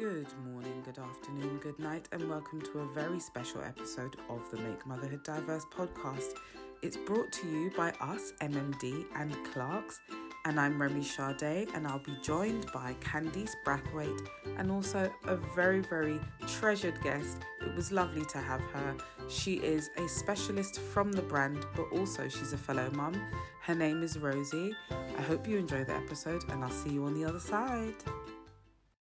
Good 0.00 0.32
morning, 0.46 0.82
good 0.86 0.98
afternoon, 0.98 1.58
good 1.58 1.78
night, 1.78 2.08
and 2.10 2.26
welcome 2.30 2.62
to 2.62 2.78
a 2.78 2.86
very 2.94 3.20
special 3.20 3.60
episode 3.60 4.16
of 4.30 4.50
the 4.50 4.56
Make 4.56 4.86
Motherhood 4.86 5.22
Diverse 5.24 5.66
podcast. 5.66 6.38
It's 6.80 6.96
brought 6.96 7.30
to 7.32 7.46
you 7.46 7.70
by 7.76 7.90
us, 8.00 8.32
MMD 8.40 9.04
and 9.16 9.36
Clarks, 9.52 10.00
and 10.46 10.58
I'm 10.58 10.80
Remy 10.80 11.04
Sade, 11.04 11.68
and 11.74 11.86
I'll 11.86 11.98
be 11.98 12.16
joined 12.22 12.72
by 12.72 12.96
Candice 13.00 13.52
Brathwaite 13.62 14.26
and 14.56 14.70
also 14.70 15.12
a 15.24 15.36
very, 15.54 15.80
very 15.80 16.18
treasured 16.46 16.98
guest. 17.02 17.36
It 17.60 17.76
was 17.76 17.92
lovely 17.92 18.24
to 18.24 18.38
have 18.38 18.62
her. 18.72 18.96
She 19.28 19.56
is 19.56 19.90
a 19.98 20.08
specialist 20.08 20.80
from 20.80 21.12
the 21.12 21.20
brand, 21.20 21.66
but 21.76 21.92
also 21.92 22.26
she's 22.26 22.54
a 22.54 22.58
fellow 22.58 22.90
mum. 22.94 23.20
Her 23.64 23.74
name 23.74 24.02
is 24.02 24.16
Rosie. 24.16 24.74
I 24.90 25.20
hope 25.20 25.46
you 25.46 25.58
enjoy 25.58 25.84
the 25.84 25.94
episode, 25.94 26.42
and 26.48 26.64
I'll 26.64 26.70
see 26.70 26.88
you 26.88 27.04
on 27.04 27.12
the 27.12 27.28
other 27.28 27.38
side. 27.38 27.96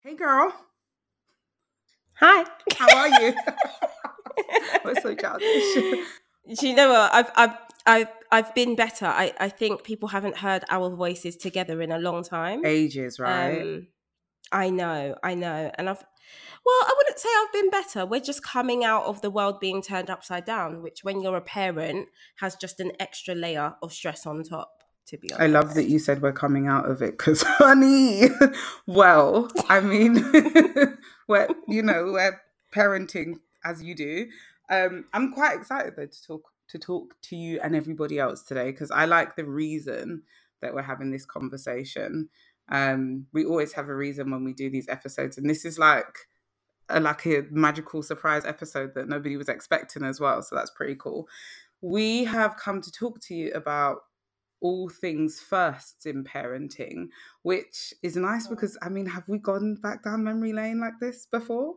Hey, 0.02 0.14
girl. 0.14 0.54
Hi. 2.18 2.46
How 2.76 2.96
are 2.96 3.22
you? 3.22 3.34
We're 4.84 5.00
so 5.00 5.14
childish. 5.14 5.74
Do 6.58 6.68
you 6.68 6.74
know 6.74 6.90
what? 6.90 7.14
I've 7.14 7.30
I've 7.36 7.56
I've 7.86 8.08
I've 8.32 8.54
been 8.54 8.74
better. 8.74 9.06
I, 9.06 9.32
I 9.38 9.48
think 9.48 9.84
people 9.84 10.08
haven't 10.08 10.38
heard 10.38 10.64
our 10.70 10.88
voices 10.90 11.36
together 11.36 11.82
in 11.82 11.92
a 11.92 11.98
long 11.98 12.22
time. 12.24 12.64
Ages, 12.64 13.18
right? 13.18 13.60
Um, 13.60 13.86
I 14.52 14.70
know, 14.70 15.16
I 15.22 15.34
know. 15.34 15.70
And 15.76 15.90
I've 15.90 16.04
well, 16.64 16.82
I 16.82 16.94
wouldn't 16.96 17.18
say 17.18 17.28
I've 17.36 17.52
been 17.52 17.70
better. 17.70 18.06
We're 18.06 18.20
just 18.20 18.42
coming 18.42 18.84
out 18.84 19.04
of 19.04 19.20
the 19.20 19.30
world 19.30 19.60
being 19.60 19.82
turned 19.82 20.10
upside 20.10 20.44
down, 20.44 20.82
which 20.82 21.04
when 21.04 21.20
you're 21.20 21.36
a 21.36 21.42
parent 21.42 22.08
has 22.36 22.56
just 22.56 22.80
an 22.80 22.92
extra 22.98 23.34
layer 23.34 23.74
of 23.82 23.92
stress 23.92 24.26
on 24.26 24.42
top. 24.42 24.82
To 25.08 25.16
be 25.16 25.32
honest, 25.32 25.42
I 25.42 25.46
love 25.46 25.74
that 25.74 25.88
you 25.88 25.98
said 25.98 26.20
we're 26.20 26.32
coming 26.32 26.66
out 26.66 26.90
of 26.90 27.00
it 27.00 27.16
because, 27.16 27.42
honey, 27.46 28.28
well, 28.86 29.48
I 29.68 29.80
mean, 29.80 30.24
we're 31.28 31.48
you 31.68 31.82
know 31.82 32.12
we're 32.12 32.40
parenting 32.74 33.34
as 33.64 33.82
you 33.82 33.94
do. 33.94 34.26
Um, 34.68 35.04
I'm 35.12 35.32
quite 35.32 35.56
excited 35.56 35.94
though 35.96 36.06
to 36.06 36.22
talk 36.22 36.50
to 36.68 36.78
talk 36.78 37.14
to 37.22 37.36
you 37.36 37.60
and 37.62 37.76
everybody 37.76 38.18
else 38.18 38.42
today 38.42 38.70
because 38.72 38.90
I 38.90 39.04
like 39.04 39.36
the 39.36 39.44
reason 39.44 40.22
that 40.60 40.74
we're 40.74 40.82
having 40.82 41.10
this 41.10 41.24
conversation. 41.24 42.28
Um, 42.68 43.26
we 43.32 43.44
always 43.44 43.72
have 43.74 43.88
a 43.88 43.94
reason 43.94 44.30
when 44.30 44.42
we 44.42 44.52
do 44.52 44.68
these 44.70 44.88
episodes, 44.88 45.38
and 45.38 45.48
this 45.48 45.64
is 45.64 45.78
like 45.78 46.26
a 46.88 47.00
like 47.00 47.26
a 47.26 47.44
magical 47.50 48.02
surprise 48.02 48.44
episode 48.44 48.94
that 48.94 49.08
nobody 49.08 49.36
was 49.36 49.48
expecting 49.48 50.04
as 50.04 50.20
well. 50.20 50.42
So 50.42 50.56
that's 50.56 50.70
pretty 50.70 50.96
cool. 50.96 51.28
We 51.80 52.24
have 52.24 52.56
come 52.56 52.80
to 52.82 52.90
talk 52.90 53.20
to 53.22 53.34
you 53.34 53.52
about 53.52 53.98
all 54.66 54.88
things 54.88 55.40
firsts 55.40 56.06
in 56.06 56.24
parenting, 56.24 57.06
which 57.42 57.94
is 58.02 58.16
nice 58.16 58.48
because 58.48 58.76
I 58.82 58.88
mean, 58.88 59.06
have 59.06 59.28
we 59.28 59.38
gone 59.38 59.76
back 59.76 60.02
down 60.02 60.24
memory 60.24 60.52
lane 60.52 60.80
like 60.80 60.98
this 61.00 61.26
before? 61.26 61.76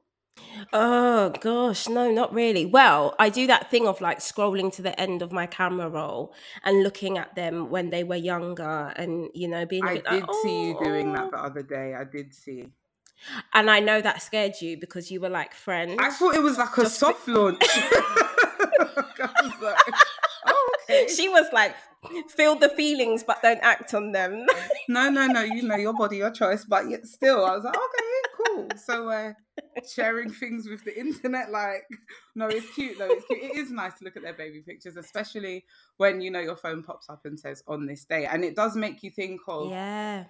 Oh 0.74 1.32
gosh, 1.42 1.88
no, 1.88 2.10
not 2.10 2.34
really. 2.34 2.66
Well, 2.66 3.14
I 3.20 3.30
do 3.30 3.46
that 3.48 3.70
thing 3.70 3.88
of 3.88 4.02
like 4.02 4.20
scrolling 4.20 4.74
to 4.74 4.82
the 4.82 5.00
end 5.00 5.22
of 5.22 5.32
my 5.32 5.46
camera 5.46 5.88
roll 5.88 6.34
and 6.64 6.82
looking 6.82 7.20
at 7.20 7.36
them 7.36 7.70
when 7.70 7.92
they 7.92 8.04
were 8.04 8.16
younger 8.16 8.94
and 8.96 9.30
you 9.36 9.48
know 9.48 9.66
being 9.66 9.84
I 9.84 9.96
did 9.96 10.06
like, 10.06 10.34
see 10.42 10.68
you 10.70 10.80
doing 10.84 11.14
that 11.14 11.26
oh. 11.26 11.32
the 11.32 11.38
other 11.38 11.62
day. 11.62 11.94
I 11.94 12.06
did 12.06 12.34
see. 12.34 12.66
And 13.54 13.70
I 13.70 13.82
know 13.82 14.02
that 14.02 14.24
scared 14.24 14.54
you 14.62 14.78
because 14.78 15.12
you 15.12 15.22
were 15.22 15.30
like 15.30 15.54
friends. 15.54 15.98
I 16.00 16.10
thought 16.10 16.36
it 16.36 16.42
was 16.42 16.58
like 16.58 16.76
a 16.78 16.90
soft 16.90 17.28
launch. 17.28 17.62
Like, 19.62 19.78
oh, 20.48 20.72
okay. 20.84 21.08
she 21.08 21.28
was 21.30 21.46
like, 21.52 21.76
feel 22.30 22.56
the 22.56 22.70
feelings 22.70 23.24
but 23.24 23.42
don't 23.42 23.60
act 23.62 23.94
on 23.94 24.12
them. 24.12 24.46
No, 24.88 25.08
no, 25.08 25.28
no. 25.28 25.44
You 25.44 25.62
know 25.62 25.76
your 25.76 25.94
body, 25.94 26.18
your 26.18 26.32
choice. 26.32 26.66
But 26.66 26.90
yet 26.90 27.06
still, 27.06 27.46
I 27.46 27.56
was 27.56 27.64
like, 27.64 27.78
okay, 27.78 28.44
cool. 28.44 28.68
So 28.76 29.08
uh, 29.08 29.34
sharing 29.88 30.32
things 30.32 30.68
with 30.68 30.84
the 30.84 31.00
internet, 31.00 31.52
like, 31.52 31.84
no, 32.34 32.48
it's 32.48 32.74
cute 32.74 32.98
though. 32.98 33.06
It's 33.12 33.24
cute. 33.28 33.40
It 33.40 33.56
is 33.56 33.70
nice 33.70 34.00
to 34.00 34.06
look 34.06 34.18
at 34.18 34.24
their 34.24 34.34
baby 34.34 34.62
pictures, 34.62 34.98
especially 34.98 35.64
when 35.98 36.22
you 36.22 36.32
know 36.32 36.40
your 36.40 36.56
phone 36.56 36.82
pops 36.82 37.08
up 37.08 37.24
and 37.26 37.40
says 37.40 37.64
on 37.68 37.86
this 37.86 38.04
day, 38.04 38.26
and 38.26 38.44
it 38.44 38.56
does 38.56 38.76
make 38.76 39.04
you 39.04 39.12
think 39.12 39.42
of 39.48 39.70
yeah. 39.70 40.24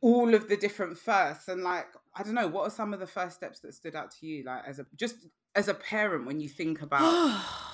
all 0.00 0.32
of 0.36 0.48
the 0.48 0.56
different 0.56 0.96
firsts 0.96 1.48
and 1.48 1.64
like 1.64 1.88
I 2.14 2.22
don't 2.22 2.34
know 2.34 2.46
what 2.46 2.68
are 2.68 2.70
some 2.70 2.94
of 2.94 3.00
the 3.00 3.08
first 3.08 3.34
steps 3.34 3.58
that 3.60 3.74
stood 3.74 3.96
out 3.96 4.12
to 4.20 4.26
you 4.26 4.44
like 4.44 4.62
as 4.68 4.78
a 4.78 4.86
just 4.94 5.16
as 5.56 5.66
a 5.66 5.74
parent 5.74 6.26
when 6.26 6.40
you 6.40 6.48
think 6.48 6.80
about 6.80 7.42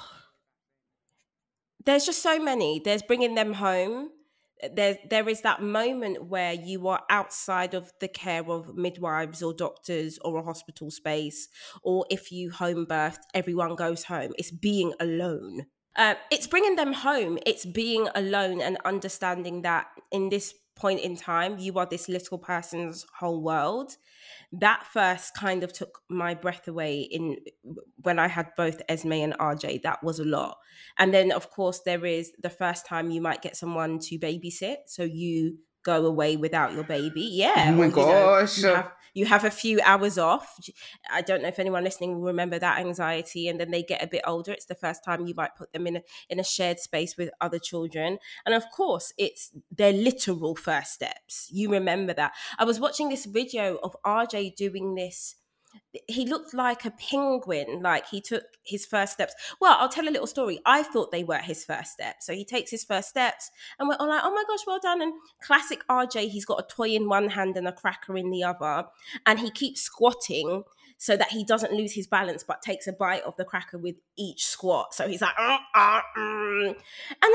There's 1.87 2.05
just 2.05 2.23
so 2.23 2.39
many. 2.39 2.81
There's 2.85 3.03
bringing 3.03 3.35
them 3.37 3.55
home. 3.55 4.11
There, 4.75 4.99
there 5.09 5.29
is 5.29 5.43
that 5.43 5.63
moment 5.63 6.25
where 6.27 6.53
you 6.53 6.89
are 6.89 7.03
outside 7.11 7.75
of 7.75 7.93
the 8.01 8.09
care 8.09 8.45
of 8.51 8.75
midwives 8.75 9.43
or 9.43 9.53
doctors 9.55 10.19
or 10.23 10.39
a 10.39 10.43
hospital 10.43 10.91
space, 10.91 11.49
or 11.83 12.07
if 12.11 12.33
you 12.33 12.51
home 12.51 12.87
birthed, 12.87 13.21
everyone 13.35 13.77
goes 13.77 14.05
home. 14.05 14.33
It's 14.39 14.51
being 14.51 14.95
alone. 14.99 15.67
Uh, 15.95 16.15
it's 16.31 16.47
bringing 16.47 16.77
them 16.77 16.93
home. 16.93 17.39
It's 17.47 17.65
being 17.65 18.09
alone 18.15 18.61
and 18.61 18.79
understanding 18.85 19.63
that 19.63 19.87
in 20.11 20.29
this 20.29 20.55
point 20.75 21.01
in 21.01 21.17
time, 21.17 21.59
you 21.59 21.79
are 21.79 21.87
this 21.87 22.09
little 22.09 22.39
person's 22.39 23.07
whole 23.19 23.43
world. 23.43 23.97
That 24.53 24.87
first 24.93 25.35
kind 25.37 25.63
of 25.63 25.73
took 25.73 26.01
my 26.09 26.35
breath 26.35 26.69
away 26.69 27.01
in 27.01 27.37
when 28.03 28.19
I 28.19 28.29
had 28.29 28.49
both 28.57 28.83
Esme 28.89 29.13
and 29.13 29.35
RJ. 29.35 29.83
That 29.83 30.03
was 30.03 30.19
a 30.19 30.25
lot. 30.25 30.59
And 30.99 31.13
then, 31.13 31.33
of 31.33 31.51
course, 31.51 31.81
there 31.81 32.05
is 32.07 32.33
the 32.43 32.51
first 32.51 32.87
time 32.87 33.11
you 33.11 33.21
might 33.21 33.43
get 33.43 33.57
someone 33.57 33.99
to 34.01 34.19
babysit. 34.19 34.77
So 34.87 35.03
you 35.03 35.59
go 35.87 36.05
away 36.05 36.37
without 36.37 36.73
your 36.73 36.85
baby. 36.85 37.23
Yeah. 37.23 37.69
Oh 37.69 37.73
my 37.73 37.85
or, 37.85 37.87
you 37.87 37.91
know, 37.91 37.93
gosh. 37.93 38.59
you 38.59 38.69
have, 38.69 38.93
you 39.15 39.25
have 39.25 39.45
a 39.45 39.51
few 39.51 39.81
hours 39.83 40.19
off. 40.19 40.59
I 41.11 41.23
don't 41.23 41.43
know 41.43 41.49
if 41.49 41.61
anyone 41.61 41.85
listening 41.85 42.17
will 42.17 42.27
remember 42.27 42.59
that 42.59 42.81
anxiety. 42.81 43.49
And 43.49 43.61
then 43.61 43.71
they 43.71 43.85
get 43.85 44.03
a 44.03 44.09
bit 44.09 44.23
older. 44.27 44.53
It's 44.53 44.67
the 44.67 44.75
first 44.75 45.05
time 45.05 45.27
you 45.27 45.35
might 45.35 45.57
put 45.57 45.73
them 45.73 45.87
in 45.87 45.97
a, 45.97 46.03
in 46.29 46.41
a 46.41 46.45
shared 46.45 46.81
space 46.81 47.17
with 47.17 47.31
other 47.41 47.61
children. 47.61 48.19
And 48.45 48.55
of 48.55 48.65
course, 48.77 49.13
it's 49.17 49.53
their 49.71 49.93
literal 49.93 50.57
first 50.57 50.93
steps. 50.93 51.49
You 51.53 51.71
remember 51.71 52.13
that. 52.15 52.33
I 52.59 52.65
was 52.65 52.81
watching 52.81 53.09
this 53.09 53.25
video 53.25 53.77
of 53.77 53.95
RJ 54.05 54.57
doing 54.57 54.97
this 54.97 55.37
he 56.09 56.27
looked 56.27 56.55
like 56.55 56.85
a 56.85 56.91
penguin 56.91 57.81
like 57.83 58.07
he 58.09 58.21
took 58.21 58.45
his 58.63 58.87
first 58.87 59.15
steps. 59.15 59.35
Well 59.61 59.77
i'll 59.79 59.89
tell 59.89 60.09
a 60.09 60.11
little 60.11 60.27
story. 60.27 60.61
I 60.65 60.83
thought 60.83 61.13
they 61.13 61.25
were 61.25 61.39
his 61.39 61.65
first 61.65 61.93
steps. 61.93 62.27
So 62.27 62.33
he 62.33 62.45
takes 62.45 62.71
his 62.71 62.85
first 62.85 63.09
steps 63.09 63.51
and 63.79 63.89
we're 63.89 63.97
all 63.97 64.09
like 64.09 64.23
oh 64.25 64.35
my 64.35 64.45
gosh 64.47 64.67
well 64.67 64.81
done. 64.81 65.03
And 65.03 65.15
classic 65.43 65.87
rj 65.89 66.29
he's 66.29 66.45
got 66.45 66.61
a 66.61 66.67
toy 66.75 66.91
in 66.91 67.09
one 67.09 67.31
hand 67.31 67.57
and 67.57 67.69
a 67.69 67.73
cracker 67.73 68.17
in 68.17 68.31
the 68.31 68.45
other 68.45 68.87
and 69.25 69.39
he 69.39 69.51
keeps 69.51 69.83
squatting 69.83 70.65
so 70.99 71.17
that 71.17 71.31
he 71.31 71.45
doesn't 71.45 71.73
lose 71.73 71.93
his 71.93 72.07
balance 72.07 72.43
but 72.43 72.63
takes 72.63 72.87
a 72.87 72.93
bite 72.93 73.23
of 73.25 73.37
the 73.37 73.45
cracker 73.45 73.79
with 73.79 73.97
each 74.17 74.47
squat. 74.47 74.95
So 74.95 75.07
he's 75.07 75.21
like 75.21 75.35
"Uh, 75.39 75.59
uh, 75.75 76.01
mm." 76.17 76.69
and 76.69 76.77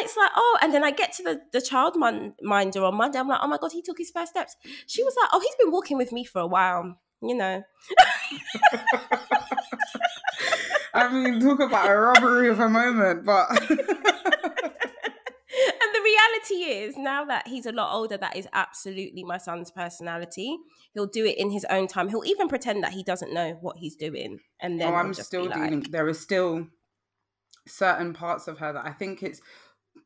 it's 0.02 0.18
like 0.18 0.32
oh 0.36 0.58
and 0.62 0.74
then 0.74 0.84
i 0.84 0.92
get 0.92 1.14
to 1.14 1.24
the, 1.24 1.42
the 1.54 1.62
child 1.62 1.96
min- 1.96 2.34
minder 2.42 2.84
on 2.84 2.96
monday. 2.96 3.20
I'm 3.20 3.28
like 3.28 3.40
oh 3.42 3.48
my 3.48 3.58
god 3.58 3.72
he 3.72 3.82
took 3.82 3.98
his 3.98 4.12
first 4.12 4.32
steps. 4.32 4.56
She 4.88 5.04
was 5.04 5.16
like 5.20 5.30
oh 5.34 5.40
he's 5.40 5.56
been 5.56 5.72
walking 5.72 5.98
with 5.98 6.12
me 6.12 6.24
for 6.24 6.40
a 6.40 6.48
while 6.48 6.98
you 7.22 7.36
know. 7.36 7.64
I 10.94 11.12
mean 11.12 11.40
talk 11.40 11.60
about 11.60 11.90
a 11.90 11.98
robbery 11.98 12.50
of 12.50 12.60
a 12.60 12.68
moment 12.68 13.26
but 13.26 13.48
and 13.50 13.70
the 13.70 14.12
reality 16.04 16.66
is 16.66 16.98
now 16.98 17.24
that 17.26 17.48
he's 17.48 17.66
a 17.66 17.72
lot 17.72 17.96
older 17.96 18.18
that 18.18 18.36
is 18.36 18.48
absolutely 18.54 19.24
my 19.24 19.38
son's 19.38 19.72
personality. 19.72 20.58
He'll 20.94 21.08
do 21.08 21.26
it 21.26 21.38
in 21.38 21.52
his 21.52 21.66
own 21.70 21.88
time. 21.88 22.10
He'll 22.10 22.26
even 22.26 22.50
pretend 22.50 22.84
that 22.84 22.92
he 22.92 23.04
doesn't 23.04 23.34
know 23.34 23.58
what 23.62 23.78
he's 23.78 23.96
doing 23.96 24.40
and 24.60 24.76
oh, 24.76 24.86
then 24.86 24.94
oh, 24.94 24.98
I'm 24.98 25.14
still 25.14 25.44
be 25.44 25.50
like, 25.50 25.64
dealing 25.64 25.86
there 25.90 26.08
are 26.08 26.14
still 26.14 26.68
certain 27.68 28.14
parts 28.14 28.48
of 28.48 28.60
her 28.60 28.74
that 28.74 28.86
I 28.86 28.92
think 28.92 29.24
it's 29.24 29.42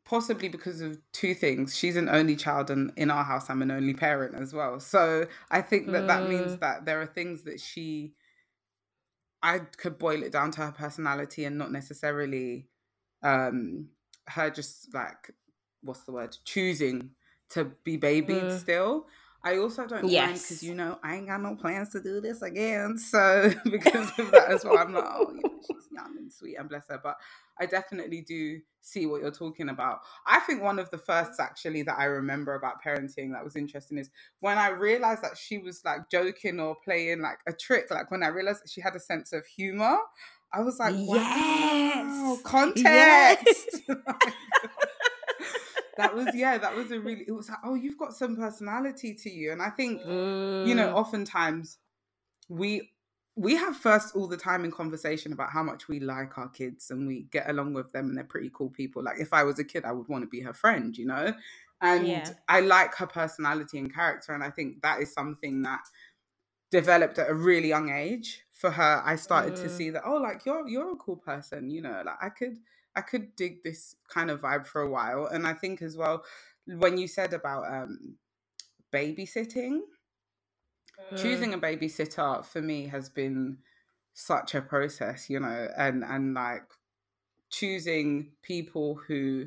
possibly 0.05 0.47
because 0.49 0.81
of 0.81 0.97
two 1.11 1.33
things 1.33 1.75
she's 1.75 1.95
an 1.95 2.07
only 2.09 2.35
child 2.35 2.69
and 2.69 2.91
in 2.95 3.09
our 3.11 3.23
house 3.23 3.49
i'm 3.49 3.61
an 3.61 3.71
only 3.71 3.93
parent 3.93 4.35
as 4.35 4.53
well 4.53 4.79
so 4.79 5.25
i 5.51 5.61
think 5.61 5.91
that 5.91 6.07
that 6.07 6.25
means 6.25 6.55
Mm. 6.55 6.59
that 6.59 6.85
there 6.85 7.01
are 7.01 7.07
things 7.07 7.43
that 7.43 7.59
she 7.59 8.13
i 9.43 9.59
could 9.59 9.97
boil 9.97 10.23
it 10.23 10.31
down 10.31 10.51
to 10.51 10.61
her 10.61 10.71
personality 10.71 11.45
and 11.45 11.57
not 11.57 11.71
necessarily 11.71 12.67
um 13.23 13.87
her 14.27 14.49
just 14.49 14.93
like 14.93 15.31
what's 15.81 16.01
the 16.03 16.11
word 16.11 16.35
choosing 16.45 17.11
to 17.49 17.65
be 17.83 17.97
babied 17.97 18.49
Mm. 18.49 18.59
still 18.59 19.07
i 19.45 19.57
also 19.57 19.87
don't 19.87 20.11
mind 20.11 20.41
because 20.43 20.61
you 20.61 20.75
know 20.75 20.99
i 21.03 21.15
ain't 21.15 21.27
got 21.27 21.41
no 21.41 21.55
plans 21.55 21.89
to 21.91 22.01
do 22.03 22.19
this 22.19 22.41
again 22.41 22.97
so 22.99 23.49
because 23.71 24.11
of 24.19 24.31
that 24.31 24.49
as 24.51 24.65
well 24.65 24.77
i'm 24.77 24.93
like 24.93 25.05
oh 25.07 25.31
you 25.33 25.45
know 25.45 25.55
she's 25.65 25.87
young 25.91 26.15
and 26.17 26.33
sweet 26.33 26.57
and 26.57 26.67
bless 26.69 26.87
her 26.89 26.99
but 27.01 27.15
I 27.57 27.65
definitely 27.65 28.21
do 28.21 28.59
see 28.81 29.05
what 29.05 29.21
you're 29.21 29.31
talking 29.31 29.69
about. 29.69 29.99
I 30.27 30.39
think 30.41 30.61
one 30.61 30.77
of 30.79 30.89
the 30.91 30.97
firsts 30.97 31.39
actually 31.39 31.83
that 31.83 31.97
I 31.97 32.05
remember 32.05 32.53
about 32.55 32.83
parenting 32.83 33.31
that 33.31 33.43
was 33.43 33.55
interesting 33.55 33.97
is 33.97 34.09
when 34.41 34.57
I 34.57 34.69
realized 34.69 35.23
that 35.23 35.37
she 35.37 35.57
was 35.57 35.81
like 35.85 36.09
joking 36.11 36.59
or 36.59 36.75
playing 36.83 37.21
like 37.21 37.39
a 37.47 37.53
trick. 37.53 37.85
Like 37.89 38.11
when 38.11 38.23
I 38.23 38.27
realized 38.27 38.63
that 38.63 38.69
she 38.69 38.81
had 38.81 38.95
a 38.95 38.99
sense 38.99 39.31
of 39.33 39.45
humor, 39.45 39.97
I 40.53 40.61
was 40.61 40.79
like, 40.79 40.95
wow, 41.07 41.15
Yes. 41.15 42.41
context. 42.43 43.81
Yes. 43.89 43.95
That 45.97 46.13
was 46.15 46.33
yeah, 46.35 46.57
that 46.57 46.75
was 46.75 46.91
a 46.91 46.99
really. 46.99 47.25
It 47.27 47.31
was 47.31 47.49
like, 47.49 47.59
oh, 47.63 47.75
you've 47.75 47.97
got 47.97 48.13
some 48.13 48.35
personality 48.35 49.13
to 49.15 49.29
you, 49.29 49.51
and 49.51 49.61
I 49.61 49.69
think 49.69 50.03
you 50.63 50.75
know 50.75 50.87
Mm. 50.87 50.91
oftentimes 50.91 51.79
we 52.49 52.91
we 53.35 53.55
have 53.55 53.75
first 53.75 54.15
all 54.15 54.27
the 54.27 54.37
time 54.37 54.63
in 54.63 54.71
conversation 54.71 55.33
about 55.33 55.51
how 55.51 55.61
much 55.63 55.87
we 55.89 55.99
like 55.99 56.37
our 56.37 56.47
kids 56.49 56.89
and 56.91 57.05
we 57.07 57.23
get 57.31 57.49
along 57.49 57.73
with 57.73 57.91
them 57.91 58.07
and 58.09 58.17
they're 58.17 58.23
pretty 58.23 58.49
cool 58.53 58.69
people. 58.69 59.03
Like 59.03 59.19
if 59.19 59.33
I 59.33 59.43
was 59.43 59.59
a 59.59 59.63
kid, 59.65 59.83
I 59.85 59.91
would 59.91 60.07
want 60.07 60.23
to 60.23 60.29
be 60.29 60.39
her 60.41 60.53
friend, 60.53 60.97
you 60.97 61.05
know? 61.05 61.33
And 61.81 62.25
Yeah. 62.25 62.35
I 62.47 62.61
like 62.61 62.95
her 62.95 63.07
personality 63.07 63.77
and 63.77 63.93
character. 63.93 64.33
And 64.33 64.41
I 64.41 64.51
think 64.51 64.81
that 64.83 65.01
is 65.01 65.11
something 65.13 65.63
that 65.63 65.81
developed 66.71 67.19
at 67.19 67.29
a 67.29 67.33
really 67.33 67.69
young 67.69 67.89
age. 67.89 68.43
For 68.51 68.71
her, 68.71 69.01
I 69.05 69.17
started 69.17 69.55
to 69.57 69.69
Mm. 69.69 69.69
see 69.69 69.89
that, 69.91 70.03
oh, 70.05 70.15
like 70.17 70.45
you're 70.45 70.67
you're 70.67 70.93
a 70.93 70.97
cool 70.97 71.17
person, 71.17 71.69
you 71.69 71.81
know, 71.81 72.01
like 72.05 72.17
I 72.21 72.29
could 72.29 72.57
I 72.95 73.01
could 73.01 73.35
dig 73.35 73.63
this 73.63 73.95
kind 74.09 74.31
of 74.31 74.41
vibe 74.41 74.65
for 74.67 74.81
a 74.81 74.89
while. 74.89 75.27
And 75.27 75.47
I 75.47 75.53
think 75.53 75.81
as 75.81 75.97
well, 75.97 76.23
when 76.67 76.97
you 76.97 77.07
said 77.07 77.33
about 77.33 77.65
um 77.73 78.15
babysitting, 78.93 79.81
Mm. 81.11 81.17
choosing 81.17 81.53
a 81.53 81.59
babysitter 81.59 82.45
for 82.45 82.61
me 82.61 82.87
has 82.87 83.09
been 83.09 83.57
such 84.13 84.55
a 84.55 84.61
process 84.61 85.29
you 85.29 85.39
know 85.39 85.67
and 85.77 86.03
and 86.03 86.33
like 86.33 86.63
choosing 87.51 88.31
people 88.41 88.95
who 89.07 89.45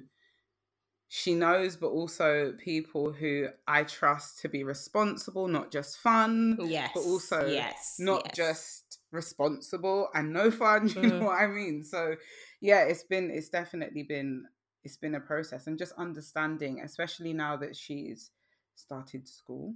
she 1.08 1.34
knows 1.34 1.76
but 1.76 1.88
also 1.88 2.52
people 2.58 3.12
who 3.12 3.48
i 3.66 3.82
trust 3.84 4.40
to 4.40 4.48
be 4.48 4.64
responsible 4.64 5.48
not 5.48 5.70
just 5.72 5.98
fun 5.98 6.58
Yes. 6.60 6.90
but 6.94 7.00
also 7.02 7.46
yes. 7.46 7.96
not 7.98 8.22
yes. 8.26 8.34
just 8.36 8.98
responsible 9.12 10.08
and 10.14 10.32
no 10.32 10.50
fun 10.50 10.88
you 11.02 11.02
know 11.02 11.20
Mm. 11.20 11.24
what 11.26 11.40
i 11.42 11.46
mean 11.46 11.82
so 11.84 12.14
yeah 12.60 12.82
it's 12.82 13.05
been 13.05 13.31
it's 13.31 13.49
definitely 13.49 14.02
been 14.02 14.44
it's 14.84 14.96
been 14.96 15.14
a 15.16 15.20
process 15.20 15.66
and 15.66 15.78
just 15.78 15.93
understanding 15.99 16.81
especially 16.81 17.32
now 17.32 17.56
that 17.56 17.76
she's 17.76 18.31
started 18.75 19.26
school 19.28 19.75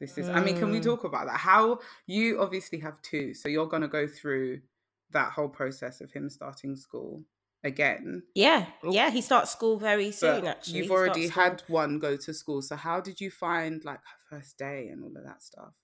this 0.00 0.16
is 0.18 0.28
i 0.30 0.40
mean 0.40 0.56
can 0.56 0.70
we 0.70 0.80
Mm. 0.80 0.84
talk 0.84 1.04
about 1.04 1.26
that 1.26 1.38
how 1.38 1.78
you 2.06 2.40
obviously 2.40 2.78
have 2.80 3.00
two 3.02 3.34
so 3.34 3.48
you're 3.48 3.66
going 3.68 3.82
to 3.82 3.88
go 3.88 4.06
through 4.06 4.60
that 5.10 5.32
whole 5.32 5.48
process 5.48 6.00
of 6.00 6.12
him 6.12 6.28
starting 6.30 6.76
school 6.76 7.24
again 7.64 8.22
Yeah, 8.34 8.66
yeah. 8.88 9.10
He 9.10 9.20
starts 9.20 9.50
school 9.50 9.76
very 9.78 10.12
soon. 10.12 10.40
but 10.42 10.48
actually, 10.48 10.78
you've 10.78 10.86
He 10.86 10.92
already 10.92 11.26
starts 11.26 11.32
school- 11.32 11.42
had 11.44 11.62
one 11.68 11.98
go 11.98 12.16
to 12.16 12.32
school 12.32 12.62
so 12.62 12.76
how 12.76 13.00
did 13.00 13.20
you 13.20 13.30
find 13.30 13.84
like 13.84 13.98
her 14.00 14.36
first 14.38 14.56
day 14.56 14.88
and 14.88 15.02
all 15.04 15.14
of 15.16 15.24
that 15.24 15.42
stuff 15.42 15.74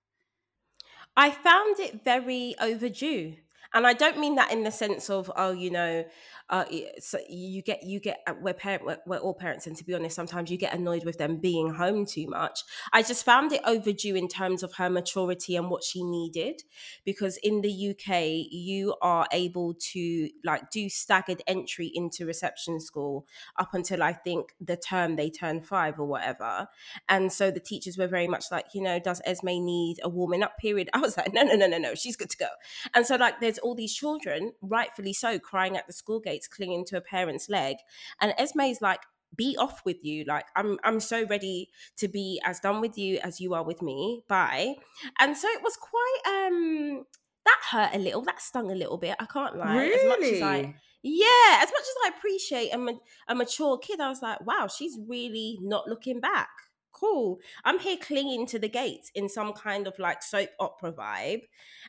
I 1.16 1.30
found 1.30 1.80
it 1.80 2.04
very 2.04 2.54
overdue. 2.60 3.36
And 3.74 3.86
I 3.86 3.92
don't 3.92 4.18
mean 4.18 4.36
that 4.36 4.52
in 4.52 4.62
the 4.62 4.70
sense 4.70 5.10
of, 5.10 5.30
oh, 5.36 5.52
you 5.52 5.70
know, 5.70 6.04
uh, 6.48 6.64
so 6.98 7.18
you 7.28 7.62
get 7.62 7.82
you 7.82 8.00
get 8.00 8.20
uh, 8.26 8.34
we're 8.40 8.54
parent 8.54 8.84
we're, 8.84 8.98
we're 9.06 9.18
all 9.18 9.34
parents, 9.34 9.66
and 9.66 9.76
to 9.76 9.84
be 9.84 9.94
honest, 9.94 10.14
sometimes 10.14 10.50
you 10.50 10.56
get 10.56 10.72
annoyed 10.72 11.04
with 11.04 11.18
them 11.18 11.38
being 11.38 11.74
home 11.74 12.06
too 12.06 12.26
much. 12.28 12.60
I 12.92 13.02
just 13.02 13.24
found 13.24 13.52
it 13.52 13.60
overdue 13.64 14.14
in 14.14 14.28
terms 14.28 14.62
of 14.62 14.74
her 14.74 14.88
maturity 14.88 15.56
and 15.56 15.70
what 15.70 15.82
she 15.82 16.04
needed, 16.04 16.62
because 17.04 17.36
in 17.38 17.62
the 17.62 17.90
UK 17.90 18.46
you 18.50 18.94
are 19.02 19.26
able 19.32 19.74
to 19.92 20.28
like 20.44 20.70
do 20.70 20.88
staggered 20.88 21.42
entry 21.46 21.90
into 21.94 22.26
reception 22.26 22.80
school 22.80 23.26
up 23.58 23.74
until 23.74 24.02
I 24.02 24.12
think 24.12 24.54
the 24.60 24.76
term 24.76 25.16
they 25.16 25.30
turn 25.30 25.60
five 25.62 25.98
or 25.98 26.06
whatever, 26.06 26.68
and 27.08 27.32
so 27.32 27.50
the 27.50 27.60
teachers 27.60 27.98
were 27.98 28.06
very 28.06 28.28
much 28.28 28.46
like, 28.50 28.66
you 28.74 28.82
know, 28.82 28.98
does 28.98 29.20
Esme 29.24 29.46
need 29.46 29.98
a 30.02 30.08
warming 30.08 30.42
up 30.42 30.58
period? 30.58 30.88
I 30.94 30.98
was 30.98 31.16
like, 31.16 31.32
no, 31.32 31.42
no, 31.42 31.54
no, 31.54 31.66
no, 31.66 31.78
no, 31.78 31.94
she's 31.94 32.16
good 32.16 32.30
to 32.30 32.36
go. 32.36 32.48
And 32.94 33.06
so, 33.06 33.16
like, 33.16 33.40
there's 33.40 33.58
all 33.58 33.74
these 33.74 33.94
children, 33.94 34.52
rightfully 34.62 35.12
so, 35.12 35.38
crying 35.38 35.76
at 35.76 35.86
the 35.86 35.92
school 35.92 36.20
clinging 36.44 36.84
to 36.86 36.96
a 36.96 37.00
parent's 37.00 37.48
leg. 37.48 37.76
And 38.20 38.34
Esme's 38.38 38.82
like, 38.82 39.00
be 39.34 39.56
off 39.58 39.82
with 39.84 40.04
you. 40.04 40.24
Like, 40.24 40.46
I'm 40.54 40.78
I'm 40.84 41.00
so 41.00 41.26
ready 41.26 41.68
to 41.98 42.08
be 42.08 42.40
as 42.44 42.60
done 42.60 42.80
with 42.80 42.96
you 42.96 43.18
as 43.22 43.40
you 43.40 43.54
are 43.54 43.64
with 43.64 43.82
me. 43.82 44.22
Bye. 44.28 44.74
And 45.18 45.36
so 45.36 45.48
it 45.48 45.62
was 45.62 45.76
quite 45.76 46.46
um 46.46 47.04
that 47.44 47.60
hurt 47.70 47.94
a 47.94 47.98
little, 47.98 48.22
that 48.22 48.40
stung 48.40 48.70
a 48.70 48.74
little 48.74 48.98
bit. 48.98 49.16
I 49.20 49.26
can't 49.26 49.56
lie. 49.56 49.84
As 49.86 50.04
much 50.08 50.22
as 50.22 50.42
I 50.42 50.74
yeah, 51.02 51.62
as 51.62 51.70
much 51.70 51.82
as 51.82 51.96
I 52.04 52.10
appreciate 52.16 52.70
a, 52.70 52.78
ma- 52.78 52.92
a 53.28 53.34
mature 53.34 53.78
kid, 53.78 54.00
I 54.00 54.08
was 54.08 54.22
like, 54.22 54.44
wow, 54.44 54.66
she's 54.66 54.98
really 55.06 55.58
not 55.62 55.86
looking 55.86 56.18
back. 56.20 56.48
Cool. 56.98 57.38
I'm 57.64 57.78
here 57.78 57.98
clinging 58.00 58.46
to 58.46 58.58
the 58.58 58.68
gates 58.68 59.10
in 59.14 59.28
some 59.28 59.52
kind 59.52 59.86
of 59.86 59.98
like 59.98 60.22
soap 60.22 60.48
opera 60.58 60.92
vibe, 60.92 61.42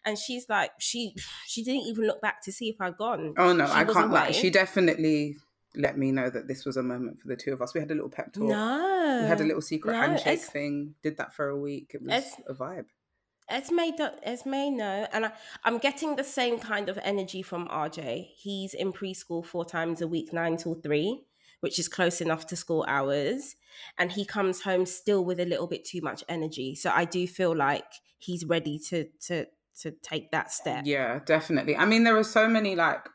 and 0.06 0.18
she's 0.18 0.48
like, 0.50 0.72
she 0.80 1.16
she 1.48 1.64
didn't 1.64 1.88
even 1.88 2.06
look 2.06 2.22
back 2.22 2.42
to 2.44 2.52
see 2.52 2.68
if 2.70 2.76
I'd 2.82 2.98
gone. 2.98 3.34
Oh 3.38 3.54
no, 3.54 3.66
She 3.68 3.72
I 3.72 3.84
can't 3.86 4.12
lie. 4.12 4.26
away. 4.26 4.34
She 4.34 4.50
definitely 4.50 5.38
let 5.76 5.98
me 5.98 6.12
know 6.12 6.30
that 6.30 6.48
this 6.48 6.66
was 6.66 6.76
a 6.76 6.84
moment 6.84 7.20
for 7.22 7.28
the 7.28 7.36
two 7.38 7.54
of 7.54 7.62
us. 7.62 7.74
We 7.74 7.80
had 7.80 7.92
a 7.92 7.94
little 7.94 8.10
pep 8.10 8.34
talk. 8.34 8.44
No, 8.50 9.20
We 9.24 9.28
had 9.28 9.40
a 9.42 9.46
little 9.46 9.62
secret 9.62 9.94
no, 9.94 10.02
handshake 10.02 10.40
Es- 10.40 10.50
thing. 10.50 10.96
Did 11.04 11.18
that 11.18 11.34
for 11.34 11.48
a 11.50 11.58
week. 11.58 11.92
It 11.94 12.02
was 12.02 12.12
Es- 12.12 12.42
a 12.50 12.54
vibe. 12.54 12.86
Esme, 13.50 13.96
do- 13.96 14.10
Esme, 14.24 14.76
no, 14.76 15.08
and 15.14 15.28
I, 15.28 15.32
I'm 15.64 15.78
getting 15.78 16.18
the 16.18 16.24
same 16.24 16.60
kind 16.60 16.90
of 16.90 17.00
energy 17.02 17.42
from 17.42 17.68
RJ. 17.70 18.28
He's 18.36 18.74
in 18.74 18.92
preschool 18.92 19.46
four 19.46 19.64
times 19.64 20.02
a 20.02 20.08
week, 20.08 20.34
nine 20.34 20.58
till 20.58 20.74
three, 20.76 21.22
which 21.60 21.80
is 21.80 21.88
close 21.88 22.22
enough 22.22 22.46
to 22.48 22.56
school 22.56 22.86
hours, 22.88 23.56
and 23.98 24.12
he 24.12 24.26
comes 24.26 24.62
home 24.62 24.86
still 24.86 25.24
with 25.24 25.40
a 25.40 25.46
little 25.46 25.68
bit 25.68 25.86
too 25.86 26.02
much 26.02 26.24
energy. 26.30 26.76
So 26.76 26.92
I 26.94 27.06
do 27.06 27.28
feel 27.28 27.56
like 27.56 27.86
he's 28.18 28.46
ready 28.46 28.80
to 28.90 29.06
to 29.28 29.46
to 29.82 29.92
take 29.92 30.32
that 30.32 30.52
step. 30.52 30.86
Yeah, 30.86 31.20
definitely. 31.26 31.76
I 31.76 31.86
mean, 31.86 32.04
there 32.04 32.18
are 32.18 32.24
so 32.24 32.48
many 32.48 32.76
like 32.76 33.08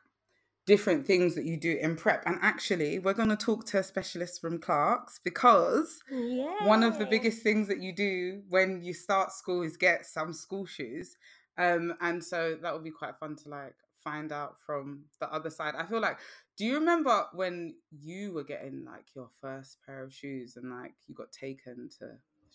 different 0.64 1.06
things 1.06 1.34
that 1.34 1.44
you 1.44 1.56
do 1.58 1.76
in 1.80 1.96
prep, 1.96 2.22
and 2.26 2.38
actually, 2.40 2.98
we're 2.98 3.14
going 3.14 3.28
to 3.30 3.36
talk 3.36 3.64
to 3.66 3.78
a 3.78 3.82
specialist 3.82 4.40
from 4.40 4.58
Clark's 4.58 5.18
because 5.24 6.02
Yeah. 6.10 6.66
one 6.66 6.84
of 6.84 6.98
the 6.98 7.06
biggest 7.06 7.42
things 7.42 7.66
that 7.68 7.80
you 7.82 7.92
do 7.94 8.42
when 8.48 8.82
you 8.82 8.94
start 8.94 9.32
school 9.32 9.62
is 9.62 9.76
get 9.76 10.06
some 10.06 10.32
school 10.32 10.66
shoes 10.66 11.16
um 11.58 11.92
and 12.00 12.24
so 12.24 12.56
that 12.62 12.72
would 12.72 12.82
be 12.84 12.90
quite 12.90 13.14
fun 13.18 13.36
to 13.36 13.48
like 13.48 13.74
find 14.02 14.32
out 14.32 14.56
from 14.64 15.04
the 15.20 15.30
other 15.30 15.50
side 15.50 15.74
i 15.76 15.84
feel 15.84 16.00
like 16.00 16.18
do 16.56 16.64
you 16.64 16.75
remember 16.75 17.26
when 17.32 17.75
you 17.90 18.32
were 18.32 18.44
getting 18.44 18.84
like 18.84 19.06
your 19.14 19.28
first 19.40 19.78
pair 19.87 20.02
of 20.02 20.12
shoes 20.12 20.56
and 20.56 20.70
like 20.70 20.94
you 21.06 21.14
got 21.14 21.32
taken 21.32 21.88
to 21.99 22.06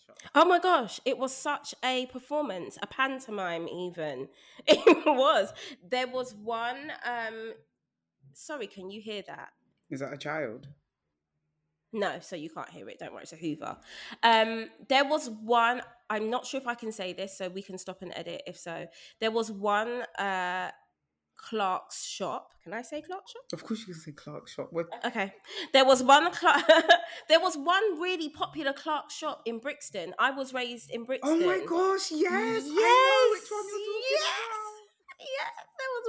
shop 0.04 0.16
Oh 0.34 0.44
my 0.44 0.58
gosh, 0.58 1.00
it 1.04 1.18
was 1.18 1.34
such 1.34 1.74
a 1.84 2.06
performance, 2.06 2.78
a 2.80 2.86
pantomime 2.86 3.68
even. 3.68 4.28
It 4.66 5.04
was. 5.06 5.52
There 5.90 6.06
was 6.06 6.34
one 6.34 6.92
um 7.04 7.54
sorry, 8.32 8.66
can 8.66 8.90
you 8.90 9.00
hear 9.00 9.22
that? 9.26 9.50
is 9.90 10.00
that 10.00 10.12
a 10.12 10.18
child 10.18 10.68
No, 11.92 12.18
so 12.20 12.36
you 12.36 12.50
can't 12.50 12.68
hear 12.70 12.88
it. 12.90 12.98
Don't 12.98 13.12
worry, 13.14 13.22
it's 13.22 13.32
a 13.32 13.36
Hoover. 13.36 13.78
Um, 14.22 14.68
there 14.88 15.04
was 15.06 15.30
one. 15.30 15.80
I'm 16.10 16.28
not 16.30 16.46
sure 16.46 16.60
if 16.60 16.66
I 16.66 16.74
can 16.74 16.92
say 16.92 17.12
this, 17.14 17.36
so 17.36 17.48
we 17.48 17.62
can 17.62 17.78
stop 17.78 18.02
and 18.02 18.12
edit. 18.14 18.42
If 18.46 18.58
so, 18.58 18.86
there 19.20 19.30
was 19.30 19.50
one 19.50 20.02
uh, 20.18 20.70
Clark's 21.38 22.04
shop. 22.04 22.50
Can 22.62 22.72
I 22.74 22.82
say 22.82 23.00
Clark's 23.00 23.30
shop? 23.32 23.42
of 23.54 23.64
course 23.64 23.80
you 23.80 23.86
can 23.94 23.94
say 23.94 24.12
Clark's 24.12 24.52
shop 24.52 24.68
what 24.72 24.86
Okay. 25.06 25.32
There 25.72 25.84
was 25.86 26.02
one. 26.02 26.30
Clark, 26.32 26.62
there 27.28 27.40
was 27.40 27.56
one 27.56 28.00
really 28.00 28.28
popular 28.28 28.72
Clark 28.74 29.10
shop 29.10 29.40
in 29.46 29.58
Brixton. 29.58 30.14
I 30.18 30.30
was 30.32 30.52
raised 30.52 30.90
in 30.90 31.04
Brixton. 31.04 31.42
oh 31.42 31.46
my 31.46 31.64
gosh 31.64 32.10
yes, 32.10 32.20
Yes, 32.20 32.64
i 32.66 32.68
know 32.68 33.30
which 33.32 33.50
one 33.50 33.64
you're 33.64 33.78
talking 33.78 34.02
yes. 34.10 34.74
Yes, 35.20 35.66
there 35.78 35.88
was 35.96 36.06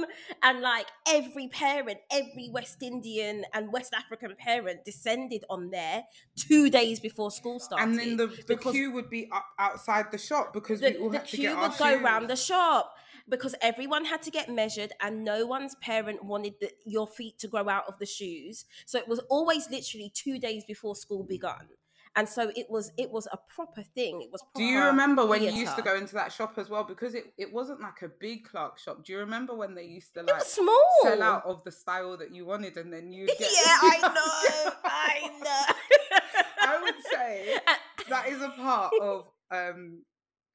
one. 0.00 0.10
And 0.44 0.60
like 0.60 0.86
every 1.08 1.48
parent, 1.48 1.98
every 2.12 2.48
West 2.52 2.80
Indian 2.82 3.44
and 3.52 3.72
West 3.72 3.92
African 3.92 4.34
parent 4.38 4.84
descended 4.84 5.44
on 5.50 5.70
there 5.70 6.04
two 6.36 6.70
days 6.70 7.00
before 7.00 7.30
school 7.32 7.58
started. 7.58 7.82
and 7.84 7.98
then 7.98 8.16
the, 8.16 8.28
the 8.46 8.56
queue 8.56 8.92
would 8.92 9.10
be 9.10 9.28
up 9.32 9.46
outside 9.58 10.12
the 10.12 10.18
shop 10.18 10.52
because 10.52 10.80
the, 10.80 10.90
we 10.90 10.98
all 10.98 11.10
the 11.10 11.18
had 11.18 11.26
to 11.28 11.36
queue 11.36 11.48
get 11.48 11.56
would 11.56 11.72
our 11.72 11.78
go 11.78 11.90
shoes. 11.96 12.02
round 12.04 12.30
the 12.30 12.36
shop 12.36 12.94
because 13.32 13.54
everyone 13.62 14.04
had 14.04 14.20
to 14.20 14.30
get 14.30 14.50
measured 14.50 14.92
and 15.00 15.24
no 15.24 15.46
one's 15.46 15.74
parent 15.76 16.22
wanted 16.22 16.52
the, 16.60 16.70
your 16.84 17.06
feet 17.06 17.38
to 17.38 17.48
grow 17.48 17.66
out 17.66 17.84
of 17.88 17.98
the 17.98 18.04
shoes. 18.04 18.66
So 18.84 18.98
it 18.98 19.08
was 19.08 19.20
always 19.30 19.70
literally 19.70 20.12
two 20.14 20.38
days 20.38 20.64
before 20.66 20.94
school 20.94 21.24
begun. 21.24 21.66
And 22.14 22.28
so 22.28 22.52
it 22.54 22.66
was 22.68 22.92
it 22.98 23.10
was 23.10 23.26
a 23.32 23.38
proper 23.48 23.82
thing. 23.82 24.20
It 24.20 24.30
was 24.30 24.42
Do 24.54 24.62
you 24.62 24.84
remember 24.84 25.24
when 25.24 25.42
you 25.42 25.50
used 25.50 25.76
to 25.76 25.82
go 25.82 25.96
into 25.96 26.12
that 26.12 26.30
shop 26.30 26.58
as 26.58 26.68
well? 26.68 26.84
Because 26.84 27.14
it, 27.14 27.32
it 27.38 27.50
wasn't 27.50 27.80
like 27.80 28.02
a 28.02 28.08
big 28.20 28.44
Clark 28.44 28.78
shop. 28.78 29.02
Do 29.02 29.14
you 29.14 29.20
remember 29.20 29.54
when 29.54 29.74
they 29.74 29.84
used 29.84 30.12
to 30.14 30.22
like 30.22 30.42
small. 30.42 30.90
sell 31.02 31.22
out 31.22 31.46
of 31.46 31.64
the 31.64 31.72
style 31.72 32.18
that 32.18 32.34
you 32.34 32.44
wanted 32.44 32.76
and 32.76 32.92
then 32.92 33.10
you'd 33.10 33.28
get 33.28 33.40
yeah, 33.40 33.78
I 33.82 33.98
know. 34.02 34.72
I 34.84 35.30
know. 35.42 36.20
I 36.60 36.82
would 36.82 36.94
say 37.10 37.56
that 38.10 38.28
is 38.28 38.42
a 38.42 38.50
part 38.50 38.92
of 39.00 39.28
um 39.50 40.02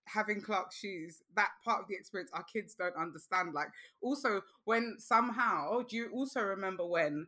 having 0.08 0.42
Clark 0.42 0.72
shoes. 0.74 1.22
That 1.36 1.50
part 1.64 1.82
of 1.82 1.88
the 1.88 1.96
experience 1.96 2.32
our 2.34 2.44
kids 2.44 2.76
don't 2.76 2.96
understand. 2.96 3.54
Like 3.54 3.70
also 4.02 4.42
when 4.66 4.96
somehow 5.00 5.82
do 5.84 5.96
you 5.96 6.10
also 6.14 6.42
remember 6.42 6.86
when 6.86 7.28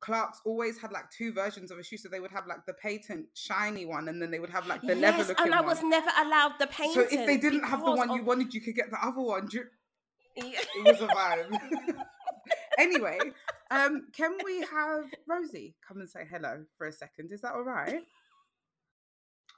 Clark's 0.00 0.40
always 0.44 0.78
had 0.78 0.92
like 0.92 1.10
two 1.10 1.32
versions 1.32 1.70
of 1.70 1.78
a 1.78 1.82
shoe, 1.82 1.96
so 1.96 2.08
they 2.08 2.20
would 2.20 2.30
have 2.30 2.46
like 2.46 2.64
the 2.66 2.74
patent 2.74 3.26
shiny 3.34 3.84
one, 3.84 4.08
and 4.08 4.22
then 4.22 4.30
they 4.30 4.38
would 4.38 4.50
have 4.50 4.66
like 4.66 4.80
the 4.82 4.94
leather 4.94 5.18
yes, 5.18 5.28
looking 5.28 5.46
and 5.46 5.54
I 5.54 5.60
one. 5.60 5.66
was 5.70 5.82
never 5.82 6.10
allowed 6.20 6.52
the 6.60 6.68
patent. 6.68 6.94
So 6.94 7.00
if 7.00 7.26
they 7.26 7.36
didn't 7.36 7.64
have 7.64 7.84
the 7.84 7.90
one 7.90 8.12
you 8.12 8.22
wanted, 8.22 8.54
you 8.54 8.60
could 8.60 8.76
get 8.76 8.90
the 8.90 9.04
other 9.04 9.20
one. 9.20 9.48
You- 9.50 9.66
Yeah. 10.36 10.60
It 10.76 10.84
was 10.84 11.00
a 11.00 11.08
vibe. 11.08 11.96
anyway, 12.78 13.18
um, 13.72 14.06
can 14.12 14.36
we 14.44 14.60
have 14.60 15.06
Rosie 15.26 15.74
come 15.86 15.98
and 15.98 16.08
say 16.08 16.24
hello 16.30 16.64
for 16.76 16.86
a 16.86 16.92
second? 16.92 17.32
Is 17.32 17.40
that 17.40 17.54
all 17.54 17.62
right? 17.64 18.02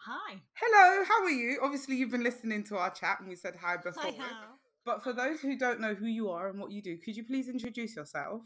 Hi. 0.06 0.40
Hello, 0.54 1.04
how 1.04 1.24
are 1.24 1.30
you? 1.30 1.58
Obviously, 1.62 1.96
you've 1.96 2.10
been 2.10 2.24
listening 2.24 2.64
to 2.64 2.78
our 2.78 2.88
chat 2.88 3.20
and 3.20 3.28
we 3.28 3.36
said 3.36 3.54
hi 3.60 3.76
before. 3.76 4.02
I 4.02 4.12
have. 4.12 4.48
But 4.86 5.02
for 5.02 5.12
those 5.12 5.40
who 5.40 5.58
don't 5.58 5.78
know 5.78 5.92
who 5.92 6.06
you 6.06 6.30
are 6.30 6.48
and 6.48 6.58
what 6.58 6.70
you 6.70 6.80
do, 6.80 6.96
could 6.96 7.18
you 7.18 7.22
please 7.22 7.50
introduce 7.50 7.96
yourself? 7.96 8.40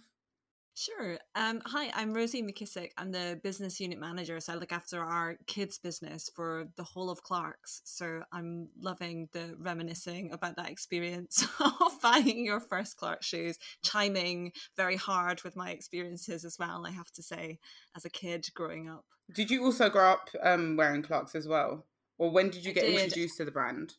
Sure. 0.76 1.16
Um, 1.36 1.62
hi, 1.64 1.92
I'm 1.94 2.12
Rosie 2.12 2.42
McKissick. 2.42 2.90
I'm 2.98 3.12
the 3.12 3.38
business 3.44 3.78
unit 3.78 4.00
manager, 4.00 4.40
so 4.40 4.52
I 4.52 4.56
look 4.56 4.72
after 4.72 5.00
our 5.00 5.36
kids' 5.46 5.78
business 5.78 6.28
for 6.34 6.66
the 6.74 6.82
whole 6.82 7.10
of 7.10 7.22
Clarks. 7.22 7.80
So 7.84 8.22
I'm 8.32 8.68
loving 8.80 9.28
the 9.30 9.54
reminiscing 9.60 10.32
about 10.32 10.56
that 10.56 10.68
experience 10.68 11.46
of 11.60 12.00
buying 12.02 12.44
your 12.44 12.58
first 12.58 12.96
Clarks 12.96 13.24
shoes, 13.24 13.56
chiming 13.84 14.50
very 14.76 14.96
hard 14.96 15.40
with 15.44 15.54
my 15.54 15.70
experiences 15.70 16.44
as 16.44 16.58
well. 16.58 16.84
I 16.84 16.90
have 16.90 17.10
to 17.12 17.22
say, 17.22 17.60
as 17.96 18.04
a 18.04 18.10
kid 18.10 18.48
growing 18.54 18.88
up. 18.88 19.04
Did 19.32 19.52
you 19.52 19.64
also 19.64 19.88
grow 19.88 20.10
up 20.10 20.28
um, 20.42 20.76
wearing 20.76 21.02
Clarks 21.02 21.36
as 21.36 21.46
well, 21.46 21.86
or 22.18 22.32
when 22.32 22.50
did 22.50 22.64
you 22.64 22.72
get 22.72 22.84
did. 22.86 22.94
introduced 23.00 23.36
to 23.36 23.44
the 23.44 23.52
brand? 23.52 23.94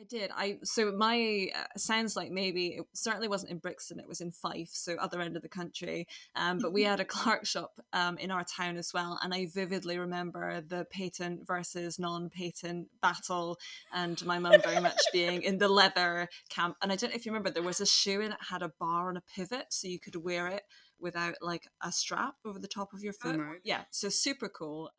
I 0.00 0.04
did. 0.04 0.30
I 0.34 0.58
so 0.62 0.92
my 0.92 1.50
uh, 1.54 1.64
sounds 1.76 2.16
like 2.16 2.30
maybe 2.30 2.68
it 2.68 2.86
certainly 2.94 3.28
wasn't 3.28 3.52
in 3.52 3.58
Brixton. 3.58 4.00
It 4.00 4.08
was 4.08 4.22
in 4.22 4.30
Fife, 4.30 4.70
so 4.72 4.96
other 4.96 5.20
end 5.20 5.36
of 5.36 5.42
the 5.42 5.48
country. 5.48 6.08
Um, 6.34 6.58
but 6.58 6.72
we 6.72 6.84
had 6.84 7.00
a 7.00 7.04
Clark 7.04 7.44
shop 7.44 7.78
um, 7.92 8.16
in 8.16 8.30
our 8.30 8.44
town 8.44 8.78
as 8.78 8.94
well, 8.94 9.18
and 9.22 9.34
I 9.34 9.46
vividly 9.46 9.98
remember 9.98 10.62
the 10.62 10.86
patent 10.90 11.46
versus 11.46 11.98
non-patent 11.98 12.88
battle, 13.02 13.58
and 13.92 14.24
my 14.24 14.38
mum 14.38 14.60
very 14.64 14.80
much 14.80 15.00
being 15.12 15.42
in 15.42 15.58
the 15.58 15.68
leather 15.68 16.28
camp. 16.48 16.76
And 16.80 16.90
I 16.90 16.96
don't 16.96 17.10
know 17.10 17.16
if 17.16 17.26
you 17.26 17.32
remember, 17.32 17.50
there 17.50 17.62
was 17.62 17.80
a 17.80 17.86
shoe 17.86 18.22
and 18.22 18.32
it 18.32 18.40
had 18.48 18.62
a 18.62 18.72
bar 18.80 19.10
and 19.10 19.18
a 19.18 19.22
pivot, 19.34 19.66
so 19.68 19.86
you 19.86 19.98
could 19.98 20.16
wear 20.16 20.46
it 20.46 20.62
without 20.98 21.34
like 21.42 21.68
a 21.82 21.92
strap 21.92 22.36
over 22.44 22.58
the 22.58 22.68
top 22.68 22.94
of 22.94 23.02
your 23.02 23.12
foot. 23.12 23.36
nice. 23.36 23.58
Yeah, 23.64 23.82
so 23.90 24.08
super 24.08 24.48
cool. 24.48 24.90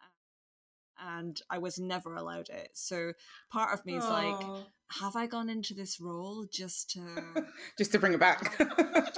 And 1.04 1.42
I 1.50 1.58
was 1.58 1.80
never 1.80 2.14
allowed 2.14 2.50
it. 2.50 2.70
So 2.74 3.14
part 3.52 3.74
of 3.74 3.84
me 3.88 3.96
is 3.96 4.04
like, 4.04 4.36
Aw. 4.36 4.64
Have 5.00 5.16
I 5.16 5.28
gone 5.28 5.50
into 5.50 5.74
this 5.74 6.00
role 6.00 6.46
just 6.52 6.92
to 6.92 7.46
just 7.78 7.92
to 7.94 8.00
bring 8.00 8.14
it 8.14 8.20
back. 8.20 8.62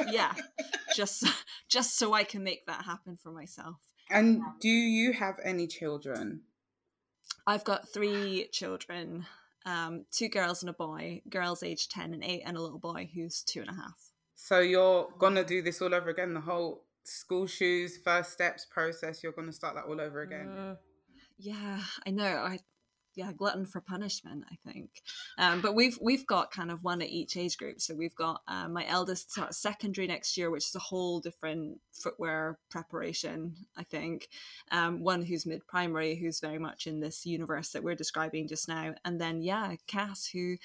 yeah, 0.11 0.33
just 0.95 1.25
just 1.69 1.97
so 1.97 2.13
I 2.13 2.23
can 2.23 2.43
make 2.43 2.65
that 2.67 2.85
happen 2.85 3.17
for 3.21 3.31
myself. 3.31 3.77
And 4.09 4.41
do 4.59 4.69
you 4.69 5.13
have 5.13 5.35
any 5.43 5.67
children? 5.67 6.41
I've 7.47 7.63
got 7.63 7.89
three 7.89 8.47
children, 8.51 9.25
um, 9.65 10.05
two 10.11 10.29
girls 10.29 10.61
and 10.61 10.69
a 10.69 10.73
boy. 10.73 11.21
Girls 11.29 11.63
aged 11.63 11.91
ten 11.91 12.13
and 12.13 12.23
eight, 12.23 12.43
and 12.45 12.57
a 12.57 12.61
little 12.61 12.79
boy 12.79 13.09
who's 13.13 13.43
two 13.43 13.61
and 13.61 13.69
a 13.69 13.73
half. 13.73 14.11
So 14.35 14.59
you're 14.59 15.09
gonna 15.19 15.43
do 15.43 15.61
this 15.61 15.81
all 15.81 15.93
over 15.93 16.09
again, 16.09 16.33
the 16.33 16.41
whole 16.41 16.85
school 17.03 17.47
shoes, 17.47 17.97
first 18.03 18.31
steps 18.31 18.65
process, 18.65 19.23
you're 19.23 19.31
gonna 19.31 19.53
start 19.53 19.75
that 19.75 19.85
all 19.85 19.99
over 19.99 20.21
again. 20.21 20.47
Mm. 20.47 20.77
Yeah, 21.37 21.79
I 22.05 22.11
know. 22.11 22.25
I 22.25 22.59
yeah, 23.15 23.32
glutton 23.32 23.65
for 23.65 23.82
punishment. 23.82 24.46
I 24.51 24.55
think, 24.70 24.89
um, 25.38 25.62
but 25.62 25.75
we've 25.75 25.98
we've 26.01 26.25
got 26.25 26.51
kind 26.51 26.72
of 26.72 26.84
one 26.84 27.01
at 27.01 27.10
each 27.10 27.38
age 27.38 27.58
group. 27.58 27.82
So 27.82 27.96
we've 27.96 28.15
got 28.15 28.41
uh, 28.48 28.67
my 28.67 28.86
eldest 28.88 29.38
secondary 29.51 30.08
next 30.08 30.38
year, 30.38 30.50
which 30.50 30.65
is 30.65 30.75
a 30.75 30.79
whole 30.79 31.20
different 31.20 31.79
footwear 31.93 32.58
preparation. 32.70 33.55
I 33.77 33.84
think 33.84 34.29
um, 34.72 35.03
one 35.03 35.24
who's 35.24 35.46
mid 35.46 35.65
primary, 35.67 36.15
who's 36.15 36.39
very 36.39 36.60
much 36.60 36.88
in 36.88 37.00
this 37.00 37.25
universe 37.25 37.72
that 37.72 37.84
we're 37.84 37.96
describing 37.96 38.48
just 38.48 38.67
now, 38.67 38.93
and 39.05 39.20
then 39.20 39.41
yeah, 39.41 39.75
Cass, 39.88 40.27
who 40.27 40.58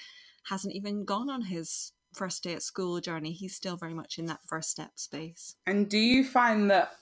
hasn't 0.43 0.75
even 0.75 1.05
gone 1.05 1.29
on 1.29 1.43
his 1.43 1.91
first 2.13 2.43
day 2.43 2.53
at 2.53 2.63
school 2.63 2.99
journey. 2.99 3.31
He's 3.31 3.55
still 3.55 3.77
very 3.77 3.93
much 3.93 4.17
in 4.17 4.25
that 4.27 4.39
first 4.47 4.71
step 4.71 4.91
space. 4.95 5.55
And 5.67 5.89
do 5.89 5.97
you 5.97 6.23
find 6.23 6.69
that 6.71 6.93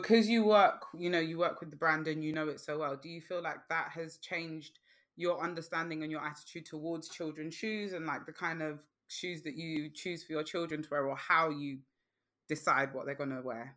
because 0.00 0.28
you 0.28 0.44
work, 0.44 0.82
you 0.96 1.10
know, 1.10 1.18
you 1.18 1.38
work 1.38 1.60
with 1.60 1.70
the 1.70 1.76
brand 1.76 2.08
and 2.08 2.24
you 2.24 2.32
know 2.32 2.48
it 2.48 2.60
so 2.60 2.78
well, 2.78 2.96
do 2.96 3.08
you 3.08 3.20
feel 3.20 3.42
like 3.42 3.68
that 3.68 3.90
has 3.94 4.18
changed 4.18 4.78
your 5.16 5.42
understanding 5.42 6.02
and 6.02 6.12
your 6.12 6.24
attitude 6.24 6.66
towards 6.66 7.08
children's 7.08 7.54
shoes 7.54 7.92
and 7.92 8.06
like 8.06 8.26
the 8.26 8.32
kind 8.32 8.62
of 8.62 8.80
shoes 9.08 9.42
that 9.42 9.56
you 9.56 9.88
choose 9.88 10.22
for 10.22 10.32
your 10.32 10.42
children 10.42 10.82
to 10.82 10.88
wear 10.90 11.06
or 11.06 11.16
how 11.16 11.48
you 11.48 11.78
decide 12.48 12.92
what 12.92 13.06
they're 13.06 13.14
going 13.14 13.30
to 13.30 13.40
wear? 13.40 13.76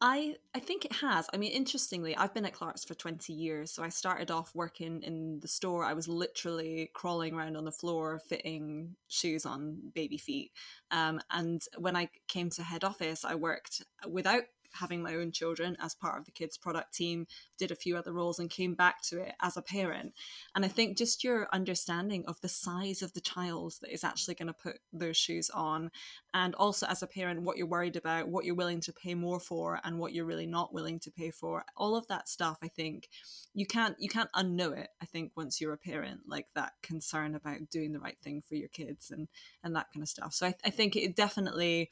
I 0.00 0.36
I 0.54 0.58
think 0.58 0.84
it 0.84 0.92
has. 0.92 1.28
I 1.32 1.38
mean, 1.38 1.52
interestingly, 1.52 2.16
I've 2.16 2.34
been 2.34 2.44
at 2.44 2.52
Clark's 2.52 2.84
for 2.84 2.94
20 2.94 3.32
years. 3.32 3.72
So 3.72 3.82
I 3.82 3.88
started 3.88 4.30
off 4.30 4.54
working 4.54 5.02
in 5.02 5.40
the 5.40 5.48
store. 5.48 5.84
I 5.84 5.94
was 5.94 6.08
literally 6.08 6.90
crawling 6.94 7.34
around 7.34 7.56
on 7.56 7.64
the 7.64 7.72
floor 7.72 8.18
fitting 8.18 8.96
shoes 9.08 9.46
on 9.46 9.78
baby 9.94 10.18
feet. 10.18 10.52
Um, 10.90 11.20
and 11.30 11.62
when 11.78 11.96
I 11.96 12.10
came 12.28 12.50
to 12.50 12.62
head 12.62 12.84
office, 12.84 13.24
I 13.24 13.34
worked 13.36 13.82
without 14.06 14.42
having 14.74 15.02
my 15.02 15.14
own 15.14 15.32
children 15.32 15.76
as 15.80 15.94
part 15.94 16.18
of 16.18 16.24
the 16.24 16.30
kids 16.30 16.56
product 16.56 16.94
team 16.94 17.26
did 17.58 17.70
a 17.70 17.76
few 17.76 17.96
other 17.96 18.12
roles 18.12 18.38
and 18.38 18.50
came 18.50 18.74
back 18.74 19.02
to 19.02 19.20
it 19.20 19.34
as 19.40 19.56
a 19.56 19.62
parent. 19.62 20.12
And 20.54 20.64
i 20.64 20.68
think 20.68 20.96
just 20.96 21.24
your 21.24 21.48
understanding 21.52 22.24
of 22.26 22.40
the 22.40 22.48
size 22.48 23.02
of 23.02 23.12
the 23.12 23.20
child 23.20 23.74
that 23.80 23.92
is 23.92 24.04
actually 24.04 24.34
going 24.34 24.48
to 24.48 24.52
put 24.52 24.78
those 24.92 25.16
shoes 25.16 25.50
on 25.50 25.90
and 26.32 26.54
also 26.54 26.86
as 26.86 27.02
a 27.02 27.06
parent 27.06 27.42
what 27.42 27.56
you're 27.56 27.66
worried 27.66 27.96
about 27.96 28.28
what 28.28 28.44
you're 28.44 28.54
willing 28.54 28.80
to 28.80 28.92
pay 28.92 29.14
more 29.14 29.40
for 29.40 29.80
and 29.84 29.98
what 29.98 30.12
you're 30.12 30.24
really 30.24 30.46
not 30.46 30.72
willing 30.74 30.98
to 31.00 31.10
pay 31.10 31.30
for 31.30 31.64
all 31.76 31.96
of 31.96 32.06
that 32.08 32.28
stuff 32.28 32.58
i 32.62 32.68
think 32.68 33.08
you 33.54 33.66
can't 33.66 33.96
you 33.98 34.08
can't 34.08 34.30
unknow 34.36 34.76
it 34.76 34.88
i 35.02 35.06
think 35.06 35.32
once 35.36 35.60
you're 35.60 35.72
a 35.72 35.78
parent 35.78 36.20
like 36.26 36.46
that 36.54 36.72
concern 36.82 37.34
about 37.34 37.70
doing 37.70 37.92
the 37.92 38.00
right 38.00 38.18
thing 38.22 38.42
for 38.46 38.54
your 38.54 38.68
kids 38.68 39.10
and 39.10 39.28
and 39.62 39.74
that 39.74 39.86
kind 39.92 40.02
of 40.02 40.08
stuff. 40.08 40.34
So 40.34 40.46
i, 40.46 40.54
I 40.64 40.70
think 40.70 40.96
it 40.96 41.16
definitely 41.16 41.90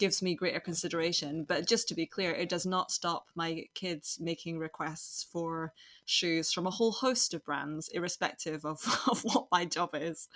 gives 0.00 0.22
me 0.22 0.34
greater 0.34 0.58
consideration. 0.58 1.44
But 1.44 1.68
just 1.68 1.86
to 1.88 1.94
be 1.94 2.06
clear, 2.06 2.32
it 2.32 2.48
does 2.48 2.66
not 2.66 2.90
stop 2.90 3.26
my 3.36 3.66
kids 3.74 4.18
making 4.20 4.58
requests 4.58 5.22
for 5.22 5.72
shoes 6.06 6.52
from 6.52 6.66
a 6.66 6.70
whole 6.70 6.90
host 6.90 7.34
of 7.34 7.44
brands, 7.44 7.88
irrespective 7.90 8.64
of, 8.64 8.82
of 9.08 9.20
what 9.22 9.46
my 9.52 9.64
job 9.64 9.90
is. 9.94 10.28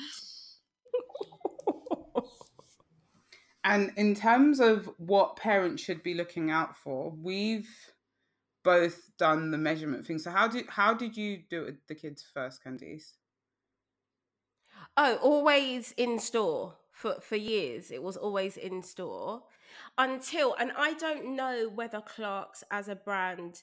And 3.64 3.92
in 3.96 4.14
terms 4.14 4.60
of 4.60 4.90
what 4.98 5.36
parents 5.36 5.82
should 5.82 6.02
be 6.02 6.12
looking 6.12 6.50
out 6.50 6.76
for, 6.76 7.10
we've 7.10 7.70
both 8.62 9.10
done 9.18 9.50
the 9.50 9.58
measurement 9.58 10.06
thing. 10.06 10.18
So 10.18 10.30
how 10.30 10.48
did 10.48 10.66
how 10.68 10.92
did 10.92 11.16
you 11.16 11.40
do 11.48 11.62
it 11.62 11.66
with 11.66 11.86
the 11.88 11.94
kids 11.94 12.22
first, 12.34 12.62
Candice? 12.62 13.12
Oh, 14.98 15.16
always 15.22 15.94
in 15.96 16.18
store 16.18 16.74
for 17.04 17.20
for 17.20 17.36
years. 17.36 17.90
It 17.90 18.02
was 18.02 18.16
always 18.16 18.56
in 18.56 18.82
store 18.82 19.42
until, 19.98 20.54
and 20.58 20.72
I 20.76 20.94
don't 20.94 21.36
know 21.36 21.70
whether 21.74 22.00
Clark's 22.00 22.64
as 22.70 22.88
a 22.88 22.96
brand, 22.96 23.62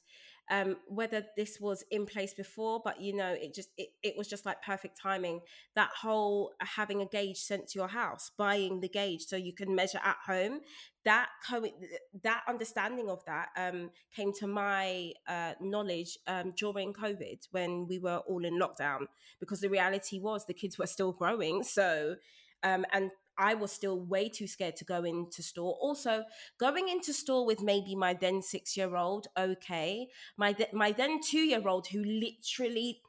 um, 0.51 0.77
whether 0.87 1.25
this 1.35 1.59
was 1.59 1.83
in 1.89 2.05
place 2.05 2.35
before, 2.35 2.81
but 2.85 3.01
you 3.01 3.15
know, 3.15 3.33
it 3.33 3.55
just 3.55 3.69
it, 3.79 3.89
it 4.03 4.13
was 4.15 4.27
just 4.27 4.45
like 4.45 4.61
perfect 4.61 4.99
timing. 5.01 5.39
That 5.73 5.89
whole 6.01 6.51
having 6.59 7.01
a 7.01 7.07
gauge 7.07 7.37
sent 7.37 7.69
to 7.69 7.79
your 7.79 7.87
house, 7.87 8.29
buying 8.37 8.79
the 8.79 8.89
gauge 8.89 9.23
so 9.23 9.37
you 9.37 9.53
can 9.53 9.73
measure 9.73 10.01
at 10.03 10.17
home. 10.27 10.59
That 11.03 11.29
co- 11.49 11.77
that 12.21 12.43
understanding 12.47 13.09
of 13.09 13.25
that 13.25 13.47
um, 13.57 13.89
came 14.15 14.33
to 14.33 14.45
my 14.45 15.13
uh, 15.27 15.53
knowledge 15.59 16.19
um, 16.27 16.53
during 16.55 16.93
COVID 16.93 17.39
when 17.49 17.87
we 17.87 17.97
were 17.97 18.21
all 18.29 18.45
in 18.45 18.59
lockdown 18.59 19.07
because 19.39 19.61
the 19.61 19.69
reality 19.69 20.19
was 20.19 20.45
the 20.45 20.53
kids 20.53 20.77
were 20.77 20.85
still 20.85 21.11
growing. 21.11 21.63
So, 21.63 22.17
um, 22.63 22.85
and 22.93 23.09
I 23.37 23.53
was 23.53 23.71
still 23.71 23.99
way 23.99 24.29
too 24.29 24.47
scared 24.47 24.75
to 24.77 24.85
go 24.85 25.03
into 25.03 25.41
store. 25.41 25.77
Also, 25.81 26.23
going 26.59 26.89
into 26.89 27.13
store 27.13 27.45
with 27.45 27.61
maybe 27.61 27.95
my 27.95 28.13
then 28.13 28.41
six 28.41 28.75
year 28.77 28.95
old, 28.95 29.27
okay, 29.37 30.07
my 30.37 30.53
th- 30.53 30.73
my 30.73 30.91
then 30.91 31.19
two 31.21 31.39
year 31.39 31.67
old 31.67 31.87
who 31.87 32.03
literally. 32.03 33.01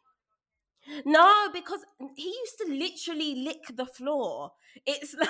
No, 1.05 1.49
because 1.55 1.79
he 2.17 2.27
used 2.27 2.59
to 2.59 2.67
literally 2.69 3.45
lick 3.45 3.77
the 3.77 3.87
floor. 3.87 4.51
It's 4.85 5.15
like, 5.21 5.29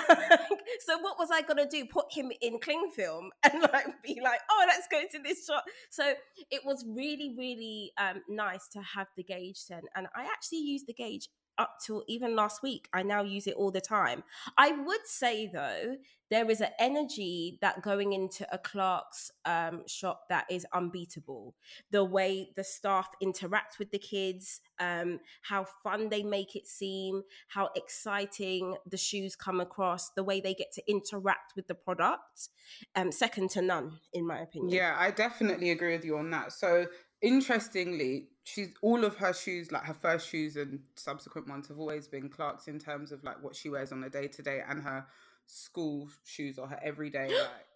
so 0.79 0.97
what 0.97 1.19
was 1.19 1.29
I 1.31 1.43
gonna 1.43 1.69
do? 1.69 1.85
Put 1.85 2.05
him 2.11 2.31
in 2.41 2.59
cling 2.59 2.89
film 2.95 3.29
and 3.43 3.61
like 3.61 4.01
be 4.01 4.19
like, 4.23 4.39
oh, 4.49 4.65
let's 4.67 4.87
go 4.89 5.01
to 5.11 5.19
this 5.23 5.45
shop. 5.45 5.63
So 5.91 6.13
it 6.49 6.61
was 6.65 6.83
really, 6.87 7.35
really 7.37 7.91
um, 7.99 8.21
nice 8.27 8.67
to 8.69 8.81
have 8.81 9.07
the 9.15 9.23
gauge 9.23 9.57
sent, 9.57 9.85
and 9.95 10.07
I 10.15 10.23
actually 10.23 10.61
used 10.61 10.87
the 10.87 10.93
gauge 10.93 11.29
up 11.57 11.77
till 11.85 12.03
even 12.07 12.35
last 12.35 12.63
week. 12.63 12.87
I 12.93 13.03
now 13.03 13.23
use 13.23 13.47
it 13.47 13.55
all 13.55 13.71
the 13.71 13.81
time. 13.81 14.23
I 14.57 14.71
would 14.71 15.05
say 15.05 15.47
though, 15.47 15.97
there 16.33 16.49
is 16.49 16.61
an 16.61 16.69
energy 16.79 17.59
that 17.61 17.83
going 17.83 18.13
into 18.13 18.47
a 18.51 18.57
Clark's 18.57 19.29
um, 19.45 19.83
shop 19.87 20.23
that 20.29 20.45
is 20.49 20.65
unbeatable. 20.73 21.53
The 21.91 22.03
way 22.03 22.49
the 22.55 22.63
staff 22.63 23.07
interact 23.21 23.77
with 23.77 23.91
the 23.91 23.99
kids, 23.99 24.61
um, 24.79 25.19
how 25.43 25.67
fun 25.83 26.09
they 26.09 26.23
make 26.23 26.55
it 26.55 26.67
seem, 26.67 27.21
how 27.49 27.69
exciting 27.75 28.75
the 28.89 28.97
shoes 28.97 29.35
come 29.35 29.61
across, 29.61 30.09
the 30.11 30.23
way 30.23 30.41
they 30.41 30.55
get 30.55 30.71
to 30.73 30.81
interact 30.89 31.53
with 31.55 31.67
the 31.67 31.75
product, 31.75 32.49
um, 32.95 33.11
second 33.11 33.51
to 33.51 33.61
none, 33.61 33.99
in 34.11 34.25
my 34.25 34.39
opinion. 34.39 34.73
Yeah, 34.73 34.95
I 34.97 35.11
definitely 35.11 35.69
agree 35.69 35.91
with 35.91 36.03
you 36.03 36.17
on 36.17 36.31
that. 36.31 36.51
So 36.51 36.87
interestingly, 37.23 38.27
she's 38.43 38.69
all 38.81 39.03
of 39.03 39.15
her 39.15 39.33
shoes, 39.33 39.71
like 39.71 39.85
her 39.85 39.95
first 39.95 40.29
shoes 40.29 40.55
and 40.57 40.81
subsequent 40.95 41.47
ones, 41.47 41.67
have 41.69 41.79
always 41.79 42.07
been 42.07 42.29
Clark's 42.29 42.67
in 42.67 42.77
terms 42.77 43.11
of 43.11 43.23
like 43.23 43.41
what 43.41 43.55
she 43.55 43.69
wears 43.69 43.91
on 43.91 44.03
a 44.03 44.09
day 44.09 44.27
to 44.27 44.43
day 44.43 44.61
and 44.67 44.83
her 44.83 45.05
school 45.47 46.09
shoes 46.23 46.59
or 46.59 46.67
her 46.67 46.79
everyday 46.83 47.27
like. 47.29 47.67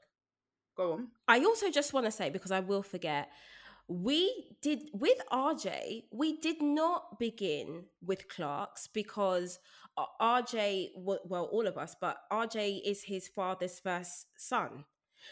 Go 0.76 0.94
on. 0.94 1.08
I 1.28 1.40
also 1.40 1.72
just 1.72 1.94
want 1.94 2.06
to 2.06 2.12
say 2.12 2.30
because 2.30 2.52
I 2.52 2.60
will 2.60 2.84
forget. 2.84 3.30
We 3.88 4.52
did 4.62 4.90
with 4.94 5.18
RJ, 5.32 6.04
we 6.12 6.38
did 6.40 6.62
not 6.62 7.18
begin 7.18 7.86
with 8.06 8.28
Clark's 8.28 8.88
because 8.88 9.60
RJ, 10.22 10.90
well, 10.98 11.46
all 11.46 11.66
of 11.66 11.78
us, 11.78 11.96
but 12.00 12.18
RJ 12.32 12.82
is 12.86 13.04
his 13.04 13.30
father's 13.30 13.80
first 13.80 14.28
son. 14.38 14.84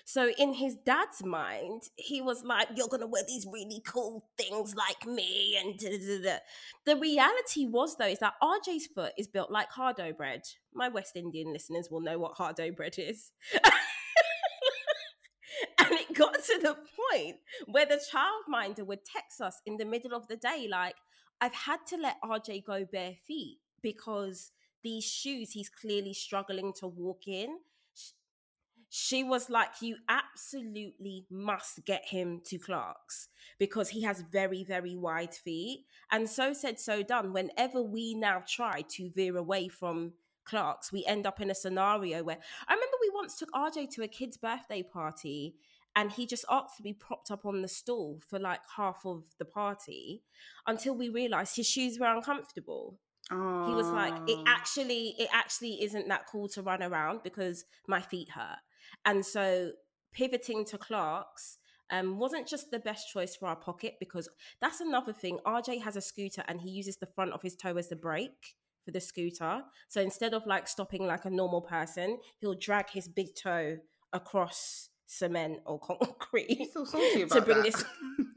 So 0.03 0.31
in 0.37 0.53
his 0.53 0.75
dad's 0.75 1.23
mind, 1.23 1.83
he 1.95 2.21
was 2.21 2.43
like, 2.43 2.67
"You're 2.75 2.87
gonna 2.87 3.07
wear 3.07 3.23
these 3.27 3.45
really 3.51 3.81
cool 3.85 4.29
things 4.37 4.75
like 4.75 5.05
me," 5.05 5.57
and 5.57 5.77
da, 5.79 5.97
da, 5.97 6.21
da. 6.21 6.37
the 6.85 6.97
reality 6.97 7.65
was 7.65 7.95
though 7.97 8.07
is 8.07 8.19
that 8.19 8.33
RJ's 8.41 8.87
foot 8.87 9.13
is 9.17 9.27
built 9.27 9.51
like 9.51 9.69
hardo 9.69 10.11
bread. 10.13 10.43
My 10.73 10.89
West 10.89 11.15
Indian 11.15 11.53
listeners 11.53 11.89
will 11.89 12.01
know 12.01 12.19
what 12.19 12.33
hardo 12.37 12.71
bread 12.71 12.95
is. 12.97 13.31
and 15.79 15.91
it 15.91 16.13
got 16.13 16.33
to 16.33 16.59
the 16.61 16.75
point 16.75 17.37
where 17.67 17.85
the 17.85 18.01
childminder 18.11 18.85
would 18.85 19.05
text 19.05 19.39
us 19.41 19.61
in 19.65 19.77
the 19.77 19.85
middle 19.85 20.13
of 20.13 20.27
the 20.27 20.37
day, 20.37 20.67
like, 20.69 20.95
"I've 21.39 21.53
had 21.53 21.85
to 21.87 21.97
let 21.97 22.21
RJ 22.21 22.65
go 22.65 22.85
bare 22.85 23.15
feet 23.27 23.59
because." 23.81 24.51
These 24.83 25.05
shoes 25.05 25.53
he's 25.53 25.67
clearly 25.67 26.13
struggling 26.13 26.71
to 26.73 26.85
walk 26.85 27.21
in 27.25 27.57
she 28.89 29.23
was 29.23 29.49
like, 29.49 29.81
You 29.81 29.97
absolutely 30.07 31.25
must 31.29 31.85
get 31.85 32.05
him 32.05 32.41
to 32.45 32.57
Clark's 32.57 33.27
because 33.59 33.89
he 33.89 34.03
has 34.03 34.23
very, 34.31 34.63
very 34.63 34.95
wide 34.95 35.33
feet. 35.33 35.85
And 36.11 36.29
so 36.29 36.53
said, 36.53 36.79
so 36.79 37.03
done. 37.03 37.33
Whenever 37.33 37.81
we 37.81 38.13
now 38.13 38.43
try 38.47 38.83
to 38.89 39.09
veer 39.09 39.37
away 39.37 39.67
from 39.67 40.13
Clark's, 40.45 40.91
we 40.91 41.03
end 41.05 41.25
up 41.25 41.41
in 41.41 41.49
a 41.49 41.55
scenario 41.55 42.23
where 42.23 42.37
I 42.67 42.73
remember 42.73 42.97
we 43.01 43.11
once 43.13 43.37
took 43.37 43.51
RJ 43.51 43.89
to 43.95 44.03
a 44.03 44.07
kid's 44.07 44.37
birthday 44.37 44.83
party 44.83 45.55
and 45.95 46.11
he 46.11 46.25
just 46.25 46.45
asked 46.49 46.77
to 46.77 46.83
be 46.83 46.93
propped 46.93 47.31
up 47.31 47.45
on 47.45 47.61
the 47.61 47.67
stool 47.67 48.19
for 48.29 48.37
like 48.37 48.59
half 48.75 49.01
of 49.05 49.23
the 49.39 49.45
party 49.45 50.23
until 50.67 50.93
we 50.95 51.09
realized 51.09 51.55
his 51.55 51.67
shoes 51.67 51.97
were 51.99 52.13
uncomfortable. 52.13 52.99
He 53.67 53.73
was 53.73 53.87
like, 53.87 54.13
it 54.27 54.39
actually, 54.45 55.15
it 55.17 55.29
actually 55.33 55.81
isn't 55.83 56.07
that 56.09 56.27
cool 56.27 56.47
to 56.49 56.61
run 56.61 56.83
around 56.83 57.21
because 57.23 57.65
my 57.87 57.99
feet 57.99 58.29
hurt. 58.29 58.59
And 59.03 59.25
so 59.25 59.71
pivoting 60.13 60.65
to 60.65 60.77
Clark's 60.77 61.57
um, 61.91 62.17
wasn't 62.17 62.47
just 62.47 62.71
the 62.71 62.79
best 62.79 63.09
choice 63.11 63.35
for 63.35 63.47
our 63.47 63.55
pocket 63.55 63.95
because 63.99 64.27
that's 64.59 64.81
another 64.81 65.13
thing. 65.13 65.39
RJ 65.45 65.83
has 65.83 65.95
a 65.95 66.01
scooter 66.01 66.43
and 66.47 66.61
he 66.61 66.69
uses 66.69 66.97
the 66.97 67.05
front 67.05 67.31
of 67.33 67.41
his 67.41 67.55
toe 67.55 67.77
as 67.77 67.89
the 67.89 67.95
brake 67.95 68.55
for 68.83 68.91
the 68.91 69.01
scooter. 69.01 69.63
So 69.87 70.01
instead 70.01 70.33
of 70.33 70.45
like 70.45 70.67
stopping 70.67 71.05
like 71.05 71.25
a 71.25 71.29
normal 71.29 71.61
person, 71.61 72.17
he'll 72.39 72.55
drag 72.55 72.89
his 72.89 73.07
big 73.07 73.35
toe 73.35 73.77
across 74.13 74.89
cement 75.07 75.59
or 75.65 75.79
concrete 75.79 76.69
so 76.73 76.85
to 76.85 77.41
bring 77.41 77.57
that. 77.57 77.63
this 77.63 77.85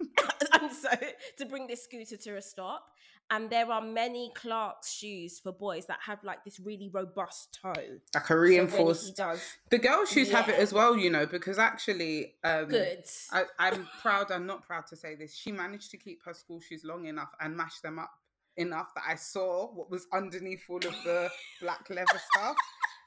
so 0.72 0.88
to 1.38 1.46
bring 1.46 1.66
this 1.66 1.84
scooter 1.84 2.16
to 2.16 2.36
a 2.36 2.42
stop. 2.42 2.84
And 3.30 3.50
there 3.50 3.70
are 3.70 3.82
many 3.82 4.32
Clark's 4.34 4.90
shoes 4.90 5.38
for 5.38 5.52
boys 5.52 5.84
that 5.86 5.98
have 6.06 6.24
like 6.24 6.44
this 6.44 6.58
really 6.58 6.88
robust 6.88 7.58
toe. 7.62 7.74
Like 8.14 8.30
a 8.30 8.38
reinforced. 8.38 9.18
So 9.18 9.24
does, 9.24 9.42
the 9.68 9.76
girl 9.76 10.06
shoes 10.06 10.30
yeah. 10.30 10.40
have 10.40 10.48
it 10.48 10.58
as 10.58 10.72
well, 10.72 10.96
you 10.96 11.10
know, 11.10 11.26
because 11.26 11.58
actually, 11.58 12.36
um, 12.42 12.68
good. 12.68 13.04
I, 13.30 13.44
I'm 13.58 13.86
proud. 14.00 14.32
I'm 14.32 14.46
not 14.46 14.66
proud 14.66 14.86
to 14.86 14.96
say 14.96 15.14
this. 15.14 15.36
She 15.36 15.52
managed 15.52 15.90
to 15.90 15.98
keep 15.98 16.24
her 16.24 16.32
school 16.32 16.58
shoes 16.58 16.84
long 16.84 17.04
enough 17.04 17.28
and 17.38 17.54
mash 17.54 17.80
them 17.80 17.98
up 17.98 18.12
enough 18.58 18.92
that 18.94 19.04
I 19.06 19.14
saw 19.14 19.68
what 19.72 19.90
was 19.90 20.06
underneath 20.12 20.64
all 20.68 20.76
of 20.76 20.94
the 21.04 21.30
black 21.60 21.88
leather 21.90 22.20
stuff. 22.34 22.56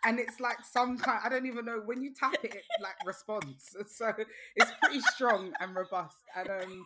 And 0.03 0.19
it's 0.19 0.39
like 0.39 0.57
some 0.63 0.97
kind, 0.97 1.19
I 1.23 1.29
don't 1.29 1.45
even 1.45 1.65
know, 1.65 1.81
when 1.85 2.01
you 2.01 2.11
tap 2.13 2.33
it, 2.43 2.55
it 2.55 2.63
like 2.81 2.95
responds. 3.05 3.75
So 3.87 4.13
it's 4.55 4.71
pretty 4.81 5.01
strong 5.01 5.53
and 5.59 5.75
robust. 5.75 6.17
And 6.35 6.49
um, 6.49 6.85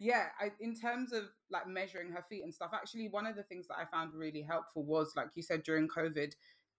yeah 0.00 0.28
I, 0.40 0.50
in 0.60 0.74
terms 0.74 1.12
of 1.12 1.24
like 1.50 1.68
measuring 1.68 2.10
her 2.10 2.24
feet 2.28 2.42
and 2.42 2.52
stuff 2.52 2.70
actually 2.72 3.08
one 3.08 3.26
of 3.26 3.36
the 3.36 3.44
things 3.44 3.68
that 3.68 3.76
i 3.78 3.84
found 3.84 4.14
really 4.14 4.42
helpful 4.42 4.82
was 4.84 5.12
like 5.14 5.28
you 5.36 5.42
said 5.42 5.62
during 5.62 5.86
covid 5.86 6.32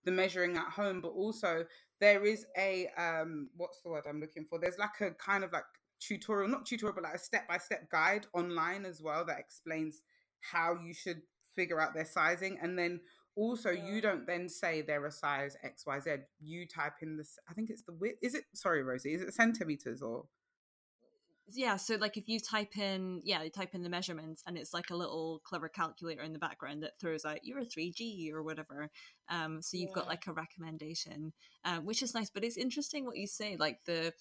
the 0.04 0.12
measuring 0.12 0.58
at 0.58 0.66
home 0.66 1.00
but 1.00 1.10
also 1.10 1.64
there 2.02 2.26
is 2.26 2.46
a 2.58 2.88
um 2.98 3.50
what's 3.56 3.82
the 3.82 3.90
word 3.90 4.04
i'm 4.10 4.20
looking 4.20 4.46
for 4.50 4.60
there's 4.60 4.80
like 4.80 5.00
a 5.02 5.12
kind 5.12 5.44
of 5.44 5.54
like 5.54 5.64
tutorial 6.00 6.50
not 6.50 6.66
tutorial 6.66 6.96
but 6.96 7.04
like 7.04 7.14
a 7.14 7.20
step-by-step 7.20 7.90
guide 7.92 8.26
online 8.34 8.86
as 8.86 9.02
well 9.02 9.24
that 9.24 9.38
explains 9.40 10.02
how 10.40 10.76
you 10.84 10.94
should 10.94 11.22
figure 11.56 11.80
out 11.80 11.94
their 11.94 12.06
sizing 12.06 12.58
and 12.62 12.78
then 12.78 13.00
also 13.36 13.70
yeah. 13.70 13.86
you 13.86 14.02
don't 14.02 14.26
then 14.26 14.50
say 14.50 14.82
they're 14.82 15.06
a 15.06 15.12
size 15.12 15.56
xyz 15.64 16.22
you 16.40 16.68
type 16.68 16.96
in 17.04 17.18
this 17.18 17.38
i 17.48 17.54
think 17.54 17.70
it's 17.70 17.84
the 17.84 17.94
width 17.94 18.18
is 18.24 18.34
it 18.34 18.46
sorry 18.56 18.82
rosie 18.82 19.14
is 19.14 19.22
it 19.22 19.34
centimeters 19.34 20.02
or 20.02 20.26
yeah 21.48 21.76
so 21.76 21.96
like 21.96 22.18
if 22.18 22.28
you 22.28 22.40
type 22.40 22.78
in 22.78 23.22
yeah 23.24 23.42
you 23.44 23.50
type 23.50 23.74
in 23.74 23.84
the 23.84 23.90
measurements 23.90 24.44
and 24.48 24.58
it's 24.58 24.74
like 24.74 24.90
a 24.90 24.96
little 24.96 25.42
clever 25.44 25.68
calculator 25.68 26.22
in 26.22 26.34
the 26.34 26.40
background 26.40 26.84
that 26.84 27.00
throws 27.00 27.26
out 27.26 27.40
you're 27.44 27.60
a 27.60 27.66
3g 27.66 28.32
or 28.32 28.44
whatever 28.44 28.90
um 29.30 29.62
so 29.62 29.78
you've 29.78 29.90
yeah. 29.90 29.96
got 29.96 30.08
like 30.08 30.28
a 30.28 30.34
recommendation 30.34 31.34
uh, 31.66 31.78
which 31.80 32.02
is 32.02 32.14
nice 32.14 32.30
but 32.30 32.44
it's 32.44 32.58
interesting 32.58 33.06
what 33.06 33.18
you 33.18 33.28
say 33.28 33.56
like 33.58 33.80
the 33.86 34.14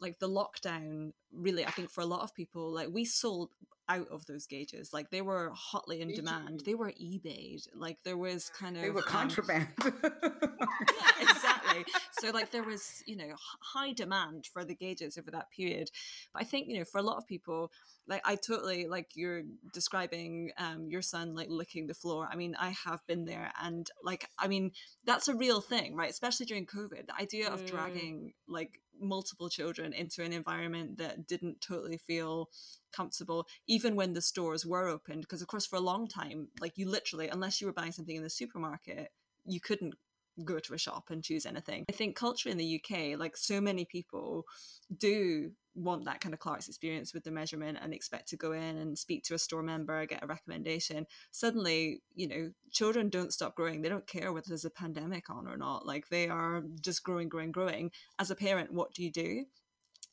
like 0.00 0.18
the 0.18 0.28
lockdown 0.28 1.12
really 1.32 1.64
i 1.66 1.70
think 1.70 1.90
for 1.90 2.00
a 2.00 2.06
lot 2.06 2.22
of 2.22 2.34
people 2.34 2.72
like 2.72 2.88
we 2.92 3.04
sold 3.04 3.50
out 3.88 4.06
of 4.08 4.24
those 4.26 4.46
gauges 4.46 4.92
like 4.92 5.10
they 5.10 5.22
were 5.22 5.50
hotly 5.54 6.02
in 6.02 6.12
demand 6.12 6.60
they 6.66 6.74
were 6.74 6.92
ebayed 7.02 7.66
like 7.74 7.96
there 8.04 8.18
was 8.18 8.50
kind 8.50 8.76
of 8.76 8.82
they 8.82 8.90
were 8.90 9.00
um, 9.00 9.06
contraband. 9.06 9.68
Um, 9.82 9.92
yeah, 10.02 11.20
exactly. 11.20 11.84
So 12.20 12.30
like 12.30 12.50
there 12.50 12.64
was 12.64 13.02
you 13.06 13.16
know 13.16 13.32
high 13.60 13.92
demand 13.92 14.46
for 14.52 14.64
the 14.64 14.74
gauges 14.74 15.16
over 15.16 15.30
that 15.30 15.50
period 15.50 15.88
but 16.32 16.42
i 16.42 16.44
think 16.44 16.66
you 16.66 16.76
know 16.76 16.84
for 16.84 16.98
a 16.98 17.02
lot 17.02 17.16
of 17.16 17.26
people 17.26 17.70
like 18.08 18.22
i 18.24 18.34
totally 18.34 18.86
like 18.86 19.10
you're 19.14 19.42
describing 19.72 20.50
um 20.58 20.88
your 20.88 21.02
son 21.02 21.34
like 21.34 21.48
licking 21.50 21.86
the 21.86 21.94
floor 21.94 22.28
i 22.30 22.36
mean 22.36 22.56
i 22.58 22.70
have 22.70 23.06
been 23.06 23.24
there 23.24 23.52
and 23.62 23.90
like 24.02 24.28
i 24.38 24.48
mean 24.48 24.72
that's 25.04 25.28
a 25.28 25.34
real 25.34 25.60
thing 25.60 25.94
right 25.94 26.10
especially 26.10 26.46
during 26.46 26.66
covid 26.66 27.06
the 27.06 27.20
idea 27.20 27.48
of 27.48 27.62
mm. 27.62 27.66
dragging 27.66 28.32
like 28.48 28.80
multiple 29.00 29.48
children 29.48 29.92
into 29.92 30.24
an 30.24 30.32
environment 30.32 30.98
that 30.98 31.26
didn't 31.28 31.60
totally 31.60 31.98
feel 31.98 32.48
comfortable 32.92 33.46
even 33.68 33.94
when 33.94 34.12
the 34.12 34.22
stores 34.22 34.66
were 34.66 34.88
opened 34.88 35.20
because 35.20 35.42
of 35.42 35.46
course 35.46 35.66
for 35.66 35.76
a 35.76 35.80
long 35.80 36.08
time 36.08 36.48
like 36.60 36.76
you 36.76 36.88
literally 36.88 37.28
unless 37.28 37.60
you 37.60 37.66
were 37.66 37.72
buying 37.72 37.92
something 37.92 38.16
in 38.16 38.22
the 38.22 38.30
supermarket 38.30 39.12
you 39.46 39.60
couldn't 39.60 39.94
go 40.44 40.58
to 40.58 40.74
a 40.74 40.78
shop 40.78 41.04
and 41.10 41.22
choose 41.22 41.46
anything. 41.46 41.84
I 41.88 41.92
think 41.92 42.16
culture 42.16 42.48
in 42.48 42.56
the 42.56 42.80
UK, 42.82 43.18
like 43.18 43.36
so 43.36 43.60
many 43.60 43.84
people 43.84 44.44
do 44.96 45.50
want 45.74 46.04
that 46.04 46.20
kind 46.20 46.34
of 46.34 46.40
Clark's 46.40 46.68
experience 46.68 47.14
with 47.14 47.24
the 47.24 47.30
measurement 47.30 47.78
and 47.80 47.94
expect 47.94 48.28
to 48.28 48.36
go 48.36 48.52
in 48.52 48.76
and 48.76 48.98
speak 48.98 49.22
to 49.24 49.34
a 49.34 49.38
store 49.38 49.62
member, 49.62 50.04
get 50.06 50.22
a 50.22 50.26
recommendation. 50.26 51.06
Suddenly, 51.30 52.02
you 52.14 52.28
know, 52.28 52.50
children 52.72 53.08
don't 53.08 53.32
stop 53.32 53.54
growing. 53.54 53.82
They 53.82 53.88
don't 53.88 54.06
care 54.06 54.32
whether 54.32 54.46
there's 54.48 54.64
a 54.64 54.70
pandemic 54.70 55.30
on 55.30 55.46
or 55.46 55.56
not. 55.56 55.86
Like 55.86 56.08
they 56.08 56.28
are 56.28 56.62
just 56.80 57.04
growing, 57.04 57.28
growing, 57.28 57.52
growing. 57.52 57.90
As 58.18 58.30
a 58.30 58.36
parent, 58.36 58.72
what 58.72 58.92
do 58.94 59.04
you 59.04 59.12
do? 59.12 59.44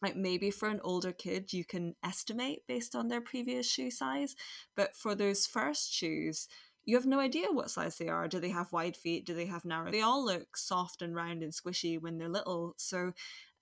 Like 0.01 0.15
maybe 0.15 0.51
for 0.51 0.69
an 0.69 0.81
older 0.83 1.13
kid, 1.13 1.53
you 1.53 1.65
can 1.65 1.95
estimate 2.03 2.59
based 2.67 2.95
on 2.95 3.07
their 3.07 3.21
previous 3.21 3.69
shoe 3.69 3.89
size. 3.89 4.35
But 4.75 4.95
for 4.95 5.15
those 5.15 5.47
first 5.47 5.91
shoes, 5.91 6.47
you 6.85 6.95
have 6.95 7.05
no 7.05 7.19
idea 7.19 7.47
what 7.51 7.71
size 7.71 7.97
they 7.97 8.07
are. 8.07 8.27
Do 8.27 8.39
they 8.39 8.49
have 8.49 8.71
wide 8.71 8.95
feet? 8.95 9.25
Do 9.25 9.33
they 9.33 9.47
have 9.47 9.65
narrow? 9.65 9.91
They 9.91 10.01
all 10.01 10.23
look 10.23 10.55
soft 10.55 11.01
and 11.01 11.15
round 11.15 11.41
and 11.43 11.51
squishy 11.51 11.99
when 11.99 12.17
they're 12.17 12.29
little. 12.29 12.75
So, 12.77 13.13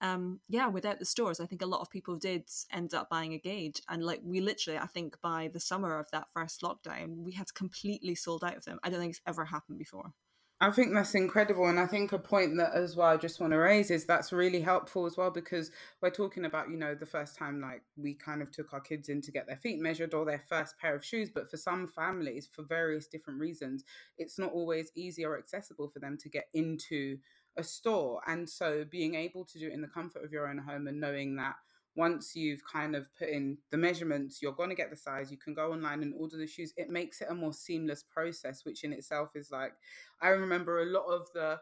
um, 0.02 0.42
yeah, 0.50 0.68
without 0.68 1.00
the 1.00 1.06
stores, 1.06 1.40
I 1.40 1.46
think 1.46 1.62
a 1.62 1.68
lot 1.68 1.82
of 1.82 1.90
people 1.90 2.18
did 2.18 2.50
end 2.72 2.94
up 2.94 3.10
buying 3.10 3.34
a 3.34 3.40
gauge. 3.40 3.82
And 3.88 4.04
like 4.04 4.20
we 4.24 4.42
literally, 4.42 4.78
I 4.78 4.88
think 4.88 5.20
by 5.22 5.50
the 5.54 5.60
summer 5.60 5.98
of 5.98 6.12
that 6.12 6.28
first 6.34 6.62
lockdown, 6.62 7.18
we 7.24 7.32
had 7.32 7.54
completely 7.54 8.16
sold 8.16 8.44
out 8.44 8.58
of 8.58 8.66
them. 8.66 8.80
I 8.84 8.90
don't 8.90 9.00
think 9.00 9.12
it's 9.12 9.22
ever 9.26 9.46
happened 9.46 9.80
before. 9.80 10.14
I 10.62 10.72
think 10.72 10.94
that's 10.94 11.14
incredible. 11.14 11.68
And 11.68 11.78
I 11.80 11.86
think 11.88 12.14
a 12.14 12.20
point 12.20 12.56
that 12.58 12.74
as 12.74 12.96
well 12.96 13.10
I 13.10 13.18
just 13.18 13.42
want 13.42 13.52
to 13.52 13.58
raise 13.58 13.92
is 13.92 14.06
that's 14.06 14.32
really 14.32 14.62
helpful 14.62 15.06
as 15.06 15.18
well 15.18 15.30
because 15.30 15.72
we're 16.02 16.10
talking 16.10 16.46
about, 16.46 16.70
you 16.70 16.78
know, 16.78 16.96
the 16.96 17.06
first 17.06 17.36
time 17.36 17.60
like 17.60 17.82
we 17.98 18.14
kind 18.14 18.42
of 18.42 18.50
took 18.50 18.72
our 18.72 18.80
kids 18.80 19.10
in 19.10 19.22
to 19.24 19.32
get 19.32 19.46
their 19.46 19.58
feet 19.58 19.80
measured 19.80 20.14
or 20.14 20.24
their 20.24 20.42
first 20.48 20.78
pair 20.80 20.96
of 20.96 21.04
shoes. 21.04 21.30
But 21.30 21.52
for 21.52 21.58
some 21.58 21.88
families, 21.90 22.48
for 22.50 22.64
various 22.64 23.08
different 23.08 23.42
reasons, 23.42 23.84
it's 24.18 24.40
not 24.40 24.54
always 24.54 24.90
easy 24.96 25.26
or 25.26 25.38
accessible 25.38 25.90
for 25.90 26.00
them 26.00 26.18
to 26.20 26.30
get 26.30 26.46
into 26.54 27.18
a 27.58 27.64
store. 27.64 28.22
And 28.26 28.50
so 28.50 28.86
being 28.90 29.16
able 29.16 29.44
to 29.46 29.60
do 29.60 29.68
it 29.68 29.74
in 29.74 29.82
the 29.82 29.88
comfort 29.90 30.24
of 30.24 30.32
your 30.32 30.48
own 30.48 30.60
home 30.60 30.88
and 30.88 31.02
knowing 31.02 31.36
that 31.36 31.56
once 31.96 32.36
you've 32.36 32.62
kind 32.66 32.96
of 32.96 33.06
put 33.18 33.30
in 33.30 33.58
the 33.72 33.78
measurements, 33.78 34.42
you're 34.42 34.52
going 34.52 34.70
to 34.70 34.76
get 34.76 34.90
the 34.90 34.96
size, 34.96 35.32
you 35.32 35.38
can 35.38 35.54
go 35.54 35.72
online 35.72 36.02
and 36.02 36.14
order 36.18 36.38
the 36.38 36.48
shoes. 36.48 36.74
It 36.76 36.90
makes 36.90 37.22
it 37.22 37.28
a 37.30 37.36
more 37.36 37.54
seamless 37.54 38.04
process, 38.04 38.66
which 38.66 38.84
in 38.84 38.94
itself 38.94 39.30
is 39.36 39.52
like, 39.52 39.74
I 40.22 40.30
remember 40.30 40.82
a 40.82 40.86
lot 40.86 41.06
of 41.06 41.28
the 41.34 41.60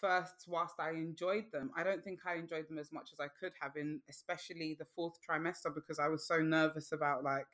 first, 0.00 0.46
whilst 0.48 0.76
I 0.78 0.90
enjoyed 0.90 1.46
them, 1.52 1.70
I 1.76 1.84
don't 1.84 2.02
think 2.02 2.20
I 2.26 2.34
enjoyed 2.34 2.68
them 2.68 2.78
as 2.78 2.92
much 2.92 3.10
as 3.12 3.20
I 3.20 3.28
could 3.28 3.52
have 3.60 3.76
in 3.76 4.00
especially 4.08 4.76
the 4.78 4.86
fourth 4.96 5.18
trimester 5.28 5.74
because 5.74 5.98
I 5.98 6.08
was 6.08 6.26
so 6.26 6.38
nervous 6.38 6.92
about 6.92 7.22
like 7.22 7.46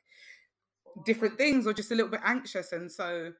different 1.05 1.37
things 1.37 1.67
or 1.67 1.73
just 1.73 1.91
a 1.91 1.95
little 1.95 2.11
bit 2.11 2.21
anxious. 2.23 2.71
And 2.71 2.91
so 2.91 3.33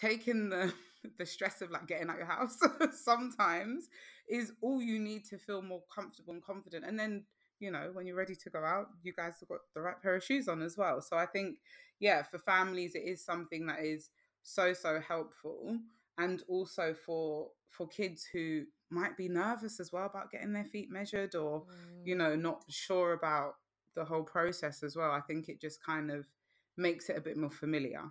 taking 0.00 0.48
the 0.48 0.72
the 1.18 1.26
stress 1.26 1.60
of 1.60 1.70
like 1.72 1.88
getting 1.88 2.08
out 2.08 2.16
your 2.16 2.26
house 2.26 2.56
sometimes 2.92 3.88
is 4.28 4.52
all 4.60 4.80
you 4.80 5.00
need 5.00 5.24
to 5.24 5.36
feel 5.36 5.60
more 5.60 5.82
comfortable 5.92 6.32
and 6.32 6.44
confident. 6.44 6.84
And 6.84 6.96
then 6.98 7.24
you 7.62 7.70
know, 7.70 7.90
when 7.92 8.06
you're 8.06 8.16
ready 8.16 8.34
to 8.34 8.50
go 8.50 8.64
out, 8.64 8.88
you 9.02 9.12
guys 9.12 9.36
have 9.40 9.48
got 9.48 9.60
the 9.74 9.80
right 9.80 10.00
pair 10.02 10.16
of 10.16 10.24
shoes 10.24 10.48
on 10.48 10.62
as 10.62 10.76
well. 10.76 11.00
So 11.00 11.16
I 11.16 11.26
think, 11.26 11.58
yeah, 12.00 12.22
for 12.22 12.38
families, 12.38 12.94
it 12.94 13.04
is 13.04 13.24
something 13.24 13.66
that 13.66 13.80
is 13.80 14.10
so, 14.42 14.72
so 14.72 15.00
helpful. 15.00 15.78
and 16.18 16.42
also 16.48 16.94
for 16.94 17.48
for 17.70 17.88
kids 17.88 18.26
who 18.32 18.64
might 18.90 19.16
be 19.16 19.28
nervous 19.28 19.80
as 19.80 19.92
well 19.92 20.06
about 20.06 20.30
getting 20.30 20.52
their 20.52 20.64
feet 20.64 20.90
measured 20.90 21.34
or 21.34 21.60
mm. 21.60 22.06
you 22.06 22.14
know 22.14 22.36
not 22.36 22.62
sure 22.68 23.14
about 23.14 23.54
the 23.94 24.04
whole 24.04 24.22
process 24.22 24.82
as 24.82 24.96
well 24.96 25.10
i 25.10 25.20
think 25.20 25.48
it 25.48 25.60
just 25.60 25.82
kind 25.84 26.10
of 26.10 26.26
makes 26.76 27.08
it 27.08 27.16
a 27.16 27.20
bit 27.20 27.36
more 27.36 27.50
familiar 27.50 28.02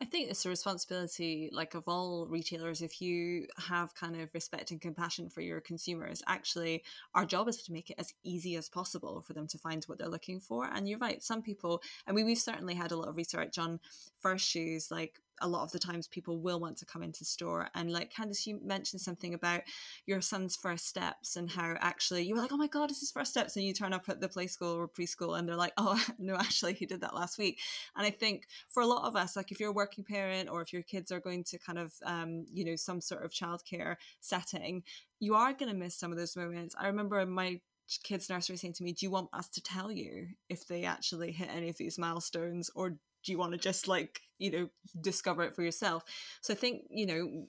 I 0.00 0.04
think 0.04 0.28
it's 0.28 0.44
a 0.44 0.48
responsibility, 0.48 1.48
like 1.52 1.74
of 1.74 1.84
all 1.86 2.26
retailers, 2.26 2.82
if 2.82 3.00
you 3.00 3.46
have 3.56 3.94
kind 3.94 4.20
of 4.20 4.28
respect 4.34 4.72
and 4.72 4.80
compassion 4.80 5.30
for 5.30 5.40
your 5.40 5.60
consumers, 5.60 6.20
actually, 6.26 6.82
our 7.14 7.24
job 7.24 7.48
is 7.48 7.62
to 7.62 7.72
make 7.72 7.90
it 7.90 7.96
as 7.98 8.12
easy 8.24 8.56
as 8.56 8.68
possible 8.68 9.22
for 9.22 9.34
them 9.34 9.46
to 9.46 9.58
find 9.58 9.84
what 9.84 9.98
they're 9.98 10.08
looking 10.08 10.40
for. 10.40 10.66
And 10.66 10.88
you're 10.88 10.98
right, 10.98 11.22
some 11.22 11.42
people, 11.42 11.80
I 12.08 12.12
mean, 12.12 12.26
we've 12.26 12.38
certainly 12.38 12.74
had 12.74 12.90
a 12.90 12.96
lot 12.96 13.08
of 13.08 13.16
research 13.16 13.56
on 13.56 13.78
first 14.18 14.44
shoes, 14.48 14.90
like 14.90 15.20
a 15.40 15.48
lot 15.48 15.62
of 15.62 15.72
the 15.72 15.78
times 15.78 16.06
people 16.06 16.38
will 16.38 16.60
want 16.60 16.76
to 16.78 16.86
come 16.86 17.02
into 17.02 17.24
store 17.24 17.68
and 17.74 17.92
like 17.92 18.12
Candice 18.12 18.46
you 18.46 18.60
mentioned 18.62 19.00
something 19.00 19.34
about 19.34 19.62
your 20.06 20.20
son's 20.20 20.56
first 20.56 20.86
steps 20.86 21.36
and 21.36 21.50
how 21.50 21.74
actually 21.80 22.22
you 22.24 22.34
were 22.34 22.40
like 22.40 22.52
oh 22.52 22.56
my 22.56 22.66
god 22.66 22.90
it's 22.90 23.00
his 23.00 23.10
first 23.10 23.30
steps 23.30 23.56
and 23.56 23.64
you 23.64 23.72
turn 23.72 23.92
up 23.92 24.08
at 24.08 24.20
the 24.20 24.28
play 24.28 24.46
school 24.46 24.74
or 24.74 24.88
preschool 24.88 25.38
and 25.38 25.48
they're 25.48 25.56
like 25.56 25.72
oh 25.76 26.02
no 26.18 26.34
actually 26.34 26.74
he 26.74 26.86
did 26.86 27.00
that 27.00 27.14
last 27.14 27.38
week. 27.38 27.58
And 27.96 28.06
I 28.06 28.10
think 28.10 28.46
for 28.68 28.82
a 28.82 28.86
lot 28.86 29.06
of 29.06 29.16
us 29.16 29.36
like 29.36 29.50
if 29.50 29.60
you're 29.60 29.70
a 29.70 29.74
working 29.74 30.04
parent 30.04 30.48
or 30.48 30.62
if 30.62 30.72
your 30.72 30.82
kids 30.82 31.10
are 31.10 31.20
going 31.20 31.44
to 31.44 31.58
kind 31.58 31.78
of 31.78 31.92
um, 32.04 32.46
you 32.52 32.64
know 32.64 32.76
some 32.76 33.00
sort 33.00 33.24
of 33.24 33.30
childcare 33.30 33.96
setting 34.20 34.82
you 35.20 35.34
are 35.34 35.52
going 35.52 35.70
to 35.70 35.78
miss 35.78 35.96
some 35.96 36.12
of 36.12 36.18
those 36.18 36.36
moments. 36.36 36.74
I 36.78 36.88
remember 36.88 37.24
my 37.24 37.60
kids 38.02 38.28
nursery 38.30 38.56
saying 38.56 38.72
to 38.74 38.82
me 38.82 38.92
do 38.92 39.04
you 39.04 39.10
want 39.10 39.28
us 39.32 39.48
to 39.48 39.62
tell 39.62 39.90
you 39.90 40.26
if 40.48 40.66
they 40.66 40.84
actually 40.84 41.32
hit 41.32 41.48
any 41.54 41.68
of 41.68 41.76
these 41.76 41.98
milestones 41.98 42.70
or 42.74 42.96
do 43.24 43.32
you 43.32 43.38
want 43.38 43.52
to 43.52 43.58
just 43.58 43.88
like 43.88 44.20
you 44.38 44.50
know 44.50 44.68
discover 45.00 45.42
it 45.42 45.54
for 45.54 45.62
yourself? 45.62 46.04
So 46.40 46.52
i 46.52 46.56
think 46.56 46.82
you 46.90 47.06
know 47.06 47.46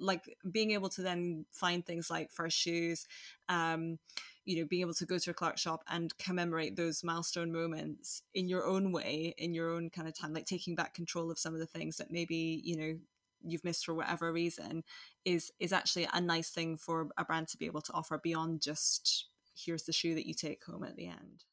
like 0.00 0.36
being 0.50 0.72
able 0.72 0.88
to 0.88 1.02
then 1.02 1.44
find 1.52 1.84
things 1.84 2.10
like 2.10 2.30
first 2.30 2.56
shoes 2.56 3.06
um 3.48 3.98
you 4.44 4.58
know 4.58 4.66
being 4.66 4.82
able 4.82 4.94
to 4.94 5.06
go 5.06 5.18
to 5.18 5.30
a 5.30 5.34
clark 5.34 5.58
shop 5.58 5.82
and 5.88 6.16
commemorate 6.18 6.76
those 6.76 7.04
milestone 7.04 7.52
moments 7.52 8.22
in 8.34 8.48
your 8.48 8.64
own 8.64 8.92
way 8.92 9.34
in 9.38 9.52
your 9.54 9.70
own 9.70 9.90
kind 9.90 10.08
of 10.08 10.18
time 10.18 10.32
like 10.32 10.46
taking 10.46 10.74
back 10.74 10.94
control 10.94 11.30
of 11.30 11.38
some 11.38 11.54
of 11.54 11.60
the 11.60 11.66
things 11.66 11.96
that 11.96 12.10
maybe 12.10 12.60
you 12.64 12.76
know 12.76 12.98
you've 13.42 13.64
missed 13.64 13.84
for 13.84 13.94
whatever 13.94 14.32
reason 14.32 14.82
is 15.24 15.52
is 15.60 15.72
actually 15.72 16.08
a 16.12 16.20
nice 16.20 16.50
thing 16.50 16.76
for 16.76 17.08
a 17.18 17.24
brand 17.24 17.46
to 17.48 17.58
be 17.58 17.66
able 17.66 17.80
to 17.80 17.92
offer 17.92 18.18
beyond 18.18 18.60
just 18.60 19.26
here's 19.54 19.84
the 19.84 19.92
shoe 19.92 20.14
that 20.14 20.26
you 20.26 20.34
take 20.34 20.64
home 20.64 20.84
at 20.84 20.96
the 20.96 21.06
end 21.06 21.44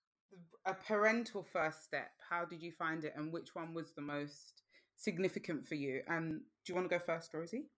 a 0.66 0.74
parental 0.74 1.44
first 1.44 1.84
step? 1.84 2.12
How 2.30 2.46
did 2.46 2.62
you 2.62 2.72
find 2.72 3.04
it 3.04 3.14
and 3.16 3.32
which 3.32 3.56
one 3.56 3.74
was 3.74 3.94
the 3.94 4.02
most 4.02 4.64
significant 4.96 5.68
for 5.68 5.76
you? 5.76 6.02
And 6.08 6.42
do 6.66 6.72
you 6.72 6.76
want 6.76 6.90
to 6.90 6.98
go 6.98 7.04
first 7.04 7.34
rosie? 7.34 7.70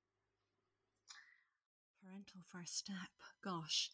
Parental 2.02 2.42
first 2.52 2.78
step 2.78 3.10
gosh. 3.48 3.90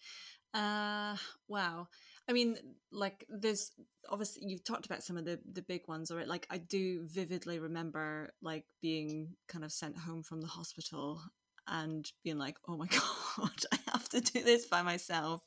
Uh 0.53 1.15
wow. 1.47 1.88
I 2.27 2.32
mean 2.32 2.58
like 2.91 3.25
there's 3.29 3.71
obviously 4.10 4.43
you've 4.45 4.63
talked 4.63 4.86
about 4.86 5.03
some 5.03 5.17
of 5.17 5.25
the 5.25 5.39
the 5.51 5.62
big 5.62 5.88
ones 5.88 6.12
or 6.12 6.25
like 6.25 6.45
i 6.49 6.58
do 6.58 7.06
vividly 7.06 7.58
remember 7.58 8.34
like 8.41 8.65
being 8.82 9.29
kind 9.47 9.63
of 9.63 9.71
sent 9.71 9.97
home 9.97 10.21
from 10.23 10.41
the 10.41 10.47
hospital 10.47 11.21
and 11.67 12.12
being 12.23 12.38
like 12.38 12.58
oh 12.67 12.77
my 12.77 12.88
god 13.39 13.65
to 14.13 14.21
do 14.21 14.43
this 14.43 14.65
by 14.65 14.82
myself 14.82 15.41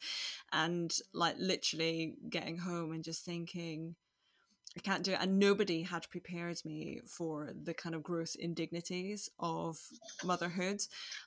and 0.53 0.93
like 1.13 1.37
literally 1.39 2.17
getting 2.29 2.59
home 2.59 2.93
and 2.93 3.03
just 3.03 3.25
thinking 3.25 3.97
I 4.77 4.81
can't 4.81 5.03
do 5.03 5.13
it. 5.13 5.19
And 5.21 5.39
nobody 5.39 5.83
had 5.83 6.09
prepared 6.11 6.59
me 6.65 7.01
for 7.07 7.51
the 7.63 7.73
kind 7.73 7.95
of 7.95 8.03
gross 8.03 8.35
indignities 8.35 9.31
of 9.39 9.79
motherhood. 10.23 10.83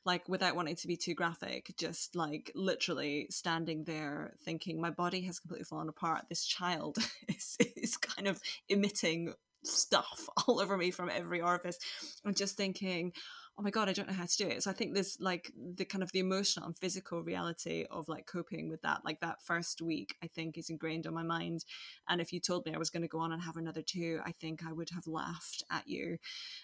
Like, 0.05 0.29
without 0.29 0.55
wanting 0.55 0.75
to 0.75 0.87
be 0.87 0.95
too 0.95 1.15
graphic, 1.15 1.73
just 1.75 2.15
like 2.15 2.51
literally 2.53 3.25
standing 3.31 3.85
there 3.85 4.35
thinking, 4.45 4.79
my 4.79 4.91
body 4.91 5.21
has 5.21 5.39
completely 5.39 5.65
fallen 5.65 5.89
apart. 5.89 6.25
This 6.29 6.45
child 6.45 6.97
is, 7.27 7.57
is 7.75 7.97
kind 7.97 8.27
of 8.27 8.39
emitting 8.67 9.33
stuff 9.63 10.29
all 10.47 10.59
over 10.59 10.77
me 10.77 10.91
from 10.91 11.09
every 11.09 11.41
orifice. 11.41 11.79
I'm 12.23 12.35
just 12.35 12.55
thinking, 12.55 13.13
oh 13.59 13.61
my 13.61 13.69
god 13.69 13.89
i 13.89 13.93
don't 13.93 14.07
know 14.07 14.13
how 14.13 14.25
to 14.25 14.37
do 14.37 14.47
it. 14.47 14.63
So 14.63 14.71
i 14.71 14.73
think 14.73 14.93
there's 14.93 15.17
like 15.19 15.51
the 15.75 15.83
kind 15.83 16.01
of 16.01 16.11
the 16.13 16.19
emotional 16.19 16.65
and 16.65 16.77
physical 16.77 17.21
reality 17.21 17.85
of 17.91 18.07
like 18.07 18.25
coping 18.25 18.69
with 18.69 18.81
that 18.83 19.01
like 19.03 19.19
that 19.19 19.41
first 19.43 19.81
week 19.81 20.15
i 20.23 20.27
think 20.27 20.57
is 20.57 20.69
ingrained 20.69 21.05
on 21.05 21.13
my 21.13 21.23
mind. 21.23 21.65
And 22.07 22.21
if 22.21 22.31
you 22.31 22.39
told 22.39 22.65
me 22.65 22.73
i 22.73 22.77
was 22.77 22.89
going 22.89 23.01
to 23.01 23.09
go 23.09 23.19
on 23.19 23.33
and 23.33 23.41
have 23.41 23.57
another 23.57 23.81
two 23.81 24.21
i 24.25 24.31
think 24.31 24.61
i 24.65 24.71
would 24.71 24.89
have 24.91 25.07
laughed 25.07 25.63
at 25.69 25.87
you. 25.87 26.17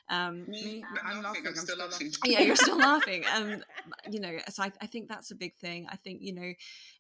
Um 0.10 0.45
me 0.47 0.84
i'm, 1.03 1.21
laughing 1.21 1.43
i'm 1.45 1.55
still 1.55 1.77
laughing. 1.77 2.12
yeah 2.23 2.41
you're 2.41 2.55
still 2.55 2.77
laughing. 2.89 3.23
Um 3.36 3.62
you 4.10 4.21
know 4.21 4.38
so 4.49 4.63
I, 4.63 4.71
I 4.81 4.88
think 4.88 5.10
that's 5.10 5.31
a 5.31 5.36
big 5.36 5.55
thing. 5.58 5.88
I 5.91 5.97
think 5.97 6.21
you 6.21 6.34
know 6.34 6.53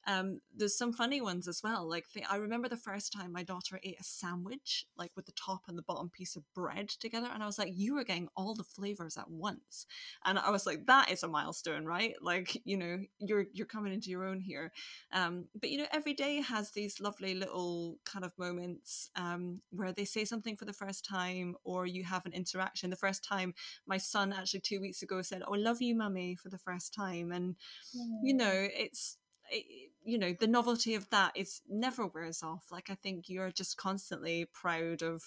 um 0.07 0.41
there's 0.53 0.77
some 0.77 0.91
funny 0.91 1.21
ones 1.21 1.47
as 1.47 1.61
well. 1.63 1.89
Like 1.89 2.05
the, 2.13 2.23
i 2.29 2.35
remember 2.35 2.67
the 2.67 2.75
first 2.75 3.13
time 3.13 3.31
my 3.31 3.43
daughter 3.43 3.79
ate 3.83 3.99
a 3.99 4.03
sandwich 4.03 4.85
like 4.97 5.11
with 5.15 5.25
the 5.25 5.31
top 5.31 5.61
and 5.67 5.77
the 5.77 5.83
bottom 5.83 6.09
piece 6.09 6.35
of 6.35 6.43
bread 6.53 6.89
together 6.89 7.29
and 7.33 7.41
i 7.41 7.45
was 7.45 7.57
like 7.57 7.71
you 7.73 7.95
were 7.95 8.03
getting 8.03 8.27
all 8.35 8.53
the 8.53 8.63
flavors 8.63 9.17
at 9.17 9.29
once 9.29 9.84
and 10.25 10.37
i 10.39 10.49
was 10.49 10.65
like 10.65 10.85
that 10.85 11.11
is 11.11 11.23
a 11.23 11.27
milestone 11.27 11.85
right? 11.85 12.15
Like 12.21 12.61
you 12.65 12.77
know 12.77 12.99
you're 13.19 13.45
you're 13.53 13.67
coming 13.67 13.93
into 13.93 14.09
your 14.09 14.25
own 14.25 14.39
here. 14.39 14.71
Um 15.13 15.45
but 15.59 15.69
you 15.69 15.77
know 15.77 15.87
every 15.91 16.13
day 16.13 16.41
has 16.41 16.71
these 16.71 16.99
lovely 16.99 17.35
little 17.35 17.97
kind 18.05 18.25
of 18.25 18.37
moments 18.37 19.09
um 19.15 19.61
where 19.71 19.91
they 19.91 20.05
say 20.05 20.25
something 20.25 20.55
for 20.55 20.65
the 20.65 20.73
first 20.73 21.05
time 21.05 21.55
or 21.63 21.85
you 21.85 22.03
have 22.03 22.25
an 22.25 22.33
interaction. 22.33 22.89
The 22.89 22.95
first 22.95 23.23
time 23.23 23.53
my 23.87 23.97
son 23.97 24.33
actually 24.33 24.61
two 24.61 24.81
weeks 24.81 25.01
ago 25.01 25.21
said 25.21 25.43
oh 25.47 25.55
I 25.55 25.57
love 25.57 25.81
you 25.81 25.95
mummy 25.95 26.35
for 26.35 26.49
the 26.49 26.57
first 26.57 26.93
time 26.93 27.31
and 27.31 27.55
mm. 27.95 28.19
you 28.23 28.33
know 28.33 28.53
it's 28.53 29.17
it, 29.51 29.91
you 30.03 30.17
know 30.17 30.33
the 30.39 30.47
novelty 30.47 30.95
of 30.95 31.09
that 31.11 31.31
is 31.35 31.61
never 31.69 32.07
wears 32.07 32.41
off. 32.43 32.65
Like 32.71 32.89
i 32.89 32.95
think 32.95 33.29
you're 33.29 33.51
just 33.51 33.77
constantly 33.77 34.45
proud 34.53 35.03
of 35.03 35.23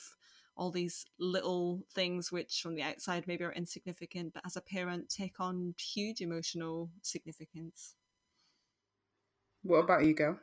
all 0.59 0.71
these 0.73 1.07
little 1.19 1.81
things 1.95 2.33
which 2.33 2.61
from 2.61 2.75
the 2.75 2.83
outside 2.83 3.27
maybe 3.27 3.45
are 3.45 3.53
insignificant 3.53 4.35
but 4.35 4.43
as 4.45 4.57
a 4.57 4.61
parent 4.61 5.09
take 5.09 5.41
on 5.41 5.75
huge 5.79 6.21
emotional 6.21 6.91
significance. 7.03 7.95
What 9.63 9.79
about 9.79 10.05
you 10.05 10.15
girl? 10.15 10.39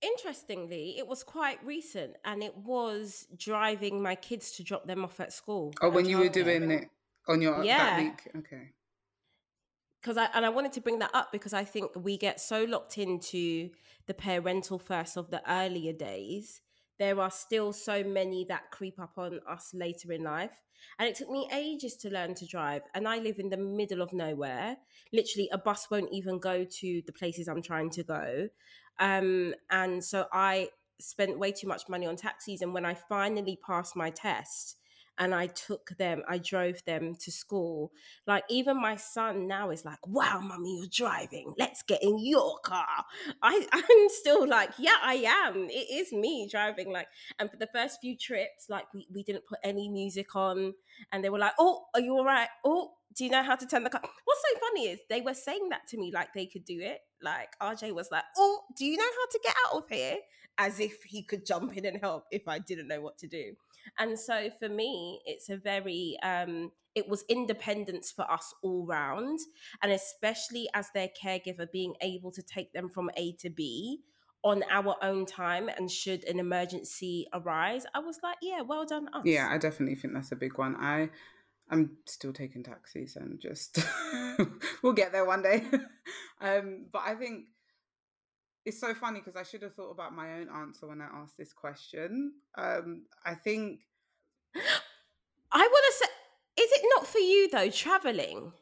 Interestingly 0.00 0.96
it 0.98 1.06
was 1.06 1.22
quite 1.22 1.64
recent 1.64 2.16
and 2.24 2.42
it 2.42 2.56
was 2.56 3.26
driving 3.36 4.02
my 4.02 4.14
kids 4.14 4.52
to 4.52 4.64
drop 4.64 4.86
them 4.86 5.04
off 5.04 5.20
at 5.20 5.32
school 5.32 5.72
oh 5.82 5.90
when 5.90 6.06
you 6.06 6.18
were 6.18 6.28
doing 6.28 6.70
it 6.70 6.88
on 7.28 7.40
your 7.42 7.62
yeah. 7.62 7.78
that 7.78 8.02
week? 8.02 8.44
Okay 8.44 8.70
because 10.04 10.18
I 10.18 10.28
and 10.34 10.44
I 10.44 10.50
wanted 10.50 10.72
to 10.72 10.82
bring 10.82 10.98
that 10.98 11.10
up 11.14 11.32
because 11.32 11.54
I 11.54 11.64
think 11.64 11.92
we 11.96 12.18
get 12.18 12.38
so 12.38 12.64
locked 12.64 12.98
into 12.98 13.70
the 14.06 14.12
parental 14.12 14.78
first 14.78 15.16
of 15.16 15.30
the 15.30 15.42
earlier 15.50 15.94
days. 15.94 16.60
There 16.98 17.18
are 17.18 17.30
still 17.30 17.72
so 17.72 18.04
many 18.04 18.44
that 18.50 18.70
creep 18.70 19.00
up 19.00 19.14
on 19.16 19.40
us 19.48 19.70
later 19.72 20.12
in 20.12 20.22
life. 20.22 20.60
And 20.98 21.08
it 21.08 21.16
took 21.16 21.30
me 21.30 21.48
ages 21.52 21.96
to 21.96 22.10
learn 22.10 22.34
to 22.34 22.46
drive. 22.46 22.82
And 22.94 23.08
I 23.08 23.18
live 23.18 23.38
in 23.38 23.48
the 23.48 23.56
middle 23.56 24.02
of 24.02 24.12
nowhere. 24.12 24.76
Literally, 25.12 25.48
a 25.50 25.58
bus 25.58 25.90
won't 25.90 26.12
even 26.12 26.38
go 26.38 26.64
to 26.64 27.02
the 27.06 27.12
places 27.12 27.48
I'm 27.48 27.62
trying 27.62 27.90
to 27.90 28.04
go. 28.04 28.48
Um, 29.00 29.54
and 29.70 30.04
so 30.04 30.26
I 30.32 30.68
spent 31.00 31.38
way 31.38 31.50
too 31.50 31.66
much 31.66 31.88
money 31.88 32.06
on 32.06 32.16
taxis. 32.16 32.60
And 32.60 32.74
when 32.74 32.84
I 32.84 32.94
finally 32.94 33.58
passed 33.66 33.96
my 33.96 34.10
test, 34.10 34.76
and 35.18 35.34
I 35.34 35.46
took 35.46 35.90
them, 35.98 36.22
I 36.28 36.38
drove 36.38 36.84
them 36.84 37.14
to 37.20 37.30
school. 37.30 37.92
Like 38.26 38.44
even 38.50 38.80
my 38.80 38.96
son 38.96 39.46
now 39.46 39.70
is 39.70 39.84
like, 39.84 40.04
wow, 40.06 40.40
mommy, 40.42 40.78
you're 40.78 40.88
driving. 40.90 41.54
Let's 41.58 41.82
get 41.82 42.02
in 42.02 42.18
your 42.18 42.58
car. 42.64 43.04
I, 43.42 43.66
I'm 43.72 44.08
still 44.08 44.46
like, 44.46 44.70
yeah, 44.78 44.96
I 45.02 45.14
am. 45.46 45.68
It 45.70 45.92
is 45.92 46.12
me 46.12 46.48
driving. 46.50 46.92
Like, 46.92 47.08
and 47.38 47.50
for 47.50 47.56
the 47.56 47.68
first 47.74 47.98
few 48.00 48.16
trips, 48.16 48.66
like 48.68 48.86
we, 48.92 49.06
we 49.12 49.22
didn't 49.22 49.46
put 49.46 49.58
any 49.62 49.88
music 49.88 50.34
on 50.34 50.74
and 51.12 51.24
they 51.24 51.30
were 51.30 51.38
like, 51.38 51.54
oh, 51.58 51.84
are 51.94 52.00
you 52.00 52.12
all 52.12 52.24
right? 52.24 52.48
Oh, 52.64 52.92
do 53.16 53.24
you 53.24 53.30
know 53.30 53.42
how 53.42 53.54
to 53.54 53.66
turn 53.66 53.84
the 53.84 53.90
car? 53.90 54.00
What's 54.02 54.42
so 54.52 54.60
funny 54.60 54.88
is 54.88 55.00
they 55.08 55.20
were 55.20 55.34
saying 55.34 55.68
that 55.70 55.86
to 55.88 55.98
me 55.98 56.10
like 56.12 56.32
they 56.34 56.46
could 56.46 56.64
do 56.64 56.80
it. 56.80 56.98
Like 57.22 57.48
RJ 57.62 57.94
was 57.94 58.08
like, 58.10 58.24
oh, 58.36 58.62
do 58.76 58.84
you 58.84 58.96
know 58.96 59.04
how 59.04 59.26
to 59.30 59.40
get 59.42 59.54
out 59.66 59.76
of 59.78 59.88
here? 59.88 60.16
As 60.58 60.78
if 60.78 61.02
he 61.04 61.22
could 61.22 61.46
jump 61.46 61.76
in 61.76 61.84
and 61.84 61.98
help 62.00 62.24
if 62.30 62.46
I 62.46 62.58
didn't 62.58 62.88
know 62.88 63.00
what 63.00 63.18
to 63.18 63.26
do. 63.26 63.54
And 63.98 64.18
so 64.18 64.50
for 64.58 64.68
me, 64.68 65.20
it's 65.24 65.48
a 65.48 65.56
very, 65.56 66.16
um, 66.22 66.72
it 66.94 67.08
was 67.08 67.24
independence 67.28 68.12
for 68.12 68.30
us 68.30 68.54
all 68.62 68.86
round. 68.86 69.40
And 69.82 69.92
especially 69.92 70.68
as 70.74 70.90
their 70.94 71.08
caregiver, 71.22 71.70
being 71.70 71.94
able 72.00 72.30
to 72.32 72.42
take 72.42 72.72
them 72.72 72.88
from 72.88 73.10
A 73.16 73.32
to 73.40 73.50
B 73.50 74.00
on 74.44 74.62
our 74.70 74.94
own 75.02 75.24
time 75.24 75.68
and 75.68 75.90
should 75.90 76.22
an 76.24 76.38
emergency 76.38 77.26
arise 77.32 77.86
i 77.94 77.98
was 77.98 78.18
like 78.22 78.36
yeah 78.42 78.60
well 78.60 78.84
done 78.84 79.08
us 79.14 79.22
yeah 79.24 79.48
i 79.50 79.56
definitely 79.56 79.94
think 79.94 80.12
that's 80.12 80.32
a 80.32 80.36
big 80.36 80.58
one 80.58 80.76
i 80.76 81.08
i'm 81.70 81.96
still 82.04 82.32
taking 82.32 82.62
taxis 82.62 83.16
and 83.16 83.40
just 83.40 83.78
we'll 84.82 84.92
get 84.92 85.12
there 85.12 85.24
one 85.24 85.42
day 85.42 85.64
um 86.42 86.84
but 86.92 87.02
i 87.06 87.14
think 87.14 87.46
it's 88.64 88.80
so 88.80 88.94
funny 88.94 89.20
because 89.20 89.36
I 89.36 89.42
should 89.42 89.62
have 89.62 89.74
thought 89.74 89.90
about 89.90 90.14
my 90.14 90.34
own 90.34 90.48
answer 90.48 90.86
when 90.86 91.00
I 91.00 91.08
asked 91.12 91.36
this 91.36 91.52
question. 91.52 92.32
Um, 92.56 93.02
I 93.24 93.34
think 93.34 93.80
I 95.52 95.58
want 95.58 95.84
to 95.88 95.98
say, 95.98 96.62
is 96.64 96.70
it 96.72 96.86
not 96.96 97.06
for 97.06 97.18
you 97.18 97.48
though, 97.50 97.70
traveling? 97.70 98.52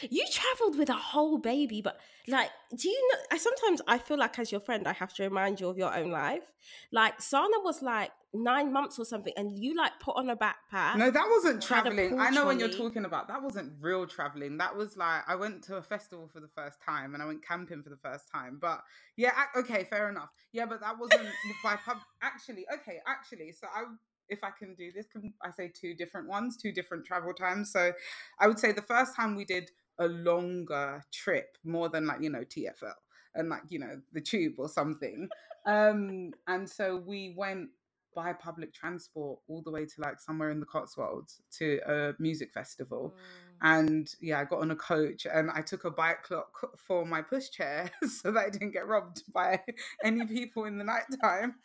You 0.00 0.24
traveled 0.30 0.78
with 0.78 0.88
a 0.88 0.94
whole 0.94 1.38
baby, 1.38 1.80
but 1.80 1.98
like, 2.28 2.50
do 2.76 2.88
you 2.88 3.08
know? 3.12 3.18
I 3.32 3.38
sometimes 3.38 3.80
I 3.86 3.98
feel 3.98 4.18
like 4.18 4.38
as 4.38 4.50
your 4.50 4.60
friend, 4.60 4.86
I 4.86 4.92
have 4.92 5.12
to 5.14 5.22
remind 5.22 5.60
you 5.60 5.68
of 5.68 5.78
your 5.78 5.94
own 5.94 6.10
life. 6.10 6.52
Like 6.92 7.20
Sana 7.20 7.60
was 7.62 7.82
like 7.82 8.10
nine 8.34 8.72
months 8.72 8.98
or 8.98 9.04
something, 9.04 9.32
and 9.36 9.56
you 9.58 9.76
like 9.76 9.92
put 10.00 10.16
on 10.16 10.28
a 10.28 10.36
backpack. 10.36 10.96
No, 10.96 11.10
that 11.10 11.26
wasn't 11.30 11.62
traveling. 11.62 12.18
I 12.18 12.30
know 12.30 12.46
when 12.46 12.58
you're 12.58 12.68
talking 12.68 13.04
about 13.04 13.28
that 13.28 13.42
wasn't 13.42 13.72
real 13.80 14.06
traveling. 14.06 14.58
That 14.58 14.76
was 14.76 14.96
like 14.96 15.22
I 15.26 15.36
went 15.36 15.62
to 15.64 15.76
a 15.76 15.82
festival 15.82 16.28
for 16.28 16.40
the 16.40 16.48
first 16.48 16.82
time 16.82 17.14
and 17.14 17.22
I 17.22 17.26
went 17.26 17.46
camping 17.46 17.82
for 17.82 17.90
the 17.90 17.96
first 17.96 18.30
time. 18.32 18.58
But 18.60 18.82
yeah, 19.16 19.32
okay, 19.56 19.84
fair 19.84 20.08
enough. 20.08 20.30
Yeah, 20.52 20.66
but 20.66 20.80
that 20.80 20.98
wasn't 20.98 21.28
by 21.62 21.76
pub. 21.76 21.98
Actually, 22.22 22.66
okay, 22.74 22.98
actually, 23.06 23.52
so 23.52 23.66
I 23.74 23.84
if 24.28 24.42
I 24.42 24.50
can 24.56 24.74
do 24.74 24.92
this, 24.92 25.06
can 25.06 25.32
I 25.42 25.50
say 25.50 25.72
two 25.72 25.94
different 25.94 26.28
ones, 26.28 26.56
two 26.56 26.72
different 26.72 27.04
travel 27.04 27.32
times? 27.32 27.72
So 27.72 27.92
I 28.38 28.46
would 28.46 28.58
say 28.58 28.72
the 28.72 28.82
first 28.82 29.14
time 29.14 29.36
we 29.36 29.44
did 29.44 29.70
a 29.98 30.06
longer 30.06 31.02
trip, 31.12 31.56
more 31.64 31.88
than 31.88 32.06
like 32.06 32.22
you 32.22 32.30
know 32.30 32.44
TFL 32.44 32.92
and 33.34 33.48
like 33.48 33.62
you 33.68 33.78
know 33.78 34.00
the 34.12 34.20
tube 34.20 34.54
or 34.58 34.68
something. 34.68 35.28
Um, 35.66 36.32
and 36.46 36.68
so 36.68 36.96
we 36.96 37.34
went 37.36 37.70
by 38.14 38.32
public 38.32 38.72
transport 38.72 39.38
all 39.46 39.62
the 39.62 39.70
way 39.70 39.84
to 39.84 40.00
like 40.00 40.18
somewhere 40.18 40.50
in 40.50 40.58
the 40.58 40.66
Cotswolds 40.66 41.42
to 41.58 41.78
a 41.86 42.14
music 42.18 42.52
festival. 42.52 43.14
And 43.62 44.08
yeah, 44.20 44.40
I 44.40 44.44
got 44.44 44.60
on 44.60 44.70
a 44.70 44.76
coach 44.76 45.26
and 45.32 45.50
I 45.50 45.62
took 45.62 45.84
a 45.84 45.90
bike 45.90 46.22
clock 46.24 46.50
for 46.78 47.04
my 47.06 47.22
pushchair 47.22 47.90
so 48.08 48.32
that 48.32 48.46
I 48.46 48.50
didn't 48.50 48.72
get 48.72 48.86
robbed 48.86 49.22
by 49.32 49.60
any 50.04 50.26
people 50.26 50.64
in 50.64 50.78
the 50.78 50.84
nighttime 50.84 51.56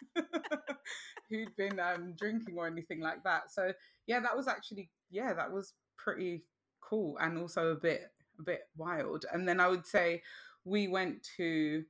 who'd 1.30 1.56
been 1.56 1.80
um, 1.80 2.13
drinking 2.17 2.56
or 2.58 2.67
anything 2.67 3.01
like 3.01 3.23
that. 3.23 3.51
So 3.51 3.73
yeah, 4.08 4.19
that 4.19 4.36
was 4.36 4.47
actually 4.47 4.89
yeah, 5.10 5.34
that 5.34 5.51
was 5.51 5.73
pretty 5.97 6.43
cool 6.82 7.17
and 7.19 7.38
also 7.38 7.71
a 7.71 7.75
bit 7.75 8.04
a 8.39 8.43
bit 8.43 8.62
wild. 8.77 9.25
And 9.32 9.47
then 9.47 9.60
I 9.60 9.67
would 9.67 9.86
say 9.86 10.21
we 10.63 10.88
went 10.88 11.27
to 11.38 11.84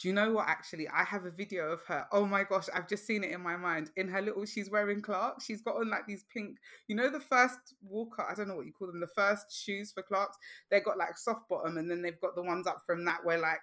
do 0.00 0.08
you 0.08 0.14
know 0.14 0.32
what 0.32 0.48
actually 0.48 0.88
I 0.88 1.04
have 1.04 1.26
a 1.26 1.30
video 1.30 1.70
of 1.70 1.82
her. 1.82 2.06
Oh 2.10 2.24
my 2.24 2.42
gosh, 2.42 2.66
I've 2.74 2.88
just 2.88 3.06
seen 3.06 3.22
it 3.22 3.32
in 3.32 3.42
my 3.42 3.58
mind. 3.58 3.90
In 3.96 4.08
her 4.08 4.22
little 4.22 4.46
she's 4.46 4.70
wearing 4.70 5.02
Clarks. 5.02 5.44
She's 5.44 5.60
got 5.60 5.76
on 5.76 5.90
like 5.90 6.06
these 6.06 6.24
pink, 6.32 6.56
you 6.88 6.96
know 6.96 7.10
the 7.10 7.20
first 7.20 7.74
walker, 7.82 8.24
I 8.28 8.34
don't 8.34 8.48
know 8.48 8.56
what 8.56 8.64
you 8.64 8.72
call 8.72 8.88
them, 8.88 9.00
the 9.00 9.06
first 9.06 9.52
shoes 9.52 9.92
for 9.92 10.02
Clarks. 10.02 10.38
They've 10.70 10.84
got 10.84 10.96
like 10.96 11.18
soft 11.18 11.48
bottom 11.50 11.76
and 11.76 11.90
then 11.90 12.00
they've 12.00 12.20
got 12.20 12.34
the 12.34 12.42
ones 12.42 12.66
up 12.66 12.80
from 12.86 13.04
that 13.04 13.24
where 13.24 13.38
like 13.38 13.60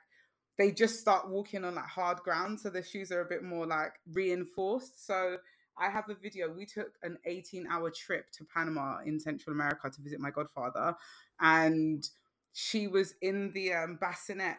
they 0.60 0.72
just 0.72 1.00
start 1.00 1.28
walking 1.28 1.66
on 1.66 1.76
like 1.76 1.86
hard 1.86 2.20
ground 2.20 2.60
so 2.60 2.70
the 2.70 2.84
shoes 2.84 3.12
are 3.12 3.22
a 3.22 3.26
bit 3.26 3.42
more 3.44 3.66
like 3.66 3.94
reinforced. 4.14 5.08
So 5.08 5.38
I 5.76 5.90
have 5.90 6.08
a 6.10 6.16
video. 6.16 6.52
We 6.52 6.68
took 6.68 6.94
an 7.02 7.18
18 7.26 7.66
hour 7.66 7.90
trip 7.90 8.30
to 8.34 8.46
Panama 8.46 9.00
in 9.04 9.20
Central 9.20 9.56
America 9.56 9.90
to 9.90 10.02
visit 10.02 10.20
my 10.20 10.30
godfather 10.30 10.96
and 11.40 12.08
she 12.54 12.88
was 12.88 13.16
in 13.22 13.52
the 13.54 13.74
um, 13.74 13.98
bassinet 14.00 14.58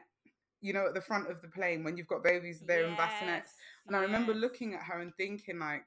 you 0.61 0.73
know, 0.73 0.87
at 0.87 0.95
the 0.95 1.01
front 1.01 1.31
of 1.31 1.41
the 1.41 1.49
plane 1.49 1.85
when 1.85 1.97
you've 1.97 2.09
got 2.09 2.25
babies 2.25 2.63
there 2.67 2.87
in 2.87 2.97
bassinets. 2.97 3.53
And 3.87 3.97
I 3.97 4.01
remember 4.01 4.35
looking 4.35 4.75
at 4.75 4.83
her 4.83 5.01
and 5.01 5.15
thinking, 5.17 5.59
like, 5.59 5.85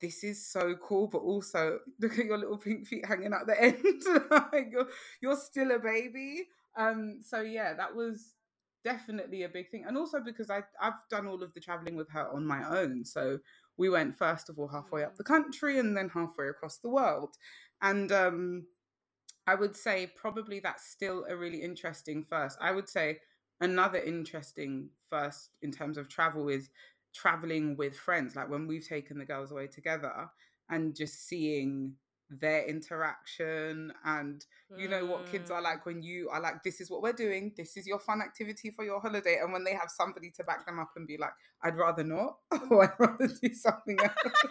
this 0.00 0.22
is 0.22 0.46
so 0.46 0.74
cool, 0.76 1.06
but 1.06 1.18
also 1.18 1.78
look 2.00 2.18
at 2.18 2.26
your 2.26 2.38
little 2.38 2.58
pink 2.58 2.86
feet 2.86 3.06
hanging 3.06 3.32
out 3.32 3.46
the 3.46 3.60
end. 3.60 4.02
like 4.52 4.68
you're 4.70 4.88
you're 5.20 5.36
still 5.36 5.70
a 5.72 5.78
baby. 5.78 6.48
Um, 6.76 7.20
so 7.22 7.40
yeah, 7.40 7.74
that 7.74 7.94
was 7.94 8.34
definitely 8.84 9.44
a 9.44 9.48
big 9.48 9.70
thing. 9.70 9.84
And 9.86 9.96
also 9.96 10.20
because 10.20 10.50
I 10.50 10.62
I've 10.80 10.92
done 11.10 11.26
all 11.26 11.42
of 11.42 11.54
the 11.54 11.60
traveling 11.60 11.96
with 11.96 12.10
her 12.10 12.28
on 12.28 12.46
my 12.46 12.68
own. 12.68 13.04
So 13.04 13.38
we 13.76 13.88
went 13.88 14.16
first 14.16 14.50
of 14.50 14.58
all 14.58 14.68
halfway 14.68 15.04
up 15.04 15.16
the 15.16 15.24
country 15.24 15.78
and 15.78 15.96
then 15.96 16.10
halfway 16.10 16.48
across 16.48 16.78
the 16.78 16.90
world. 16.90 17.36
And 17.80 18.12
um 18.12 18.66
I 19.46 19.54
would 19.54 19.76
say 19.76 20.10
probably 20.16 20.60
that's 20.60 20.88
still 20.88 21.26
a 21.28 21.36
really 21.36 21.62
interesting 21.62 22.24
first. 22.24 22.58
I 22.60 22.72
would 22.72 22.88
say 22.88 23.18
another 23.60 23.98
interesting 23.98 24.88
first 25.10 25.50
in 25.62 25.70
terms 25.70 25.96
of 25.96 26.08
travel 26.08 26.48
is 26.48 26.70
traveling 27.14 27.76
with 27.76 27.96
friends 27.96 28.34
like 28.34 28.50
when 28.50 28.66
we've 28.66 28.86
taken 28.86 29.18
the 29.18 29.24
girls 29.24 29.52
away 29.52 29.66
together 29.68 30.28
and 30.70 30.96
just 30.96 31.28
seeing 31.28 31.92
their 32.30 32.64
interaction 32.66 33.92
and 34.04 34.46
you 34.76 34.88
know 34.88 35.04
what 35.04 35.30
kids 35.30 35.50
are 35.50 35.60
Mm. 35.60 35.64
like 35.64 35.86
when 35.86 36.02
you 36.02 36.28
are 36.30 36.40
like 36.40 36.62
this 36.64 36.80
is 36.80 36.90
what 36.90 37.02
we're 37.02 37.12
doing. 37.12 37.52
This 37.56 37.76
is 37.76 37.86
your 37.86 37.98
fun 38.00 38.20
activity 38.22 38.70
for 38.70 38.82
your 38.84 38.98
holiday. 38.98 39.38
And 39.40 39.52
when 39.52 39.62
they 39.62 39.74
have 39.74 39.90
somebody 39.90 40.30
to 40.30 40.42
back 40.42 40.66
them 40.66 40.78
up 40.80 40.90
and 40.96 41.06
be 41.06 41.16
like 41.18 41.34
i'd 41.62 41.76
rather 41.76 42.02
not. 42.02 42.38
Or 42.70 42.84
i'd 42.84 42.98
rather 42.98 43.28
do 43.28 43.54
something 43.54 43.98
else. 44.00 44.12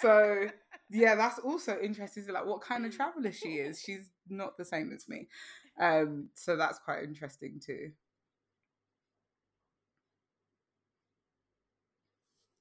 So 0.00 0.48
yeah 0.90 1.14
that's 1.14 1.38
also 1.38 1.78
interesting 1.82 2.26
like 2.28 2.44
what 2.44 2.60
kind 2.60 2.84
of 2.84 2.94
traveler 2.96 3.32
she 3.32 3.54
is. 3.54 3.80
She's 3.80 4.10
not 4.28 4.56
the 4.58 4.64
same 4.64 4.92
as 4.94 5.08
me 5.08 5.28
um 5.80 6.28
so 6.34 6.56
that's 6.56 6.78
quite 6.78 7.04
interesting 7.04 7.60
too. 7.64 7.92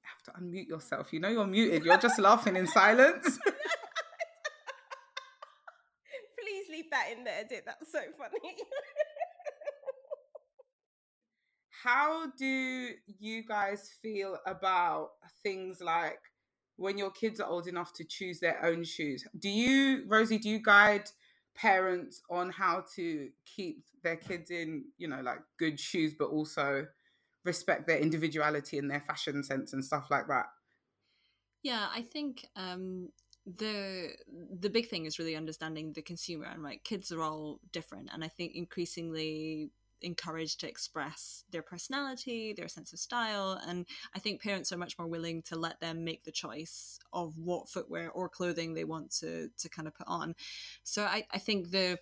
You 0.01 0.03
have 0.03 0.23
to 0.23 0.31
unmute 0.41 0.67
yourself. 0.67 1.11
You 1.13 1.19
know 1.19 1.29
you're 1.29 1.47
muted. 1.47 1.85
You're 1.85 1.97
just 1.97 2.19
laughing 2.19 2.55
in 2.55 2.67
silence. 2.67 3.39
Please 6.39 6.65
leave 6.71 6.89
that 6.91 7.07
in 7.15 7.23
the 7.23 7.37
edit. 7.37 7.63
That's 7.65 7.91
so 7.91 7.99
funny. 8.17 8.55
how 11.83 12.27
do 12.37 12.89
you 13.19 13.43
guys 13.43 13.89
feel 14.01 14.37
about 14.45 15.09
things 15.41 15.81
like 15.81 16.19
when 16.77 16.97
your 16.97 17.11
kids 17.11 17.39
are 17.39 17.49
old 17.49 17.67
enough 17.67 17.93
to 17.93 18.03
choose 18.03 18.39
their 18.39 18.63
own 18.63 18.83
shoes? 18.83 19.25
Do 19.37 19.49
you 19.49 20.03
rosie 20.07 20.37
do 20.37 20.49
you 20.49 20.59
guide 20.59 21.09
parents 21.61 22.21
on 22.29 22.49
how 22.51 22.83
to 22.95 23.31
keep 23.45 23.85
their 24.03 24.17
kids 24.17 24.49
in 24.49 24.85
you 24.97 25.07
know 25.07 25.21
like 25.21 25.39
good 25.57 25.79
shoes 25.79 26.15
but 26.17 26.29
also 26.29 26.87
respect 27.45 27.87
their 27.87 27.99
individuality 27.99 28.77
and 28.79 28.89
their 28.91 29.01
fashion 29.01 29.43
sense 29.43 29.73
and 29.73 29.85
stuff 29.85 30.07
like 30.11 30.27
that 30.27 30.47
Yeah, 31.63 31.89
I 31.91 32.01
think 32.01 32.47
um, 32.55 33.09
the 33.45 34.15
the 34.27 34.69
big 34.69 34.87
thing 34.87 35.05
is 35.05 35.19
really 35.19 35.35
understanding 35.35 35.93
the 35.93 36.01
consumer 36.01 36.45
and 36.45 36.63
right. 36.63 36.83
Kids 36.83 37.11
are 37.11 37.21
all 37.21 37.59
different, 37.71 38.09
and 38.11 38.23
I 38.23 38.27
think 38.27 38.55
increasingly 38.55 39.71
encouraged 40.01 40.59
to 40.61 40.69
express 40.69 41.43
their 41.51 41.61
personality, 41.61 42.53
their 42.53 42.67
sense 42.67 42.93
of 42.93 42.99
style, 42.99 43.59
and 43.67 43.85
I 44.15 44.19
think 44.19 44.41
parents 44.41 44.71
are 44.71 44.77
much 44.77 44.97
more 44.97 45.07
willing 45.07 45.41
to 45.43 45.55
let 45.55 45.79
them 45.79 46.03
make 46.03 46.23
the 46.23 46.31
choice 46.31 46.99
of 47.13 47.37
what 47.37 47.69
footwear 47.69 48.11
or 48.11 48.29
clothing 48.29 48.73
they 48.73 48.83
want 48.83 49.11
to 49.19 49.49
to 49.57 49.69
kind 49.69 49.87
of 49.87 49.95
put 49.95 50.07
on. 50.07 50.35
So 50.83 51.03
I, 51.03 51.25
I 51.31 51.37
think 51.37 51.71
the 51.71 51.97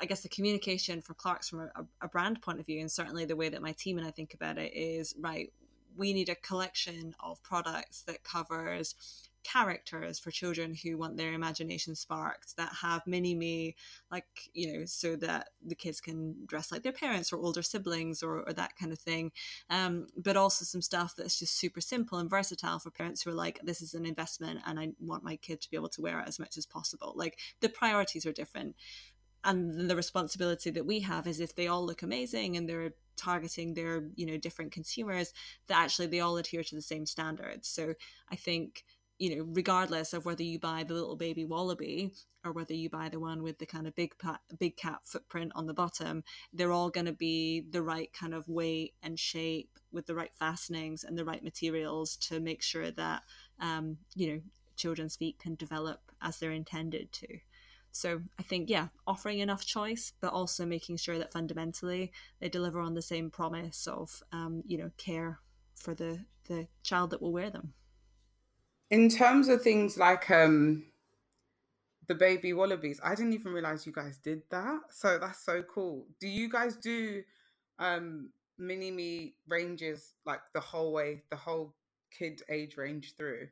I 0.00 0.06
guess 0.06 0.22
the 0.22 0.28
communication 0.28 1.02
for 1.02 1.14
Clark's 1.14 1.48
from 1.48 1.60
a, 1.60 1.70
a 2.00 2.08
brand 2.08 2.40
point 2.40 2.60
of 2.60 2.66
view, 2.66 2.80
and 2.80 2.90
certainly 2.90 3.24
the 3.24 3.36
way 3.36 3.48
that 3.48 3.62
my 3.62 3.72
team 3.72 3.98
and 3.98 4.06
I 4.06 4.10
think 4.10 4.34
about 4.34 4.58
it 4.58 4.72
is 4.74 5.14
right. 5.18 5.52
We 5.96 6.12
need 6.12 6.28
a 6.28 6.34
collection 6.34 7.14
of 7.20 7.40
products 7.42 8.02
that 8.02 8.24
covers 8.24 8.96
characters 9.44 10.18
for 10.18 10.30
children 10.30 10.74
who 10.74 10.96
want 10.96 11.16
their 11.16 11.32
imagination 11.32 11.94
sparked 11.94 12.56
that 12.56 12.72
have 12.82 13.06
mini 13.06 13.34
me 13.34 13.76
like 14.10 14.26
you 14.52 14.72
know 14.72 14.84
so 14.84 15.14
that 15.16 15.50
the 15.64 15.74
kids 15.74 16.00
can 16.00 16.34
dress 16.46 16.72
like 16.72 16.82
their 16.82 16.92
parents 16.92 17.32
or 17.32 17.36
older 17.36 17.62
siblings 17.62 18.22
or, 18.22 18.40
or 18.42 18.52
that 18.52 18.76
kind 18.76 18.92
of 18.92 18.98
thing. 18.98 19.30
Um, 19.70 20.06
but 20.16 20.36
also 20.36 20.64
some 20.64 20.82
stuff 20.82 21.14
that's 21.16 21.38
just 21.38 21.56
super 21.58 21.80
simple 21.80 22.18
and 22.18 22.30
versatile 22.30 22.78
for 22.78 22.90
parents 22.90 23.22
who 23.22 23.30
are 23.30 23.34
like 23.34 23.60
this 23.62 23.82
is 23.82 23.94
an 23.94 24.06
investment 24.06 24.60
and 24.66 24.80
i 24.80 24.88
want 25.00 25.22
my 25.22 25.36
kid 25.36 25.60
to 25.60 25.70
be 25.70 25.76
able 25.76 25.88
to 25.90 26.02
wear 26.02 26.20
it 26.20 26.28
as 26.28 26.38
much 26.38 26.56
as 26.56 26.66
possible. 26.66 27.12
Like 27.14 27.38
the 27.60 27.68
priorities 27.68 28.26
are 28.26 28.32
different. 28.32 28.76
And 29.44 29.90
the 29.90 29.96
responsibility 29.96 30.70
that 30.70 30.86
we 30.86 31.00
have 31.00 31.26
is 31.26 31.38
if 31.38 31.54
they 31.54 31.66
all 31.66 31.84
look 31.84 32.02
amazing 32.02 32.56
and 32.56 32.66
they're 32.66 32.94
targeting 33.16 33.74
their 33.74 34.08
you 34.16 34.26
know 34.26 34.36
different 34.36 34.72
consumers 34.72 35.32
that 35.68 35.78
actually 35.78 36.06
they 36.06 36.20
all 36.20 36.36
adhere 36.36 36.64
to 36.64 36.74
the 36.74 36.82
same 36.82 37.06
standards. 37.06 37.68
So 37.68 37.94
i 38.30 38.36
think 38.36 38.84
you 39.18 39.36
know 39.36 39.44
regardless 39.52 40.12
of 40.12 40.24
whether 40.24 40.42
you 40.42 40.58
buy 40.58 40.82
the 40.82 40.94
little 40.94 41.16
baby 41.16 41.44
Wallabee 41.44 42.10
or 42.44 42.52
whether 42.52 42.74
you 42.74 42.90
buy 42.90 43.08
the 43.08 43.20
one 43.20 43.42
with 43.42 43.58
the 43.58 43.66
kind 43.66 43.86
of 43.86 43.94
big 43.94 44.16
pat, 44.18 44.40
big 44.58 44.76
cat 44.76 45.00
footprint 45.04 45.52
on 45.54 45.66
the 45.66 45.74
bottom 45.74 46.24
they're 46.52 46.72
all 46.72 46.90
going 46.90 47.06
to 47.06 47.12
be 47.12 47.64
the 47.70 47.82
right 47.82 48.12
kind 48.12 48.34
of 48.34 48.48
weight 48.48 48.94
and 49.02 49.18
shape 49.18 49.70
with 49.92 50.06
the 50.06 50.14
right 50.14 50.34
fastenings 50.34 51.04
and 51.04 51.16
the 51.18 51.24
right 51.24 51.44
materials 51.44 52.16
to 52.16 52.40
make 52.40 52.62
sure 52.62 52.90
that 52.90 53.22
um, 53.60 53.96
you 54.14 54.32
know 54.32 54.40
children's 54.76 55.16
feet 55.16 55.38
can 55.38 55.54
develop 55.54 56.00
as 56.20 56.38
they're 56.38 56.50
intended 56.50 57.12
to 57.12 57.28
so 57.94 58.20
I 58.40 58.42
think, 58.42 58.70
yeah, 58.70 58.88
offering 59.06 59.38
enough 59.38 59.64
choice, 59.64 60.12
but 60.20 60.32
also 60.32 60.66
making 60.66 60.96
sure 60.96 61.16
that 61.16 61.32
fundamentally 61.32 62.10
they 62.40 62.48
deliver 62.48 62.80
on 62.80 62.94
the 62.94 63.00
same 63.00 63.30
promise 63.30 63.86
of, 63.86 64.20
um, 64.32 64.64
you 64.66 64.78
know, 64.78 64.90
care 64.96 65.38
for 65.76 65.94
the 65.94 66.24
the 66.48 66.66
child 66.82 67.10
that 67.10 67.22
will 67.22 67.32
wear 67.32 67.50
them. 67.50 67.72
In 68.94 69.08
terms 69.08 69.48
of 69.48 69.60
things 69.60 69.98
like 69.98 70.30
um 70.30 70.84
the 72.06 72.14
baby 72.14 72.52
Wallabees 72.52 73.00
i 73.02 73.12
didn't 73.16 73.32
even 73.32 73.52
realize 73.52 73.86
you 73.86 73.92
guys 73.92 74.18
did 74.18 74.42
that. 74.50 74.82
So 74.90 75.18
that's 75.18 75.44
so 75.44 75.64
cool. 75.64 76.06
Do 76.20 76.28
you 76.28 76.48
guys 76.48 76.76
do 76.76 77.24
um 77.80 78.30
mini 78.56 78.92
me 78.92 79.34
ranges 79.48 80.14
like 80.24 80.42
the 80.52 80.60
whole 80.60 80.92
way 80.92 81.24
the 81.28 81.36
whole 81.36 81.74
kid 82.16 82.42
age 82.48 82.76
range 82.76 83.16
through? 83.16 83.48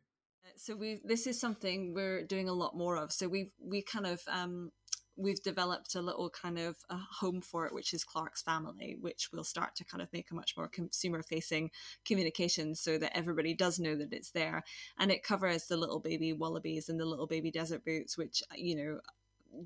So 0.55 0.77
we 0.77 1.01
this 1.05 1.27
is 1.27 1.41
something 1.41 1.93
we're 1.93 2.25
doing 2.25 2.49
a 2.49 2.53
lot 2.53 2.77
more 2.77 2.97
of. 2.97 3.11
So 3.11 3.27
we've 3.27 3.51
we 3.61 3.83
kind 3.83 4.07
of 4.07 4.23
um, 4.29 4.71
we've 5.17 5.43
developed 5.43 5.95
a 5.95 6.01
little 6.01 6.31
kind 6.31 6.59
of 6.59 6.77
a 6.89 6.97
home 6.97 7.41
for 7.41 7.67
it, 7.67 7.75
which 7.75 7.93
is 7.93 8.05
Clarks 8.05 8.43
Family, 8.43 8.97
which 9.01 9.31
will 9.33 9.45
start 9.45 9.75
to 9.77 9.85
kind 9.85 10.03
of 10.03 10.13
make 10.13 10.31
a 10.31 10.35
much 10.35 10.57
more 10.57 10.69
consumer 10.69 11.23
facing 11.23 11.71
communication 12.05 12.75
so 12.75 12.99
that 12.99 13.17
everybody 13.17 13.55
does 13.55 13.79
know 13.79 13.95
that 13.95 14.13
it's 14.13 14.31
there. 14.31 14.63
And 14.99 15.11
it 15.11 15.23
covers 15.23 15.67
the 15.67 15.77
little 15.77 16.01
baby 16.01 16.33
Wallabees 16.33 16.89
and 16.89 16.99
the 16.99 17.05
little 17.05 17.27
baby 17.27 17.51
desert 17.51 17.85
boots, 17.85 18.17
which, 18.17 18.43
uh, 18.51 18.55
you 18.57 18.77
know, 18.77 19.01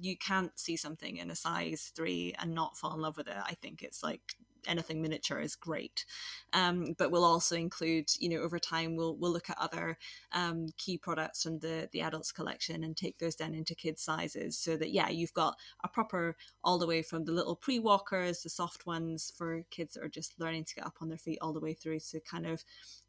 you 0.00 0.16
can't 0.16 0.58
see 0.58 0.76
something 0.76 1.16
in 1.16 1.30
a 1.30 1.36
size 1.36 1.92
three 1.94 2.34
and 2.40 2.52
not 2.54 2.76
fall 2.76 2.94
in 2.94 3.00
love 3.00 3.16
with 3.16 3.28
it. 3.28 3.36
I 3.36 3.54
think 3.54 3.82
it's 3.82 4.02
like 4.02 4.36
anything 4.66 5.02
miniature 5.02 5.40
is 5.40 5.54
great. 5.54 6.04
Um, 6.52 6.94
but 6.98 7.10
we'll 7.10 7.24
also 7.24 7.56
include, 7.56 8.10
you 8.18 8.28
know, 8.28 8.42
over 8.42 8.58
time 8.58 8.96
we'll 8.96 9.16
we'll 9.16 9.32
look 9.32 9.50
at 9.50 9.58
other 9.58 9.98
um, 10.32 10.68
key 10.76 10.98
products 10.98 11.42
from 11.42 11.58
the 11.58 11.88
the 11.92 12.00
adults 12.00 12.32
collection 12.32 12.84
and 12.84 12.96
take 12.96 13.18
those 13.18 13.36
down 13.36 13.54
into 13.54 13.74
kids 13.74 14.02
sizes, 14.02 14.58
so 14.58 14.76
that 14.76 14.90
yeah, 14.90 15.08
you've 15.08 15.34
got 15.34 15.56
a 15.84 15.88
proper 15.88 16.36
all 16.64 16.78
the 16.78 16.86
way 16.86 17.02
from 17.02 17.24
the 17.24 17.32
little 17.32 17.56
pre 17.56 17.78
walkers, 17.78 18.42
the 18.42 18.50
soft 18.50 18.86
ones 18.86 19.32
for 19.36 19.62
kids 19.70 19.94
that 19.94 20.04
are 20.04 20.08
just 20.08 20.38
learning 20.38 20.64
to 20.64 20.74
get 20.74 20.86
up 20.86 20.96
on 21.00 21.08
their 21.08 21.18
feet, 21.18 21.38
all 21.40 21.52
the 21.52 21.60
way 21.60 21.74
through 21.74 22.00
to 22.00 22.20
kind 22.20 22.46
of 22.46 22.64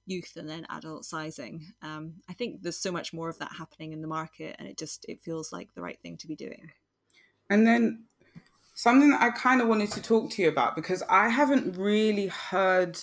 youth 0.06 0.38
and 0.38 0.50
then 0.50 0.66
adult 0.70 1.06
sizing. 1.06 1.74
Um, 1.82 2.14
I 2.30 2.34
think 2.34 2.62
there's 2.62 2.78
so 2.78 2.92
much 2.92 3.14
more 3.14 3.30
of 3.30 3.38
that 3.40 3.52
happening 3.58 3.94
in 3.94 4.02
the 4.02 4.08
market, 4.08 4.56
and 4.60 4.68
it 4.68 4.78
just 4.78 5.06
it 5.08 5.22
feels 5.22 5.52
like 5.52 5.74
the 5.74 5.82
right 5.82 6.00
thing 6.02 6.18
to 6.18 6.28
be 6.28 6.36
doing. 6.36 6.72
And 7.50 7.66
then 7.66 8.06
something 8.78 9.10
that 9.10 9.22
I 9.24 9.32
kind 9.32 9.60
of 9.60 9.68
wanted 9.68 9.92
to 9.94 10.02
talk 10.04 10.30
to 10.30 10.42
you 10.44 10.50
about 10.50 10.76
because 10.76 11.02
I 11.10 11.30
haven't 11.30 11.76
really 11.78 12.28
heard 12.28 13.00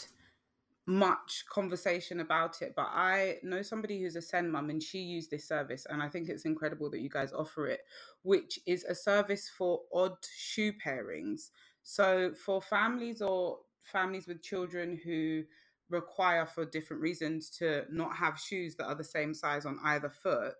much 0.87 1.45
conversation 1.51 2.21
about 2.21 2.63
it, 2.63 2.75
but 2.77 2.87
I 2.93 3.39
know 3.43 3.61
somebody 3.61 4.01
who's 4.01 4.15
a 4.15 4.23
SEND 4.23 4.53
mum 4.53 4.71
and 4.71 4.81
she 4.81 5.01
used 5.01 5.33
this 5.33 5.49
service, 5.49 5.85
and 5.91 6.01
I 6.01 6.09
think 6.09 6.29
it's 6.29 6.45
incredible 6.45 6.91
that 6.91 7.01
you 7.01 7.09
guys 7.09 7.33
offer 7.33 7.67
it, 7.67 7.81
which 8.23 8.61
is 8.67 8.85
a 8.85 8.95
service 8.95 9.51
for 9.59 9.81
odd 9.93 10.17
shoe 10.33 10.73
pairings. 10.73 11.51
So 11.83 12.33
for 12.35 12.63
families 12.63 13.21
or 13.21 13.59
families 13.83 14.29
with 14.29 14.45
children 14.45 15.01
who 15.05 15.43
require 15.91 16.47
for 16.47 16.65
different 16.65 17.03
reasons 17.03 17.51
to 17.59 17.83
not 17.91 18.15
have 18.15 18.39
shoes 18.39 18.77
that 18.77 18.87
are 18.87 18.95
the 18.95 19.03
same 19.03 19.35
size 19.35 19.67
on 19.67 19.81
either 19.83 20.09
foot 20.09 20.55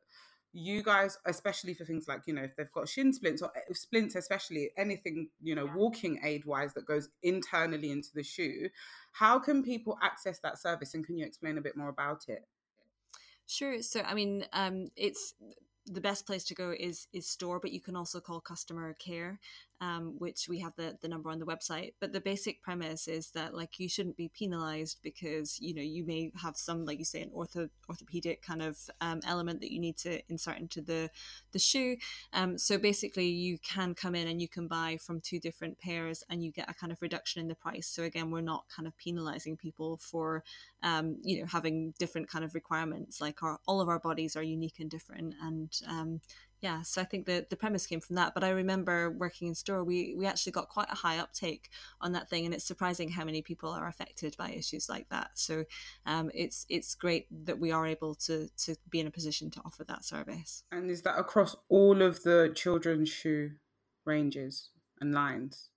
you 0.57 0.85
guys, 0.85 1.19
especially 1.27 1.75
for 1.75 1.85
things 1.85 2.07
like, 2.07 2.23
you 2.27 2.33
know, 2.33 2.43
if 2.43 2.55
they've 2.57 2.71
got 2.73 2.89
shin 2.89 3.13
splints 3.13 3.43
or 3.43 3.51
eh, 3.57 3.73
splints, 3.73 4.15
especially 4.15 4.71
anything, 4.77 5.29
you 5.43 5.55
know, 5.55 5.69
walking 5.75 6.21
aid 6.23 6.45
wise 6.45 6.73
that 6.75 6.87
goes 6.87 7.09
internally 7.25 7.91
into 7.91 8.11
the 8.15 8.23
shoe, 8.23 8.69
how 9.13 9.39
can 9.41 9.65
people 9.65 9.99
access 10.01 10.39
that 10.39 10.57
service? 10.59 10.95
And 10.95 11.05
can 11.05 11.19
you 11.19 11.27
explain 11.27 11.59
a 11.59 11.61
bit 11.61 11.77
more 11.77 11.89
about 11.89 12.29
it? 12.29 12.47
Sure. 13.47 13.83
So, 13.83 14.03
I 14.03 14.15
mean, 14.15 14.47
um, 14.53 14.91
it's 14.97 15.35
the 15.87 16.01
best 16.01 16.25
place 16.25 16.45
to 16.45 16.55
go 16.55 16.73
is 16.79 17.09
is 17.13 17.29
store, 17.29 17.59
but 17.59 17.73
you 17.73 17.81
can 17.81 17.97
also 17.97 18.21
call 18.21 18.41
customer 18.41 18.95
care 18.95 19.41
um, 19.81 20.15
which 20.19 20.49
we 20.49 20.61
have 20.61 20.73
the, 20.77 20.97
the 21.01 21.09
number 21.09 21.31
on 21.31 21.39
the 21.39 21.47
website. 21.47 21.95
But 22.01 22.13
the 22.13 22.21
basic 22.21 22.63
premise 22.63 23.09
is 23.09 23.31
that 23.31 23.55
like 23.55 23.79
you 23.79 23.89
shouldn't 23.89 24.17
be 24.17 24.29
penalized 24.29 24.99
because 25.03 25.61
you 25.61 25.75
know 25.75 25.83
you 25.83 26.05
may 26.05 26.33
have 26.41 26.57
some 26.57 26.85
like 26.85 26.99
you 26.99 27.05
say 27.05 27.23
an 27.23 27.31
ortho 27.31 27.69
orthopedic 27.89 28.43
kind 28.43 28.63
of 28.63 28.79
um, 29.01 29.21
element 29.27 29.61
that 29.61 29.73
you 29.73 29.81
need 29.81 29.97
to 29.99 30.21
insert 30.29 30.59
into 30.59 30.81
the 30.81 31.11
the 31.53 31.59
shoe. 31.59 31.97
Um, 32.33 32.59
so 32.59 32.79
basically, 32.79 33.29
you 33.29 33.59
can 33.59 33.95
come 33.95 34.15
in 34.15 34.29
and 34.29 34.41
you 34.41 34.49
can 34.49 34.69
buy 34.69 34.99
from 35.05 35.21
two 35.21 35.41
different 35.41 35.79
pairs 35.79 36.23
and 36.31 36.43
you 36.43 36.53
get 36.53 36.71
a 36.71 36.75
kind 36.75 36.93
of 36.93 37.03
reduction 37.03 37.41
in 37.41 37.49
the 37.49 37.55
price. 37.55 37.87
So 37.87 38.05
again, 38.05 38.31
we're 38.31 38.41
not 38.41 38.65
kind 38.75 38.87
of 38.87 38.97
penalizing 38.97 39.57
people 39.57 39.99
for 39.99 40.45
um, 40.83 41.19
you 41.23 41.41
know 41.41 41.47
having 41.47 41.95
different 41.99 42.29
kind 42.29 42.45
of 42.45 42.55
requirements. 42.55 43.21
Like 43.21 43.43
our 43.43 43.59
all 43.67 43.81
of 43.81 43.89
our 43.89 43.99
bodies 43.99 44.37
are 44.37 44.43
unique 44.43 44.81
and 44.81 44.91
different, 44.91 45.35
and 45.43 45.71
um, 45.89 46.21
yeah 46.65 46.83
so 46.83 47.01
i 47.01 47.05
think 47.05 47.27
the, 47.27 47.47
the 47.51 47.57
premise 47.57 47.87
came 47.87 48.01
from 48.01 48.17
that 48.17 48.35
but 48.35 48.43
i 48.43 48.49
remember 48.49 49.11
working 49.11 49.49
in 49.49 49.55
store 49.55 49.85
we, 49.85 50.15
we 50.17 50.27
actually 50.27 50.53
got 50.53 50.69
quite 50.69 50.91
a 50.91 50.97
high 50.97 51.19
uptake 51.19 51.69
on 52.01 52.13
that 52.13 52.29
thing 52.29 52.45
and 52.45 52.55
it's 52.55 52.65
surprising 52.65 53.11
how 53.11 53.25
many 53.25 53.43
people 53.43 53.71
are 53.71 53.87
affected 53.87 54.37
by 54.37 54.51
issues 54.51 54.89
like 54.89 55.09
that. 55.11 55.31
So 55.35 55.65
um, 56.07 56.31
it's 56.35 56.67
it's 56.69 56.95
great 56.95 57.27
that 57.47 57.59
we 57.59 57.71
are 57.71 57.87
able 57.87 58.15
to 58.27 58.49
to 58.65 58.77
be 58.91 59.01
in 59.01 59.07
a 59.07 59.11
position 59.11 59.51
to 59.53 59.61
offer 59.65 59.85
that 59.85 60.05
service. 60.05 60.65
And 60.73 60.91
is 60.91 61.03
that 61.03 61.19
across 61.19 61.55
all 61.69 62.03
of 62.03 62.23
the 62.23 62.53
children's 62.55 63.09
shoe 63.09 63.53
ranges 64.05 64.71
and 65.01 65.13
lines? 65.13 65.71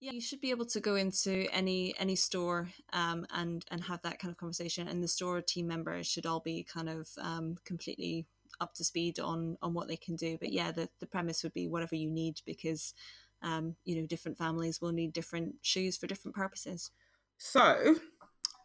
Yeah, 0.00 0.12
you 0.12 0.20
should 0.20 0.42
be 0.42 0.50
able 0.50 0.66
to 0.66 0.80
go 0.80 0.94
into 0.94 1.46
any 1.52 1.94
any 1.98 2.16
store 2.16 2.68
um, 2.92 3.26
and 3.30 3.64
and 3.70 3.82
have 3.84 4.02
that 4.02 4.18
kind 4.18 4.30
of 4.30 4.38
conversation, 4.38 4.88
and 4.88 5.02
the 5.02 5.08
store 5.08 5.40
team 5.40 5.66
members 5.66 6.06
should 6.06 6.26
all 6.26 6.40
be 6.40 6.62
kind 6.62 6.88
of 6.88 7.08
um, 7.18 7.56
completely 7.64 8.26
up 8.60 8.74
to 8.74 8.84
speed 8.84 9.18
on 9.18 9.56
on 9.62 9.74
what 9.74 9.88
they 9.88 9.96
can 9.96 10.16
do. 10.16 10.36
But 10.38 10.52
yeah, 10.52 10.72
the 10.72 10.88
the 11.00 11.06
premise 11.06 11.42
would 11.42 11.54
be 11.54 11.68
whatever 11.68 11.94
you 11.94 12.10
need 12.10 12.40
because 12.44 12.94
um, 13.42 13.76
you 13.84 13.96
know 13.96 14.06
different 14.06 14.38
families 14.38 14.80
will 14.80 14.92
need 14.92 15.12
different 15.12 15.54
shoes 15.62 15.96
for 15.96 16.06
different 16.06 16.34
purposes. 16.34 16.90
So, 17.38 17.96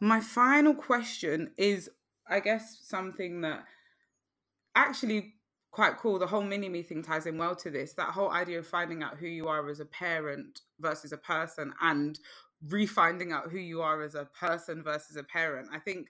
my 0.00 0.20
final 0.20 0.74
question 0.74 1.50
is, 1.56 1.90
I 2.26 2.40
guess, 2.40 2.78
something 2.82 3.42
that 3.42 3.64
actually 4.74 5.34
quite 5.70 5.96
cool. 5.98 6.18
The 6.18 6.26
whole 6.26 6.42
mini 6.42 6.68
me 6.68 6.82
thing 6.82 7.02
ties 7.02 7.26
in 7.26 7.38
well 7.38 7.56
to 7.56 7.70
this. 7.70 7.94
That 7.94 8.10
whole 8.10 8.30
idea 8.30 8.58
of 8.58 8.66
finding 8.66 9.02
out 9.02 9.16
who 9.16 9.26
you 9.26 9.48
are 9.48 9.68
as 9.68 9.80
a 9.80 9.86
parent 9.86 10.60
versus 10.78 11.12
a 11.12 11.16
person 11.16 11.72
and 11.80 12.18
refinding 12.68 13.32
out 13.32 13.50
who 13.50 13.58
you 13.58 13.82
are 13.82 14.02
as 14.02 14.14
a 14.14 14.26
person 14.38 14.82
versus 14.82 15.16
a 15.16 15.24
parent. 15.24 15.68
I 15.72 15.78
think 15.78 16.08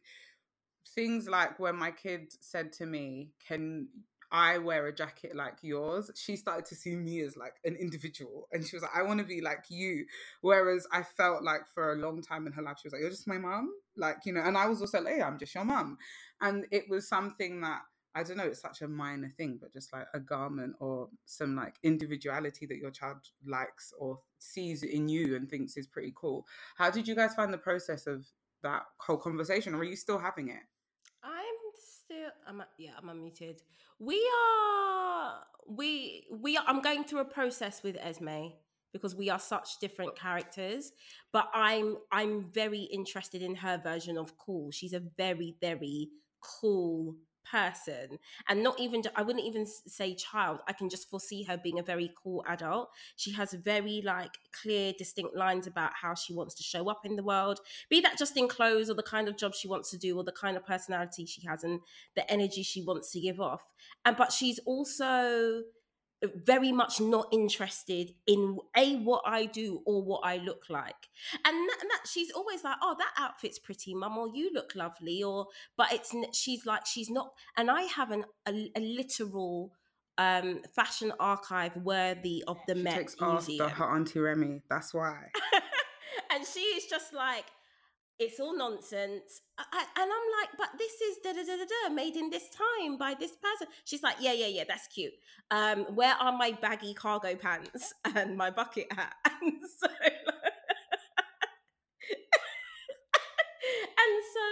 things 0.95 1.29
like 1.29 1.59
when 1.59 1.77
my 1.77 1.91
kid 1.91 2.33
said 2.41 2.73
to 2.75 2.87
me, 2.87 3.31
Can 3.47 3.89
I 4.31 4.59
wear 4.59 4.87
a 4.87 4.95
jacket 4.95 5.37
like 5.37 5.59
yours? 5.63 6.11
She 6.15 6.37
started 6.37 6.65
to 6.67 6.75
see 6.75 6.97
me 6.97 7.21
as 7.21 7.37
like 7.37 7.55
an 7.65 7.77
individual. 7.77 8.49
And 8.53 8.67
she 8.67 8.77
was 8.77 8.83
like, 8.83 8.97
I 8.97 9.03
want 9.03 9.21
to 9.21 9.27
be 9.27 9.43
like 9.43 9.65
you. 9.69 10.07
Whereas 10.41 10.87
I 10.91 11.03
felt 11.03 11.43
like 11.43 11.63
for 11.75 11.93
a 11.93 11.97
long 11.97 12.23
time 12.23 12.47
in 12.47 12.53
her 12.55 12.63
life, 12.63 12.79
she 12.81 12.89
was 12.89 12.93
like, 12.95 13.03
You're 13.03 13.11
just 13.11 13.29
my 13.29 13.39
mom. 13.39 13.71
Like, 13.97 14.19
you 14.25 14.33
know, 14.33 14.41
and 14.43 14.57
I 14.57 14.67
was 14.67 14.81
also 14.81 15.01
like, 15.01 15.15
Hey, 15.15 15.23
I'm 15.23 15.39
just 15.39 15.55
your 15.55 15.65
mom. 15.65 15.99
And 16.41 16.67
it 16.71 16.89
was 16.89 17.09
something 17.09 17.61
that 17.61 17.83
I 18.15 18.23
don't 18.23 18.37
know, 18.37 18.45
it's 18.45 18.61
such 18.61 18.83
a 18.83 18.89
minor 18.89 19.31
thing, 19.37 19.59
but 19.61 19.73
just 19.73 19.93
like 19.93 20.07
a 20.13 20.21
garment 20.21 20.75
or 20.81 21.09
some 21.25 21.57
like 21.57 21.77
individuality 21.83 22.67
that 22.67 22.77
your 22.77 22.91
child 22.91 23.17
likes 23.47 23.93
or 23.99 24.21
sees 24.39 24.83
in 24.83 25.09
you 25.09 25.35
and 25.35 25.49
thinks 25.49 25.77
is 25.77 25.87
pretty 25.87 26.13
cool. 26.15 26.45
How 26.77 26.91
did 26.91 27.09
you 27.09 27.15
guys 27.15 27.35
find 27.35 27.53
the 27.53 27.59
process 27.59 28.07
of 28.07 28.27
that 28.63 28.83
whole 28.99 29.17
conversation? 29.17 29.75
Or 29.75 29.79
are 29.79 29.85
you 29.85 29.97
still 29.97 30.19
having 30.19 30.49
it? 30.49 30.63
Still 32.13 32.65
yeah, 32.79 32.91
I'm 32.99 33.09
unmuted. 33.09 33.61
We 33.99 34.21
are 34.39 35.35
we 35.69 36.25
we 36.31 36.57
are, 36.57 36.65
I'm 36.67 36.83
going 36.83 37.05
through 37.05 37.21
a 37.21 37.25
process 37.25 37.83
with 37.83 37.97
Esme 37.97 38.53
because 38.93 39.15
we 39.15 39.31
are 39.31 39.39
such 39.39 39.79
different 39.81 40.17
characters, 40.17 40.93
but 41.33 41.49
I'm 41.55 41.97
I'm 42.11 42.43
very 42.53 42.83
interested 42.83 43.43
in 43.43 43.55
her 43.57 43.81
version 43.83 44.19
of 44.19 44.37
cool. 44.39 44.71
She's 44.71 44.93
a 44.93 45.03
very 45.17 45.57
very 45.61 46.09
cool 46.41 47.17
person 47.51 48.19
and 48.49 48.63
not 48.63 48.79
even 48.79 49.03
i 49.17 49.23
wouldn't 49.23 49.45
even 49.45 49.67
say 49.67 50.15
child 50.15 50.61
i 50.69 50.73
can 50.73 50.89
just 50.89 51.11
foresee 51.11 51.43
her 51.43 51.57
being 51.57 51.79
a 51.79 51.83
very 51.83 52.13
cool 52.23 52.45
adult. 52.49 52.91
She 53.17 53.33
has 53.33 53.53
very 53.53 54.03
like 54.05 54.37
clear 54.53 54.93
distinct 54.97 55.35
lines 55.37 55.67
about 55.67 55.93
how 56.01 56.15
she 56.15 56.33
wants 56.33 56.55
to 56.57 56.63
show 56.63 56.89
up 56.89 57.05
in 57.05 57.17
the 57.17 57.23
world 57.23 57.61
be 57.89 58.01
that 58.01 58.19
just 58.19 58.37
in 58.37 58.49
clothes 58.49 58.91
or 58.91 58.95
the 58.95 59.03
kind 59.03 59.29
of 59.29 59.37
job 59.37 59.55
she 59.55 59.69
wants 59.69 59.91
to 59.91 59.99
do 59.99 60.17
or 60.17 60.25
the 60.25 60.33
kind 60.33 60.57
of 60.57 60.67
personality 60.67 61.27
she 61.27 61.47
has 61.47 61.65
and 61.65 61.81
the 62.15 62.31
energy 62.31 62.63
she 62.63 62.83
wants 62.83 63.11
to 63.13 63.21
give 63.21 63.41
off. 63.41 63.63
And 64.05 64.17
but 64.17 64.33
she's 64.33 64.59
also 64.65 65.63
very 66.35 66.73
much 66.73 67.01
not 67.01 67.27
interested 67.33 68.15
in 68.27 68.59
a 68.77 68.97
what 68.97 69.23
I 69.27 69.47
do 69.47 69.83
or 69.85 70.03
what 70.03 70.21
I 70.25 70.37
look 70.37 70.65
like, 70.69 71.09
and 71.45 71.55
that, 71.69 71.79
and 71.81 71.91
that 71.91 72.03
she's 72.07 72.31
always 72.31 72.63
like, 72.65 72.77
"Oh, 72.83 72.95
that 72.99 73.13
outfit's 73.19 73.59
pretty, 73.59 73.95
mum," 73.95 74.17
or 74.17 74.29
"You 74.29 74.51
look 74.53 74.75
lovely," 74.75 75.23
or 75.23 75.47
but 75.77 75.93
it's 75.93 76.15
she's 76.33 76.65
like 76.67 76.87
she's 76.87 77.11
not, 77.11 77.33
and 77.57 77.71
I 77.71 77.83
have 77.83 78.11
an 78.11 78.25
a, 78.47 78.71
a 78.77 78.81
literal 78.81 79.73
um 80.19 80.61
fashion 80.75 81.13
archive 81.19 81.77
worthy 81.77 82.45
of 82.47 82.59
the 82.67 82.75
she 82.75 82.83
Met 82.83 82.95
takes 82.97 83.21
Museum. 83.21 83.67
After 83.67 83.77
her 83.77 83.91
auntie 83.91 84.21
Remy, 84.21 84.63
that's 84.69 84.95
why, 84.95 85.31
and 86.33 86.47
she 86.47 86.61
is 86.61 86.87
just 86.87 87.13
like 87.13 87.47
it's 88.23 88.41
all 88.41 88.57
nonsense. 88.57 89.43
I, 89.59 89.85
and 90.01 90.11
I'm 90.11 90.29
like, 90.41 90.51
but 90.59 90.79
this 90.79 90.93
is 91.01 91.19
da 91.23 91.33
da 91.33 91.43
da 91.45 91.57
da 91.57 91.65
da 91.89 91.95
made 91.95 92.17
in 92.17 92.31
this 92.31 92.49
time 92.51 92.97
by 92.99 93.15
this 93.19 93.33
person. 93.33 93.69
She's 93.85 94.03
like, 94.03 94.17
yeah, 94.21 94.33
yeah, 94.33 94.47
yeah, 94.47 94.65
that's 94.67 94.87
cute. 94.89 95.13
Um, 95.51 95.85
where 95.95 96.15
are 96.15 96.37
my 96.37 96.53
baggy 96.53 96.95
cargo 96.95 97.35
pants 97.37 97.93
and 98.17 98.37
my 98.37 98.51
bucket 98.51 98.93
hat? 98.93 99.15
And 99.45 99.63
so, 99.79 99.89
and 104.03 104.17
so, 104.35 104.47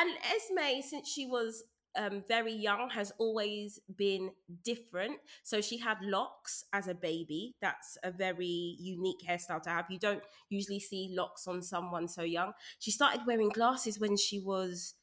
and 0.00 0.10
Esme, 0.34 0.82
since 0.88 1.08
she 1.08 1.26
was 1.26 1.64
um, 1.96 2.24
very 2.28 2.52
young 2.52 2.90
has 2.90 3.12
always 3.18 3.80
been 3.96 4.30
different. 4.64 5.18
So 5.42 5.60
she 5.60 5.78
had 5.78 5.98
locks 6.02 6.64
as 6.72 6.88
a 6.88 6.94
baby. 6.94 7.54
That's 7.60 7.96
a 8.02 8.10
very 8.10 8.76
unique 8.78 9.24
hairstyle 9.28 9.62
to 9.62 9.70
have. 9.70 9.86
You 9.90 9.98
don't 9.98 10.22
usually 10.48 10.80
see 10.80 11.14
locks 11.16 11.46
on 11.46 11.62
someone 11.62 12.08
so 12.08 12.22
young. 12.22 12.52
She 12.78 12.90
started 12.90 13.22
wearing 13.26 13.48
glasses 13.48 14.00
when 14.00 14.16
she 14.16 14.40
was 14.40 14.94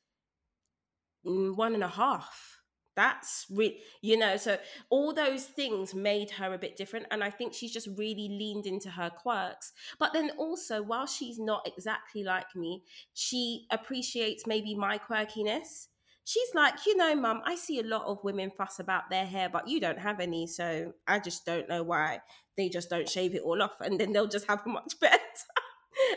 mm, 1.25 1.55
one 1.55 1.73
and 1.73 1.83
a 1.83 1.87
half. 1.87 2.57
That's 2.95 3.45
really, 3.49 3.79
you 4.01 4.17
know, 4.17 4.35
so 4.35 4.57
all 4.89 5.13
those 5.13 5.45
things 5.45 5.95
made 5.95 6.29
her 6.31 6.53
a 6.53 6.57
bit 6.57 6.75
different. 6.75 7.05
And 7.09 7.23
I 7.23 7.29
think 7.29 7.53
she's 7.53 7.71
just 7.71 7.87
really 7.97 8.27
leaned 8.29 8.65
into 8.65 8.89
her 8.89 9.09
quirks. 9.09 9.71
But 9.97 10.11
then 10.11 10.31
also, 10.37 10.81
while 10.81 11.07
she's 11.07 11.39
not 11.39 11.65
exactly 11.65 12.23
like 12.23 12.53
me, 12.53 12.83
she 13.13 13.65
appreciates 13.71 14.45
maybe 14.45 14.75
my 14.75 14.97
quirkiness. 14.97 15.87
She's 16.23 16.53
like, 16.53 16.85
you 16.85 16.95
know, 16.95 17.15
mum, 17.15 17.41
I 17.45 17.55
see 17.55 17.79
a 17.79 17.83
lot 17.83 18.05
of 18.05 18.23
women 18.23 18.51
fuss 18.51 18.79
about 18.79 19.09
their 19.09 19.25
hair, 19.25 19.49
but 19.49 19.67
you 19.67 19.79
don't 19.79 19.99
have 19.99 20.19
any. 20.19 20.47
So 20.47 20.93
I 21.07 21.19
just 21.19 21.45
don't 21.45 21.67
know 21.67 21.83
why 21.83 22.21
they 22.57 22.69
just 22.69 22.89
don't 22.89 23.09
shave 23.09 23.33
it 23.33 23.41
all 23.41 23.61
off 23.61 23.81
and 23.81 23.99
then 23.99 24.13
they'll 24.13 24.27
just 24.27 24.47
have 24.47 24.61
a 24.65 24.69
much 24.69 24.93
better 25.01 25.17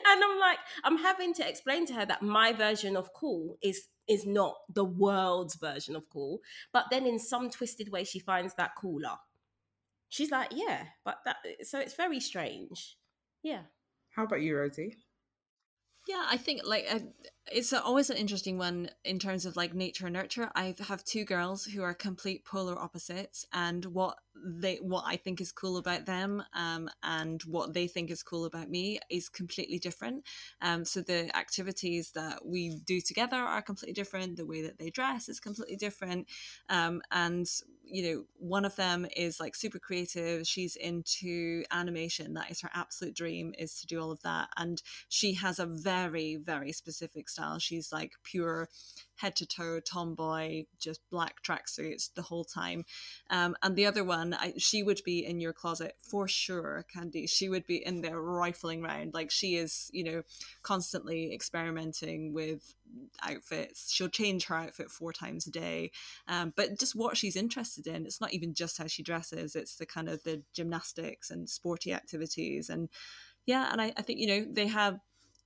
and 0.07 0.23
I'm 0.23 0.39
like, 0.39 0.59
I'm 0.85 0.99
having 0.99 1.35
to 1.35 1.49
explain 1.49 1.87
to 1.87 1.95
her 1.95 2.07
that 2.07 2.23
my 2.23 2.53
version 2.53 2.97
of 2.97 3.13
cool 3.13 3.59
is 3.63 3.89
is 4.07 4.27
not 4.27 4.55
the 4.73 4.85
world's 4.85 5.57
version 5.57 5.97
of 5.97 6.09
cool. 6.11 6.41
But 6.73 6.87
then 6.91 7.07
in 7.07 7.19
some 7.19 7.51
twisted 7.51 7.91
way, 7.91 8.05
she 8.05 8.19
finds 8.19 8.55
that 8.55 8.73
cooler. 8.77 9.17
She's 10.09 10.31
like, 10.31 10.51
yeah, 10.53 10.85
but 11.05 11.19
that 11.25 11.37
so 11.63 11.79
it's 11.79 11.95
very 11.95 12.21
strange. 12.21 12.97
Yeah. 13.43 13.63
How 14.15 14.25
about 14.25 14.43
you, 14.43 14.57
Rosie? 14.57 14.97
Yeah, 16.07 16.25
I 16.29 16.37
think 16.37 16.63
like 16.65 16.87
uh, 16.91 16.99
it's 17.53 17.72
always 17.72 18.11
an 18.11 18.16
interesting 18.16 18.59
one 18.59 18.90
in 19.05 19.18
terms 19.18 19.45
of 19.45 19.57
like 19.57 19.74
nature 19.74 20.07
and 20.07 20.14
nurture. 20.14 20.51
I 20.55 20.74
have 20.88 21.05
two 21.05 21.24
girls 21.24 21.64
who 21.64 21.82
are 21.82 21.95
complete 21.95 22.45
polar 22.45 22.78
opposites, 22.78 23.47
and 23.53 23.84
what 23.86 24.18
they 24.45 24.76
what 24.76 25.05
I 25.07 25.16
think 25.16 25.40
is 25.40 25.53
cool 25.53 25.76
about 25.76 26.07
them, 26.07 26.42
um, 26.55 26.88
and 27.03 27.42
what 27.42 27.74
they 27.74 27.86
think 27.86 28.11
is 28.11 28.22
cool 28.22 28.45
about 28.47 28.70
me 28.70 28.99
is 29.11 29.28
completely 29.28 29.78
different. 29.78 30.24
Um, 30.62 30.84
so 30.84 31.03
the 31.03 31.34
activities 31.36 32.12
that 32.12 32.45
we 32.47 32.76
do 32.84 33.01
together 33.01 33.36
are 33.36 33.62
completely 33.62 33.95
different. 33.95 34.36
The 34.36 34.47
way 34.47 34.62
that 34.62 34.78
they 34.78 34.90
dress 34.90 35.28
is 35.28 35.40
completely 35.40 35.76
different, 35.76 36.28
um, 36.68 37.03
and 37.11 37.47
you 37.86 38.03
know, 38.03 38.24
one 38.38 38.64
of 38.64 38.76
them 38.76 39.07
is 39.16 39.40
like 39.40 39.55
super 39.55 39.78
creative. 39.78 40.47
She's 40.47 40.76
into 40.76 41.64
animation. 41.70 42.34
That 42.34 42.51
is 42.51 42.61
her 42.62 42.70
absolute 42.74 43.14
dream 43.14 43.55
is 43.59 43.80
to 43.80 43.86
do 43.86 44.01
all 44.01 44.11
of 44.11 44.22
that. 44.22 44.49
And 44.57 44.82
she 45.09 45.34
has 45.34 45.59
a 45.59 45.66
very, 45.66 46.36
very 46.36 46.72
specific 46.72 47.28
She's 47.59 47.93
like 47.93 48.12
pure 48.22 48.68
head 49.16 49.37
to 49.37 49.47
toe 49.47 49.80
tomboy, 49.80 50.64
just 50.78 51.01
black 51.11 51.43
tracksuits 51.43 52.12
the 52.14 52.22
whole 52.22 52.45
time. 52.45 52.85
Um, 53.30 53.57
and 53.62 53.76
the 53.76 53.87
other 53.87 54.05
one, 54.05 54.35
I, 54.35 54.55
she 54.59 54.82
would 54.82 55.01
be 55.05 55.24
in 55.24 55.41
your 55.41 55.53
closet 55.53 55.95
for 56.03 56.26
sure, 56.26 56.85
Candy. 56.93 57.26
She 57.26 57.49
would 57.49 57.66
be 57.66 57.85
in 57.85 58.01
there 58.01 58.20
rifling 58.20 58.85
around. 58.85 59.14
Like 59.14 59.30
she 59.30 59.57
is, 59.57 59.91
you 59.93 60.05
know, 60.05 60.22
constantly 60.62 61.32
experimenting 61.32 62.32
with 62.32 62.74
outfits. 63.22 63.93
She'll 63.93 64.09
change 64.09 64.47
her 64.47 64.57
outfit 64.57 64.91
four 64.91 65.12
times 65.12 65.47
a 65.47 65.51
day. 65.51 65.93
Um, 66.28 66.53
but 66.57 66.78
just 66.78 66.97
what 66.97 67.16
she's 67.16 67.37
interested 67.37 67.87
in, 67.87 68.07
it's 68.07 68.20
not 68.20 68.32
even 68.32 68.53
just 68.53 68.78
how 68.78 68.87
she 68.87 69.03
dresses, 69.03 69.55
it's 69.55 69.76
the 69.76 69.87
kind 69.87 70.09
of 70.09 70.22
the 70.24 70.43
gymnastics 70.53 71.30
and 71.30 71.49
sporty 71.49 71.93
activities. 71.93 72.68
And 72.68 72.89
yeah, 73.47 73.68
and 73.70 73.80
I, 73.80 73.93
I 73.97 74.03
think, 74.03 74.18
you 74.18 74.26
know, 74.26 74.47
they 74.51 74.66
have 74.66 74.99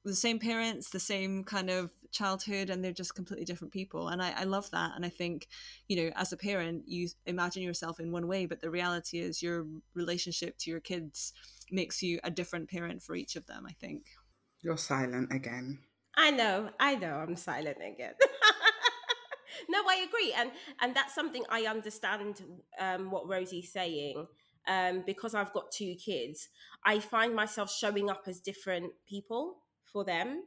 the 0.05 0.14
same 0.14 0.38
parents, 0.38 0.90
the 0.90 1.01
same 1.01 1.44
kind 1.44 1.70
of 1.70 1.90
childhood, 2.11 2.70
and 2.70 2.82
they're 2.82 2.92
just 2.92 3.14
completely 3.14 3.44
different 3.44 3.72
people. 3.72 4.09
And 4.09 4.22
I, 4.22 4.32
I, 4.36 4.44
love 4.44 4.70
that. 4.70 4.92
And 4.94 5.05
I 5.05 5.09
think, 5.09 5.49
you 5.88 5.96
know, 5.96 6.12
as 6.16 6.32
a 6.32 6.36
parent, 6.36 6.84
you 6.86 7.09
imagine 7.26 7.62
yourself 7.62 8.01
in 8.01 8.12
one 8.12 8.26
way, 8.26 8.46
but 8.46 8.61
the 8.61 8.70
reality 8.70 9.18
is 9.18 9.42
your 9.42 9.66
relationship 9.94 10.57
to 10.59 10.70
your 10.70 10.80
kids 10.80 11.32
makes 11.70 12.03
you 12.03 12.20
a 12.24 12.30
different 12.30 12.70
parent 12.70 13.03
for 13.03 13.14
each 13.14 13.36
of 13.36 13.46
them, 13.46 13.66
I 13.68 13.72
think. 13.72 14.05
You're 14.62 14.78
silent 14.78 15.32
again. 15.32 15.78
I 16.16 16.30
know, 16.30 16.70
I 16.80 16.96
know, 16.96 17.14
I'm 17.14 17.36
silent 17.36 17.78
again. 17.78 18.14
no, 19.68 19.78
I 19.86 20.07
agree, 20.09 20.32
and 20.36 20.51
and 20.80 20.94
that's 20.94 21.14
something 21.14 21.44
I 21.49 21.62
understand. 21.66 22.42
Um, 22.78 23.12
what 23.12 23.28
Rosie's 23.28 23.72
saying, 23.72 24.26
um, 24.66 25.05
because 25.07 25.34
I've 25.34 25.53
got 25.53 25.70
two 25.70 25.94
kids, 25.94 26.49
I 26.84 26.99
find 26.99 27.36
myself 27.36 27.70
showing 27.70 28.11
up 28.11 28.24
as 28.26 28.40
different 28.40 28.92
people 29.07 29.59
for 29.93 30.05
them. 30.05 30.43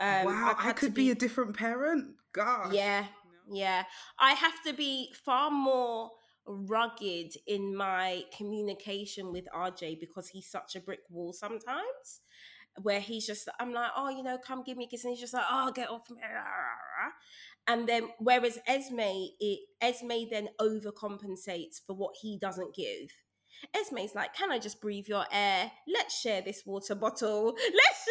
Um, 0.00 0.26
wow, 0.26 0.56
I 0.58 0.72
could 0.72 0.94
be, 0.94 1.06
be, 1.06 1.10
a 1.10 1.14
different 1.14 1.56
parent. 1.56 2.14
God. 2.32 2.72
Yeah, 2.72 3.06
yeah. 3.50 3.84
I 4.18 4.32
have 4.32 4.62
to 4.66 4.72
be 4.72 5.12
far 5.24 5.50
more 5.50 6.10
rugged 6.46 7.34
in 7.46 7.76
my 7.76 8.24
communication 8.36 9.32
with 9.32 9.46
RJ 9.54 10.00
because 10.00 10.28
he's 10.28 10.50
such 10.50 10.76
a 10.76 10.80
brick 10.80 11.00
wall 11.10 11.32
sometimes. 11.32 12.20
Where 12.82 13.00
he's 13.00 13.26
just, 13.26 13.48
I'm 13.58 13.72
like, 13.72 13.90
oh, 13.96 14.10
you 14.10 14.22
know, 14.22 14.38
come 14.38 14.62
give 14.62 14.76
me 14.76 14.84
a 14.84 14.88
kiss, 14.88 15.04
and 15.04 15.10
he's 15.10 15.20
just 15.20 15.34
like, 15.34 15.44
oh, 15.50 15.72
get 15.74 15.90
off 15.90 16.08
me, 16.08 16.18
and 17.66 17.88
then 17.88 18.08
whereas 18.18 18.58
Esme, 18.66 19.00
it 19.00 19.60
Esme 19.80 20.30
then 20.30 20.48
overcompensates 20.60 21.80
for 21.84 21.96
what 21.96 22.14
he 22.22 22.38
doesn't 22.40 22.74
give. 22.74 23.10
Esme's 23.74 24.14
like, 24.14 24.34
can 24.34 24.50
I 24.50 24.58
just 24.58 24.80
breathe 24.80 25.06
your 25.08 25.26
air? 25.30 25.70
Let's 25.86 26.18
share 26.18 26.42
this 26.42 26.62
water 26.64 26.94
bottle. 26.94 27.54
Let's 27.74 28.08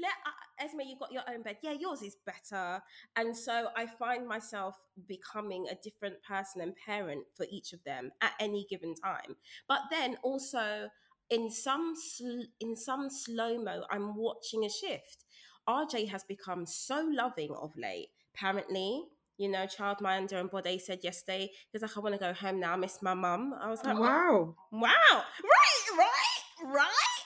let 0.00 0.12
uh, 0.26 0.64
Esme, 0.64 0.80
you've 0.86 0.98
got 0.98 1.12
your 1.12 1.22
own 1.28 1.42
bed. 1.42 1.58
Yeah, 1.62 1.72
yours 1.78 2.02
is 2.02 2.16
better. 2.26 2.82
And 3.16 3.36
so 3.36 3.68
I 3.76 3.86
find 3.86 4.26
myself 4.26 4.76
becoming 5.06 5.66
a 5.70 5.74
different 5.82 6.22
person 6.22 6.60
and 6.60 6.74
parent 6.76 7.24
for 7.36 7.46
each 7.50 7.72
of 7.72 7.82
them 7.84 8.10
at 8.20 8.32
any 8.40 8.66
given 8.68 8.94
time. 8.94 9.36
But 9.68 9.80
then 9.90 10.16
also 10.22 10.88
in 11.30 11.50
some 11.50 11.94
sl- 11.96 12.48
in 12.60 12.76
some 12.76 13.10
slow 13.10 13.62
mo, 13.62 13.84
I'm 13.90 14.16
watching 14.16 14.64
a 14.64 14.70
shift. 14.70 15.24
RJ 15.68 16.08
has 16.08 16.24
become 16.24 16.64
so 16.66 17.06
loving 17.12 17.54
of 17.60 17.76
late. 17.76 18.08
Apparently, 18.34 19.04
you 19.36 19.48
know, 19.48 19.66
childminder 19.66 20.32
and 20.32 20.50
Bode 20.50 20.80
said 20.80 21.00
yesterday, 21.02 21.50
he's 21.70 21.82
like, 21.82 21.96
I 21.96 22.00
want 22.00 22.14
to 22.14 22.18
go 22.18 22.32
home 22.32 22.60
now. 22.60 22.72
I 22.72 22.76
miss 22.76 23.02
my 23.02 23.14
mum. 23.14 23.54
I 23.60 23.68
was 23.70 23.84
like, 23.84 23.98
wow. 23.98 24.54
Wow. 24.72 24.90
Right, 25.12 25.98
right, 25.98 26.74
right. 26.74 27.17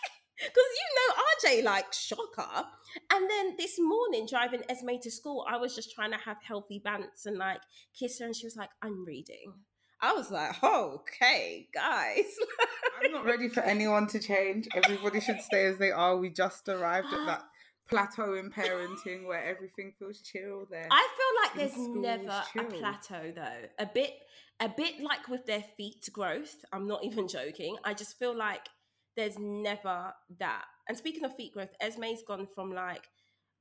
Because 0.43 0.71
you 0.81 0.89
know 0.97 1.61
RJ 1.61 1.65
like 1.65 1.93
shocker. 1.93 2.67
And 3.11 3.31
then 3.31 3.57
this 3.57 3.79
morning 3.79 4.27
driving 4.29 4.63
Esme 4.69 5.01
to 5.03 5.11
school, 5.11 5.47
I 5.49 5.57
was 5.57 5.75
just 5.75 5.95
trying 5.95 6.13
to 6.13 6.19
have 6.19 6.39
healthy 6.43 6.83
bants 6.85 7.27
and 7.27 7.39
like 7.39 7.61
kiss 7.99 8.19
her, 8.19 8.27
and 8.27 8.37
she 8.37 8.47
was 8.47 8.57
like, 8.57 8.71
"I'm 8.83 9.05
reading." 9.05 9.55
I 10.03 10.15
was 10.15 10.33
like, 10.33 10.57
oh, 10.65 11.01
okay, 11.01 11.69
guys. 11.73 12.25
I'm 13.05 13.13
not 13.13 13.25
ready 13.25 13.49
for 13.49 13.61
anyone 13.61 14.09
to 14.09 14.19
change. 14.19 14.67
Everybody 14.75 15.21
should 15.21 15.41
stay 15.41 15.67
as 15.67 15.79
they 15.79 15.93
are. 15.93 16.17
We 16.17 16.31
just 16.31 16.69
arrived 16.69 17.07
at 17.13 17.25
that 17.27 17.45
plateau 17.89 18.35
in 18.35 18.51
parenting 18.51 19.29
where 19.29 19.45
everything 19.45 19.93
feels 19.97 20.21
chill 20.21 20.67
there. 20.69 20.89
I 20.91 21.09
feel 21.17 21.63
like 21.63 21.71
there's 21.71 21.89
never 21.89 22.43
a 22.59 22.65
plateau 22.65 23.33
though. 23.33 23.69
A 23.79 23.87
bit 23.87 24.11
a 24.59 24.69
bit 24.69 25.01
like 25.01 25.29
with 25.29 25.47
their 25.47 25.65
feet 25.77 26.09
growth. 26.13 26.65
I'm 26.73 26.89
not 26.89 27.05
even 27.05 27.29
joking. 27.29 27.77
I 27.85 27.95
just 27.95 28.19
feel 28.19 28.37
like 28.37 28.69
there's 29.17 29.39
never 29.39 30.15
that. 30.39 30.65
And 30.89 30.97
speaking 30.97 31.25
of 31.25 31.35
feet 31.35 31.53
growth, 31.53 31.71
Esme's 31.81 32.23
gone 32.23 32.47
from 32.55 32.73
like, 32.73 33.05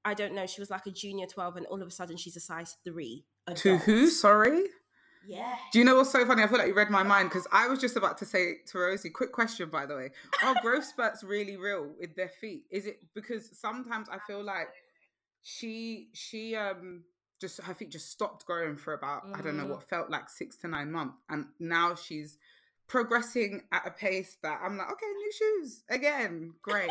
I 0.04 0.14
don't 0.14 0.34
know, 0.34 0.48
she 0.48 0.62
was 0.62 0.70
like 0.70 0.86
a 0.88 0.92
junior 0.92 1.28
12 1.28 1.58
and 1.58 1.66
all 1.68 1.82
of 1.82 1.88
a 1.88 1.92
sudden 1.92 2.18
she's 2.18 2.36
a 2.36 2.40
size 2.40 2.78
three. 2.84 3.26
Adult. 3.48 3.60
To 3.60 3.78
who? 3.78 4.08
Sorry? 4.08 4.64
Yeah. 5.26 5.56
Do 5.72 5.80
you 5.80 5.86
know 5.86 5.98
what's 5.98 6.12
so 6.12 6.26
funny? 6.26 6.44
I 6.44 6.48
feel 6.48 6.58
like 6.58 6.68
you 6.68 6.74
read 6.74 6.90
my 6.90 7.04
mind 7.04 7.30
because 7.30 7.48
I 7.52 7.68
was 7.68 7.80
just 7.80 7.96
about 7.96 8.18
to 8.20 8.26
say 8.26 8.56
to 8.68 8.80
Rosie, 8.80 9.10
quick 9.10 9.32
question 9.32 9.70
by 9.70 9.86
the 9.86 9.96
way. 9.96 10.10
Are 10.44 10.56
growth 10.62 10.86
spurts 10.86 11.24
really 11.24 11.58
real 11.58 11.92
with 12.00 12.16
their 12.16 12.30
feet? 12.30 12.64
Is 12.72 12.88
it 12.88 13.04
because 13.14 13.50
sometimes 13.58 14.08
I 14.10 14.18
feel 14.26 14.44
like 14.44 14.70
she 15.44 16.10
she 16.14 16.56
um 16.56 17.04
just 17.40 17.62
her 17.62 17.74
feet 17.74 17.92
just 17.92 18.12
stopped 18.12 18.46
growing 18.46 18.76
for 18.76 18.94
about 18.94 19.26
mm. 19.26 19.38
I 19.38 19.42
don't 19.42 19.58
know 19.58 19.66
mm. 19.66 19.72
what 19.72 19.84
felt 19.84 20.10
like 20.10 20.30
six 20.30 20.58
to 20.58 20.68
nine 20.68 20.92
months. 20.92 21.18
And 21.30 21.46
now 21.60 21.96
she's 21.96 22.38
progressing 22.92 23.62
at 23.72 23.88
a 23.88 23.90
pace 23.90 24.36
that 24.44 24.60
I'm 24.62 24.78
like, 24.78 24.92
okay, 24.92 25.06
new 25.06 25.32
shoes 25.32 25.84
again, 25.90 26.52
great. 26.62 26.90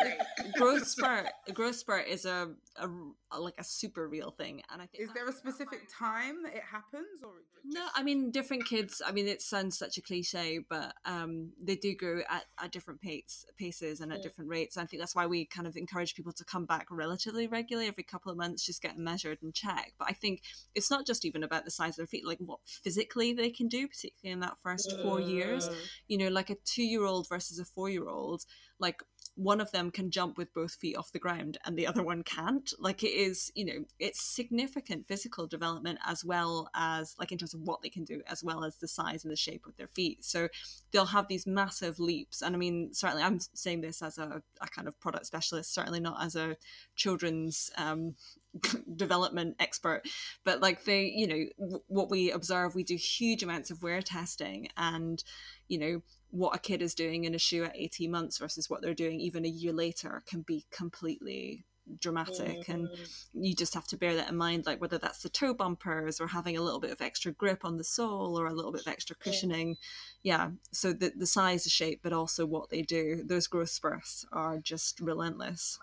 growth 0.56 0.86
spurt, 0.86 1.26
growth 1.52 1.76
spurt 1.76 2.08
is 2.08 2.24
a, 2.24 2.48
a, 2.76 3.38
like 3.38 3.54
a 3.58 3.64
super 3.64 4.08
real 4.08 4.30
thing, 4.30 4.62
and 4.72 4.80
I 4.80 4.86
think 4.86 5.04
is 5.04 5.14
there 5.14 5.28
a 5.28 5.32
specific 5.32 5.88
time 5.92 6.42
that 6.44 6.54
it 6.54 6.62
happens, 6.62 7.22
or 7.22 7.32
just... 7.52 7.64
no? 7.74 7.86
I 7.94 8.02
mean, 8.02 8.30
different 8.30 8.66
kids. 8.66 9.02
I 9.04 9.12
mean, 9.12 9.26
it 9.26 9.42
sounds 9.42 9.78
such 9.78 9.98
a 9.98 10.02
cliche, 10.02 10.60
but 10.68 10.94
um, 11.04 11.50
they 11.62 11.76
do 11.76 11.94
grow 11.94 12.20
at, 12.28 12.44
at 12.62 12.72
different 12.72 13.00
pace, 13.00 13.44
paces 13.58 14.00
and 14.00 14.12
at 14.12 14.18
yeah. 14.18 14.24
different 14.24 14.50
rates. 14.50 14.76
I 14.76 14.84
think 14.84 15.00
that's 15.00 15.14
why 15.14 15.26
we 15.26 15.46
kind 15.46 15.66
of 15.66 15.76
encourage 15.76 16.14
people 16.14 16.32
to 16.32 16.44
come 16.44 16.66
back 16.66 16.86
relatively 16.90 17.46
regularly, 17.46 17.88
every 17.88 18.04
couple 18.04 18.30
of 18.30 18.38
months, 18.38 18.64
just 18.64 18.82
get 18.82 18.98
measured 18.98 19.38
and 19.42 19.54
checked. 19.54 19.92
But 19.98 20.08
I 20.08 20.12
think 20.12 20.42
it's 20.74 20.90
not 20.90 21.06
just 21.06 21.24
even 21.24 21.42
about 21.42 21.64
the 21.64 21.70
size 21.70 21.90
of 21.90 21.96
their 21.96 22.06
feet, 22.06 22.26
like 22.26 22.38
what 22.38 22.60
physically 22.64 23.32
they 23.32 23.50
can 23.50 23.68
do, 23.68 23.88
particularly 23.88 24.32
in 24.32 24.40
that 24.40 24.56
first 24.62 24.94
four 25.02 25.20
years 25.20 25.68
you 26.08 26.18
know 26.18 26.28
like 26.28 26.50
a 26.50 26.56
two 26.64 26.82
year 26.82 27.04
old 27.04 27.28
versus 27.28 27.58
a 27.58 27.64
four 27.64 27.88
year 27.88 28.08
old 28.08 28.44
like 28.78 29.02
one 29.36 29.60
of 29.60 29.70
them 29.72 29.90
can 29.90 30.10
jump 30.10 30.36
with 30.36 30.52
both 30.52 30.74
feet 30.74 30.96
off 30.96 31.12
the 31.12 31.18
ground 31.18 31.58
and 31.64 31.76
the 31.76 31.86
other 31.86 32.02
one 32.02 32.22
can't. 32.22 32.72
Like 32.78 33.02
it 33.02 33.08
is 33.12 33.50
you 33.54 33.64
know 33.64 33.84
it's 33.98 34.22
significant 34.22 35.06
physical 35.08 35.46
development 35.46 35.98
as 36.06 36.24
well 36.24 36.68
as 36.74 37.14
like 37.18 37.32
in 37.32 37.38
terms 37.38 37.54
of 37.54 37.62
what 37.62 37.82
they 37.82 37.88
can 37.88 38.04
do 38.04 38.22
as 38.26 38.44
well 38.44 38.64
as 38.64 38.76
the 38.76 38.88
size 38.88 39.24
and 39.24 39.32
the 39.32 39.36
shape 39.36 39.66
of 39.66 39.76
their 39.76 39.88
feet. 39.88 40.24
So 40.24 40.48
they'll 40.92 41.06
have 41.06 41.28
these 41.28 41.46
massive 41.46 41.98
leaps. 41.98 42.42
And 42.42 42.54
i 42.54 42.58
mean 42.58 42.92
certainly 42.92 43.22
i'm 43.22 43.38
saying 43.54 43.80
this 43.80 44.02
as 44.02 44.18
a, 44.18 44.42
a 44.60 44.68
kind 44.68 44.88
of 44.88 44.98
product 45.00 45.26
specialist 45.26 45.72
certainly 45.72 46.00
not 46.00 46.22
as 46.22 46.36
a 46.36 46.56
children's 46.96 47.70
um, 47.76 48.14
development 48.96 49.56
expert, 49.58 50.02
but 50.44 50.60
like 50.60 50.84
they, 50.84 51.04
you 51.04 51.26
know, 51.26 51.44
w- 51.58 51.82
what 51.86 52.10
we 52.10 52.30
observe, 52.30 52.74
we 52.74 52.84
do 52.84 52.96
huge 52.96 53.42
amounts 53.42 53.70
of 53.70 53.82
wear 53.82 54.02
testing, 54.02 54.68
and 54.76 55.22
you 55.68 55.78
know 55.78 56.02
what 56.30 56.54
a 56.54 56.58
kid 56.58 56.82
is 56.82 56.94
doing 56.94 57.24
in 57.24 57.34
a 57.34 57.38
shoe 57.38 57.64
at 57.64 57.76
18 57.76 58.10
months 58.10 58.38
versus 58.38 58.70
what 58.70 58.82
they're 58.82 58.94
doing 58.94 59.20
even 59.20 59.44
a 59.44 59.48
year 59.48 59.72
later 59.72 60.22
can 60.26 60.42
be 60.42 60.64
completely 60.70 61.64
dramatic 61.98 62.66
mm-hmm. 62.66 62.72
and 62.72 62.88
you 63.34 63.54
just 63.54 63.74
have 63.74 63.86
to 63.86 63.96
bear 63.96 64.14
that 64.14 64.28
in 64.28 64.36
mind 64.36 64.64
like 64.66 64.80
whether 64.80 64.98
that's 64.98 65.22
the 65.22 65.28
toe 65.28 65.52
bumpers 65.52 66.20
or 66.20 66.28
having 66.28 66.56
a 66.56 66.62
little 66.62 66.78
bit 66.78 66.92
of 66.92 67.00
extra 67.00 67.32
grip 67.32 67.64
on 67.64 67.78
the 67.78 67.84
sole 67.84 68.38
or 68.38 68.46
a 68.46 68.54
little 68.54 68.70
bit 68.70 68.82
of 68.82 68.86
extra 68.86 69.16
cushioning 69.16 69.76
yeah, 70.22 70.44
yeah. 70.44 70.50
so 70.70 70.92
the, 70.92 71.12
the 71.16 71.26
size 71.26 71.64
the 71.64 71.70
shape 71.70 72.00
but 72.02 72.12
also 72.12 72.46
what 72.46 72.70
they 72.70 72.82
do 72.82 73.22
those 73.24 73.46
growth 73.46 73.70
spurts 73.70 74.24
are 74.32 74.58
just 74.58 75.00
relentless 75.00 75.78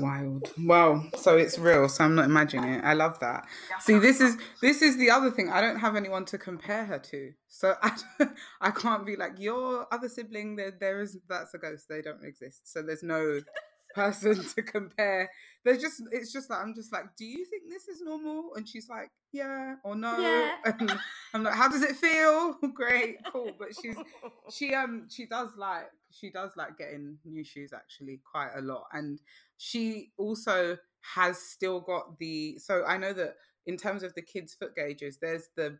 Wild. 0.00 0.52
Wow. 0.58 1.04
So 1.16 1.36
it's 1.36 1.58
real. 1.58 1.88
So 1.88 2.04
I'm 2.04 2.14
not 2.14 2.24
imagining 2.24 2.74
it. 2.74 2.84
I 2.84 2.94
love 2.94 3.18
that. 3.20 3.46
See, 3.80 3.98
this 3.98 4.20
is 4.20 4.36
this 4.60 4.82
is 4.82 4.96
the 4.96 5.10
other 5.10 5.30
thing. 5.30 5.50
I 5.50 5.60
don't 5.60 5.78
have 5.78 5.96
anyone 5.96 6.24
to 6.26 6.38
compare 6.38 6.84
her 6.84 6.98
to. 6.98 7.32
So 7.48 7.74
I, 7.82 7.92
I 8.60 8.70
can't 8.70 9.06
be 9.06 9.16
like 9.16 9.38
your 9.38 9.86
other 9.92 10.08
sibling. 10.08 10.56
There, 10.56 10.72
there 10.78 11.00
is 11.00 11.18
that's 11.28 11.54
a 11.54 11.58
ghost. 11.58 11.86
They 11.88 12.02
don't 12.02 12.24
exist. 12.24 12.72
So 12.72 12.82
there's 12.82 13.02
no 13.02 13.40
person 13.94 14.44
to 14.56 14.62
compare. 14.62 15.30
There's 15.64 15.80
just 15.82 16.02
it's 16.12 16.32
just 16.32 16.50
like 16.50 16.60
I'm 16.60 16.74
just 16.74 16.92
like, 16.92 17.16
do 17.16 17.24
you 17.24 17.44
think 17.44 17.64
this 17.68 17.88
is 17.88 18.00
normal? 18.00 18.50
And 18.54 18.68
she's 18.68 18.88
like, 18.88 19.10
yeah 19.32 19.76
or 19.84 19.94
no. 19.94 20.18
Yeah. 20.18 20.54
And 20.64 20.92
I'm 21.34 21.42
like, 21.42 21.54
how 21.54 21.68
does 21.68 21.82
it 21.82 21.96
feel? 21.96 22.56
Great, 22.74 23.16
cool. 23.32 23.52
But 23.58 23.68
she's 23.80 23.96
she 24.50 24.74
um 24.74 25.08
she 25.10 25.26
does 25.26 25.50
like 25.56 25.90
she 26.10 26.30
does 26.30 26.50
like 26.56 26.78
getting 26.78 27.18
new 27.24 27.44
shoes 27.44 27.72
actually 27.72 28.20
quite 28.30 28.50
a 28.56 28.62
lot. 28.62 28.84
And 28.92 29.20
she 29.56 30.12
also 30.16 30.78
has 31.14 31.38
still 31.38 31.80
got 31.80 32.18
the 32.18 32.58
so 32.58 32.84
I 32.86 32.96
know 32.96 33.12
that 33.12 33.34
in 33.66 33.76
terms 33.76 34.02
of 34.02 34.14
the 34.14 34.22
kids' 34.22 34.54
foot 34.54 34.74
gauges, 34.74 35.18
there's 35.20 35.48
the 35.54 35.78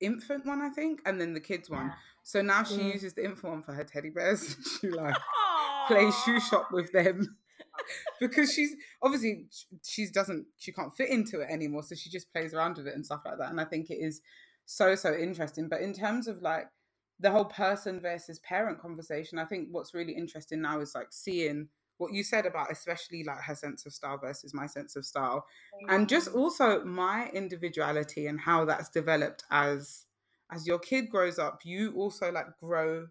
infant 0.00 0.46
one, 0.46 0.60
I 0.60 0.70
think, 0.70 1.00
and 1.04 1.20
then 1.20 1.34
the 1.34 1.40
kids 1.40 1.70
one. 1.70 1.92
So 2.22 2.42
now 2.42 2.64
she 2.64 2.78
mm. 2.78 2.92
uses 2.94 3.14
the 3.14 3.24
infant 3.24 3.52
one 3.52 3.62
for 3.62 3.72
her 3.72 3.84
teddy 3.84 4.10
bears. 4.10 4.56
she 4.80 4.88
like 4.88 5.14
Aww. 5.14 5.86
plays 5.86 6.14
shoe 6.24 6.40
shop 6.40 6.72
with 6.72 6.92
them. 6.92 7.36
Because 8.20 8.52
she's 8.52 8.74
obviously 9.02 9.46
she 9.84 10.06
doesn't 10.12 10.46
she 10.56 10.72
can't 10.72 10.96
fit 10.96 11.10
into 11.10 11.40
it 11.40 11.48
anymore 11.50 11.82
so 11.82 11.94
she 11.94 12.10
just 12.10 12.32
plays 12.32 12.54
around 12.54 12.76
with 12.76 12.86
it 12.86 12.94
and 12.94 13.04
stuff 13.04 13.22
like 13.24 13.38
that 13.38 13.50
and 13.50 13.60
i 13.60 13.64
think 13.64 13.90
it 13.90 13.98
is 13.98 14.20
so 14.66 14.94
so 14.96 15.14
interesting. 15.14 15.68
But 15.68 15.80
in 15.80 15.94
terms 15.94 16.26
of 16.26 16.42
like 16.42 16.66
the 17.20 17.30
whole 17.30 17.44
person 17.46 18.00
versus 18.00 18.38
parent 18.40 18.78
conversation 18.78 19.38
i 19.38 19.44
think 19.44 19.68
what's 19.70 19.94
really 19.94 20.12
interesting 20.12 20.60
now 20.60 20.80
is 20.80 20.94
like 20.94 21.06
seeing 21.10 21.68
what 21.96 22.12
you 22.12 22.22
said 22.22 22.44
about 22.44 22.70
especially 22.70 23.24
like 23.24 23.40
her 23.40 23.54
sense 23.54 23.86
of 23.86 23.92
style 23.94 24.18
versus 24.18 24.52
my 24.52 24.66
sense 24.66 24.96
of 24.96 25.06
style 25.06 25.46
and 25.88 26.10
just 26.10 26.28
also 26.28 26.84
my 26.84 27.30
individuality 27.32 28.26
and 28.26 28.38
how 28.38 28.66
that's 28.66 28.90
developed 28.90 29.44
as 29.50 30.04
as 30.52 30.66
your 30.66 30.78
kid 30.78 31.08
grows 31.08 31.38
up 31.38 31.60
you 31.64 31.94
also 31.96 32.30
like 32.30 32.46
grow 32.60 33.06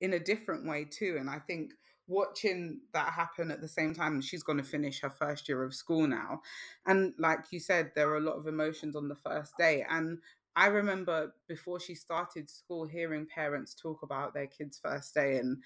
in 0.00 0.14
a 0.14 0.18
different 0.18 0.66
way 0.66 0.86
too 0.86 1.16
and 1.20 1.28
i 1.28 1.38
think 1.38 1.72
watching 2.08 2.80
that 2.92 3.12
happen 3.12 3.50
at 3.50 3.60
the 3.60 3.68
same 3.68 3.94
time 3.94 4.20
she's 4.20 4.42
going 4.42 4.58
to 4.58 4.64
finish 4.64 5.00
her 5.00 5.10
first 5.10 5.48
year 5.48 5.64
of 5.64 5.74
school 5.74 6.06
now. 6.06 6.40
And 6.86 7.14
like 7.18 7.40
you 7.50 7.60
said 7.60 7.92
there 7.94 8.08
are 8.10 8.18
a 8.18 8.20
lot 8.20 8.36
of 8.36 8.46
emotions 8.46 8.96
on 8.96 9.08
the 9.08 9.16
first 9.16 9.56
day. 9.58 9.84
And 9.88 10.18
i 10.54 10.66
remember 10.68 11.34
before 11.48 11.78
she 11.78 11.94
started 11.94 12.48
school 12.48 12.86
hearing 12.86 13.26
parents 13.26 13.74
talk 13.74 14.02
about 14.02 14.32
their 14.32 14.46
kids 14.46 14.80
first 14.82 15.12
day 15.12 15.36
and 15.36 15.58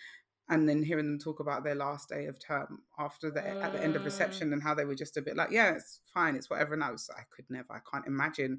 and 0.48 0.68
then 0.68 0.82
hearing 0.82 1.06
them 1.06 1.18
talk 1.18 1.38
about 1.38 1.62
their 1.62 1.76
last 1.76 2.08
day 2.08 2.26
of 2.26 2.36
term 2.44 2.80
after 2.98 3.30
the 3.30 3.46
at 3.46 3.72
the 3.72 3.80
end 3.80 3.94
of 3.94 4.02
mm. 4.02 4.06
reception 4.06 4.52
and 4.52 4.60
how 4.60 4.74
they 4.74 4.84
were 4.84 4.96
just 4.96 5.16
a 5.16 5.22
bit 5.22 5.36
like 5.36 5.52
yeah 5.52 5.70
it's 5.70 6.00
fine 6.12 6.34
it's 6.34 6.50
whatever. 6.50 6.74
And 6.74 6.82
i 6.82 6.90
was 6.90 7.08
i 7.16 7.22
could 7.34 7.44
never 7.48 7.72
i 7.72 7.78
can't 7.92 8.06
imagine 8.06 8.58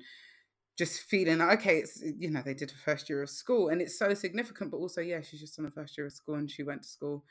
just 0.78 1.02
feeling 1.02 1.40
like, 1.40 1.60
okay, 1.60 1.78
it's 1.78 2.02
you 2.02 2.30
know 2.30 2.42
they 2.44 2.54
did 2.54 2.72
a 2.72 2.74
first 2.74 3.10
year 3.10 3.22
of 3.22 3.30
school. 3.30 3.70
And 3.70 3.82
it's 3.82 4.00
so 4.00 4.14
significant, 4.14 4.72
but 4.72 4.78
also 4.78 5.02
yeah, 5.02 5.22
she's 5.22 5.40
just 5.40 5.60
on 5.60 5.66
the 5.66 5.72
first 5.72 5.98
year 5.98 6.08
of 6.08 6.14
school 6.14 6.36
and 6.36 6.50
she 6.50 6.64
went 6.64 6.84
to 6.84 6.88
school 6.88 7.24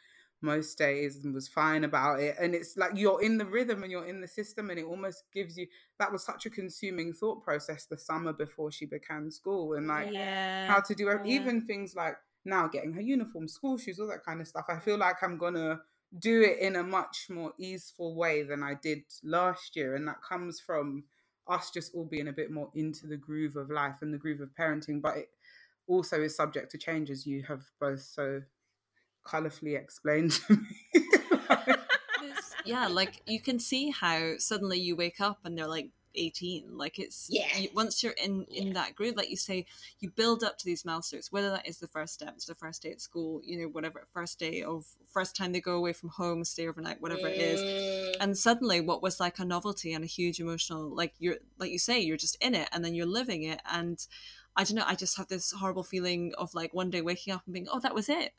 most 0.42 0.78
days 0.78 1.16
and 1.22 1.34
was 1.34 1.48
fine 1.48 1.84
about 1.84 2.20
it. 2.20 2.36
And 2.40 2.54
it's 2.54 2.76
like 2.76 2.92
you're 2.94 3.22
in 3.22 3.38
the 3.38 3.44
rhythm 3.44 3.82
and 3.82 3.92
you're 3.92 4.06
in 4.06 4.20
the 4.20 4.28
system, 4.28 4.70
and 4.70 4.78
it 4.78 4.84
almost 4.84 5.24
gives 5.32 5.56
you 5.56 5.66
that 5.98 6.12
was 6.12 6.24
such 6.24 6.46
a 6.46 6.50
consuming 6.50 7.12
thought 7.12 7.42
process 7.42 7.86
the 7.86 7.98
summer 7.98 8.32
before 8.32 8.72
she 8.72 8.86
began 8.86 9.30
school 9.30 9.74
and 9.74 9.88
like 9.88 10.12
yeah. 10.12 10.66
how 10.66 10.80
to 10.80 10.94
do. 10.94 11.04
Yeah. 11.04 11.18
Even 11.24 11.66
things 11.66 11.94
like 11.94 12.16
now 12.44 12.68
getting 12.68 12.92
her 12.94 13.00
uniform, 13.00 13.48
school 13.48 13.78
shoes, 13.78 14.00
all 14.00 14.08
that 14.08 14.24
kind 14.24 14.40
of 14.40 14.48
stuff. 14.48 14.66
I 14.68 14.78
feel 14.78 14.98
like 14.98 15.22
I'm 15.22 15.38
gonna 15.38 15.80
do 16.18 16.42
it 16.42 16.58
in 16.58 16.76
a 16.76 16.82
much 16.82 17.26
more 17.30 17.52
easeful 17.58 18.16
way 18.16 18.42
than 18.42 18.62
I 18.62 18.74
did 18.74 19.02
last 19.22 19.76
year. 19.76 19.94
And 19.94 20.08
that 20.08 20.22
comes 20.26 20.58
from 20.58 21.04
us 21.46 21.70
just 21.70 21.94
all 21.94 22.04
being 22.04 22.28
a 22.28 22.32
bit 22.32 22.50
more 22.50 22.70
into 22.74 23.06
the 23.06 23.16
groove 23.16 23.56
of 23.56 23.70
life 23.70 23.96
and 24.02 24.12
the 24.12 24.18
groove 24.18 24.40
of 24.40 24.50
parenting. 24.58 25.00
But 25.00 25.18
it 25.18 25.28
also 25.86 26.20
is 26.22 26.34
subject 26.34 26.70
to 26.72 26.78
change 26.78 27.10
as 27.10 27.26
you 27.26 27.42
have 27.42 27.62
both 27.80 28.00
so 28.00 28.42
colorfully 29.24 29.78
explained 29.78 30.32
to 30.32 30.56
me. 30.56 31.04
yeah, 32.64 32.88
like 32.88 33.22
you 33.26 33.40
can 33.40 33.58
see 33.58 33.90
how 33.90 34.34
suddenly 34.38 34.78
you 34.78 34.96
wake 34.96 35.20
up 35.20 35.38
and 35.44 35.56
they're 35.56 35.68
like 35.68 35.90
18 36.14 36.76
like 36.76 36.98
it's 36.98 37.28
yeah 37.30 37.56
you, 37.56 37.68
once 37.74 38.02
you're 38.02 38.14
in 38.22 38.44
in 38.50 38.68
yeah. 38.68 38.72
that 38.74 38.94
groove 38.94 39.16
like 39.16 39.30
you 39.30 39.36
say 39.36 39.64
you 40.00 40.10
build 40.10 40.42
up 40.42 40.58
to 40.58 40.64
these 40.64 40.84
milestones 40.84 41.30
whether 41.30 41.50
that 41.50 41.68
is 41.68 41.78
the 41.78 41.86
first 41.86 42.14
step 42.14 42.32
it's 42.34 42.46
the 42.46 42.54
first 42.54 42.82
day 42.82 42.90
at 42.90 43.00
school 43.00 43.40
you 43.44 43.58
know 43.58 43.68
whatever 43.68 44.06
first 44.10 44.38
day 44.38 44.62
of 44.62 44.84
first 45.12 45.36
time 45.36 45.52
they 45.52 45.60
go 45.60 45.76
away 45.76 45.92
from 45.92 46.08
home 46.08 46.44
stay 46.44 46.66
overnight 46.66 47.00
whatever 47.00 47.22
mm. 47.22 47.30
it 47.30 47.38
is 47.38 47.60
mm. 47.60 48.16
and 48.20 48.36
suddenly 48.36 48.80
what 48.80 49.02
was 49.02 49.20
like 49.20 49.38
a 49.38 49.44
novelty 49.44 49.92
and 49.92 50.04
a 50.04 50.08
huge 50.08 50.40
emotional 50.40 50.94
like 50.94 51.14
you're 51.18 51.36
like 51.58 51.70
you 51.70 51.78
say 51.78 52.00
you're 52.00 52.16
just 52.16 52.36
in 52.40 52.54
it 52.54 52.68
and 52.72 52.84
then 52.84 52.94
you're 52.94 53.06
living 53.06 53.44
it 53.44 53.60
and 53.70 54.06
i 54.56 54.64
don't 54.64 54.76
know 54.76 54.84
i 54.86 54.94
just 54.94 55.16
have 55.16 55.28
this 55.28 55.52
horrible 55.52 55.84
feeling 55.84 56.32
of 56.38 56.52
like 56.54 56.74
one 56.74 56.90
day 56.90 57.00
waking 57.00 57.32
up 57.32 57.42
and 57.46 57.54
being 57.54 57.68
oh 57.72 57.80
that 57.80 57.94
was 57.94 58.08
it 58.08 58.32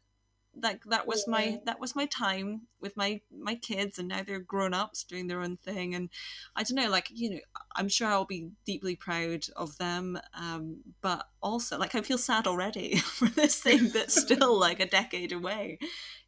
like 0.59 0.83
that 0.85 1.07
was 1.07 1.23
yeah. 1.27 1.31
my 1.31 1.59
that 1.65 1.79
was 1.79 1.95
my 1.95 2.05
time 2.07 2.61
with 2.81 2.97
my 2.97 3.21
my 3.31 3.55
kids 3.55 3.97
and 3.97 4.07
now 4.07 4.21
they're 4.21 4.39
grown 4.39 4.73
ups 4.73 5.03
doing 5.03 5.27
their 5.27 5.41
own 5.41 5.57
thing 5.57 5.95
and 5.95 6.09
i 6.55 6.63
don't 6.63 6.75
know 6.75 6.89
like 6.89 7.07
you 7.09 7.29
know 7.29 7.39
i'm 7.75 7.87
sure 7.87 8.07
i'll 8.07 8.25
be 8.25 8.49
deeply 8.65 8.95
proud 8.95 9.45
of 9.55 9.77
them 9.77 10.19
um 10.33 10.77
but 11.01 11.27
also 11.41 11.77
like 11.77 11.95
i 11.95 12.01
feel 12.01 12.17
sad 12.17 12.47
already 12.47 12.95
for 12.97 13.29
this 13.29 13.59
thing 13.59 13.89
that's 13.89 14.19
still 14.19 14.59
like 14.59 14.79
a 14.79 14.85
decade 14.85 15.31
away 15.31 15.77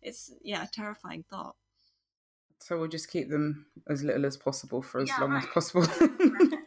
it's 0.02 0.32
yeah 0.42 0.66
terrifying 0.72 1.24
thought 1.30 1.56
so 2.60 2.78
we'll 2.80 2.88
just 2.88 3.12
keep 3.12 3.30
them 3.30 3.66
as 3.90 4.04
little 4.04 4.26
as 4.26 4.38
possible 4.38 4.82
for 4.82 5.02
as 5.02 5.10
yeah, 5.10 5.20
long 5.20 5.32
right. 5.32 5.44
as 5.44 5.50
possible 5.50 5.86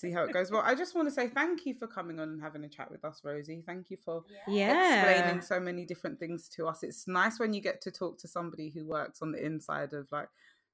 see 0.00 0.10
how 0.10 0.24
it 0.24 0.32
goes. 0.32 0.50
Well, 0.50 0.62
I 0.64 0.74
just 0.74 0.94
want 0.94 1.08
to 1.08 1.14
say 1.14 1.28
thank 1.28 1.66
you 1.66 1.74
for 1.74 1.86
coming 1.86 2.18
on 2.18 2.28
and 2.30 2.42
having 2.42 2.64
a 2.64 2.68
chat 2.68 2.90
with 2.90 3.04
us, 3.04 3.20
Rosie. 3.22 3.62
Thank 3.66 3.90
you 3.90 3.96
for 4.02 4.24
yeah. 4.48 5.02
explaining 5.02 5.42
so 5.42 5.60
many 5.60 5.84
different 5.84 6.18
things 6.18 6.48
to 6.50 6.66
us. 6.66 6.82
It's 6.82 7.06
nice 7.06 7.38
when 7.38 7.52
you 7.52 7.60
get 7.60 7.80
to 7.82 7.90
talk 7.90 8.18
to 8.18 8.28
somebody 8.28 8.70
who 8.70 8.86
works 8.86 9.22
on 9.22 9.32
the 9.32 9.44
inside 9.44 9.92
of 9.92 10.08
like, 10.10 10.28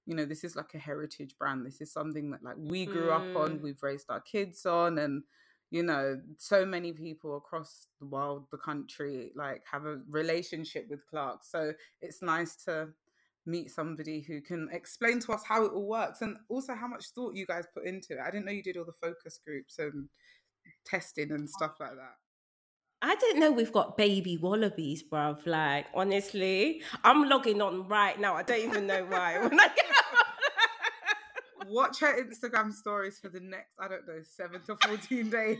you 0.06 0.14
know, 0.14 0.24
this 0.24 0.44
is 0.44 0.54
like 0.54 0.74
a 0.74 0.78
heritage 0.78 1.34
brand. 1.38 1.66
This 1.66 1.80
is 1.80 1.92
something 1.92 2.30
that 2.30 2.42
like 2.42 2.56
we 2.58 2.86
grew 2.86 3.08
mm. 3.08 3.14
up 3.14 3.36
on, 3.36 3.58
mm. 3.58 3.62
we've 3.62 3.82
raised 3.82 4.06
our 4.08 4.20
kids 4.20 4.64
on, 4.64 4.98
and 4.98 5.24
you 5.70 5.82
know, 5.82 6.20
so 6.38 6.64
many 6.64 6.92
people 6.92 7.36
across 7.36 7.88
the 7.98 8.06
world, 8.06 8.46
the 8.52 8.58
country, 8.58 9.32
like 9.34 9.62
have 9.70 9.84
a 9.84 9.98
relationship 10.08 10.86
with 10.88 11.04
Clark. 11.08 11.40
So 11.42 11.72
it's 12.00 12.22
nice 12.22 12.54
to 12.64 12.88
meet 13.46 13.70
somebody 13.70 14.20
who 14.20 14.40
can 14.40 14.68
explain 14.72 15.20
to 15.20 15.32
us 15.32 15.42
how 15.46 15.64
it 15.64 15.72
all 15.72 15.86
works 15.86 16.22
and 16.22 16.36
also 16.48 16.74
how 16.74 16.86
much 16.86 17.06
thought 17.14 17.34
you 17.34 17.46
guys 17.46 17.64
put 17.74 17.86
into 17.86 18.14
it. 18.14 18.18
I 18.24 18.30
didn't 18.30 18.46
know 18.46 18.52
you 18.52 18.62
did 18.62 18.76
all 18.76 18.84
the 18.84 18.92
focus 18.92 19.38
groups 19.44 19.78
and 19.78 20.08
testing 20.84 21.32
and 21.32 21.48
stuff 21.48 21.74
like 21.80 21.90
that. 21.90 22.16
I 23.02 23.14
didn't 23.16 23.40
know 23.40 23.52
we've 23.52 23.72
got 23.72 23.96
baby 23.96 24.38
Wallabees, 24.38 25.00
bruv. 25.10 25.46
Like, 25.46 25.86
honestly, 25.94 26.82
I'm 27.04 27.28
logging 27.28 27.60
on 27.60 27.86
right 27.88 28.18
now. 28.18 28.34
I 28.34 28.42
don't 28.42 28.60
even 28.60 28.86
know 28.86 29.04
why. 29.04 29.48
Watch 31.68 32.00
her 32.00 32.22
Instagram 32.22 32.72
stories 32.72 33.18
for 33.18 33.28
the 33.28 33.40
next, 33.40 33.72
I 33.78 33.88
don't 33.88 34.06
know, 34.06 34.20
seven 34.22 34.62
to 34.66 34.76
14 34.76 35.30
days. 35.30 35.58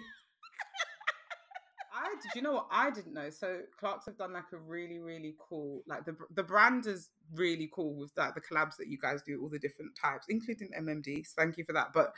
Did 2.23 2.35
you 2.35 2.43
know 2.43 2.53
what 2.53 2.67
I 2.71 2.91
didn't 2.91 3.15
know? 3.15 3.31
So 3.31 3.61
Clarks 3.79 4.07
have 4.07 4.19
done 4.19 4.33
like 4.33 4.53
a 4.53 4.57
really 4.57 4.99
really 4.99 5.35
cool 5.39 5.83
like 5.87 6.05
the 6.05 6.17
the 6.35 6.43
brand 6.43 6.87
is 6.87 7.11
really 7.35 7.71
cool 7.73 7.95
with 7.95 8.15
that 8.15 8.35
the 8.35 8.41
collabs 8.41 8.77
that 8.77 8.89
you 8.89 8.99
guys 8.99 9.23
do 9.23 9.41
all 9.41 9.49
the 9.49 9.59
different 9.59 9.93
types 10.01 10.27
including 10.29 10.71
MMD. 10.79 11.27
So 11.27 11.35
thank 11.37 11.57
you 11.57 11.65
for 11.65 11.73
that. 11.73 11.93
But 11.93 12.13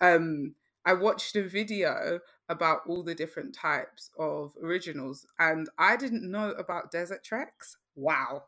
mm. 0.00 0.16
um 0.16 0.54
I 0.84 0.94
watched 0.94 1.36
a 1.36 1.42
video 1.42 2.18
about 2.48 2.80
all 2.88 3.04
the 3.04 3.14
different 3.14 3.54
types 3.54 4.10
of 4.18 4.52
originals 4.62 5.26
and 5.38 5.68
I 5.78 5.96
didn't 5.96 6.28
know 6.28 6.50
about 6.50 6.90
Desert 6.90 7.22
Treks. 7.22 7.76
Wow. 7.94 8.44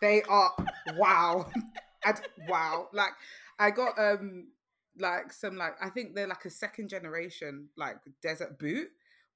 They 0.00 0.22
are 0.22 0.52
wow. 0.96 1.46
wow. 2.48 2.88
Like 2.92 3.12
I 3.58 3.70
got 3.70 3.98
um 3.98 4.48
like 4.98 5.32
some 5.32 5.56
like 5.56 5.74
I 5.80 5.88
think 5.88 6.14
they're 6.14 6.26
like 6.26 6.44
a 6.44 6.50
second 6.50 6.88
generation 6.88 7.68
like 7.76 7.96
desert 8.20 8.58
boot 8.58 8.88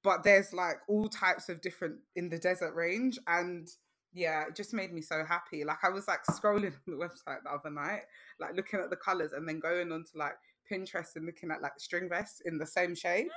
but 0.07 0.23
there's 0.23 0.53
like 0.53 0.77
all 0.87 1.09
types 1.09 1.49
of 1.49 1.59
different 1.59 1.97
in 2.15 2.29
the 2.29 2.37
desert 2.37 2.73
range 2.73 3.19
and 3.27 3.67
yeah, 4.13 4.45
it 4.47 4.55
just 4.55 4.73
made 4.73 4.93
me 4.93 5.01
so 5.01 5.25
happy. 5.27 5.65
Like 5.65 5.83
I 5.83 5.89
was 5.89 6.07
like 6.07 6.23
scrolling 6.31 6.71
on 6.87 6.87
the 6.87 6.95
website 6.95 7.43
the 7.43 7.51
other 7.51 7.69
night, 7.69 8.03
like 8.39 8.55
looking 8.55 8.79
at 8.79 8.89
the 8.89 8.95
colours 8.95 9.33
and 9.33 9.45
then 9.45 9.59
going 9.59 9.91
on 9.91 10.05
to 10.05 10.17
like 10.17 10.35
Pinterest 10.71 11.17
and 11.17 11.25
looking 11.25 11.51
at 11.51 11.61
like 11.61 11.73
string 11.77 12.07
vests 12.07 12.41
in 12.45 12.57
the 12.57 12.65
same 12.65 12.95
shade. 12.95 13.27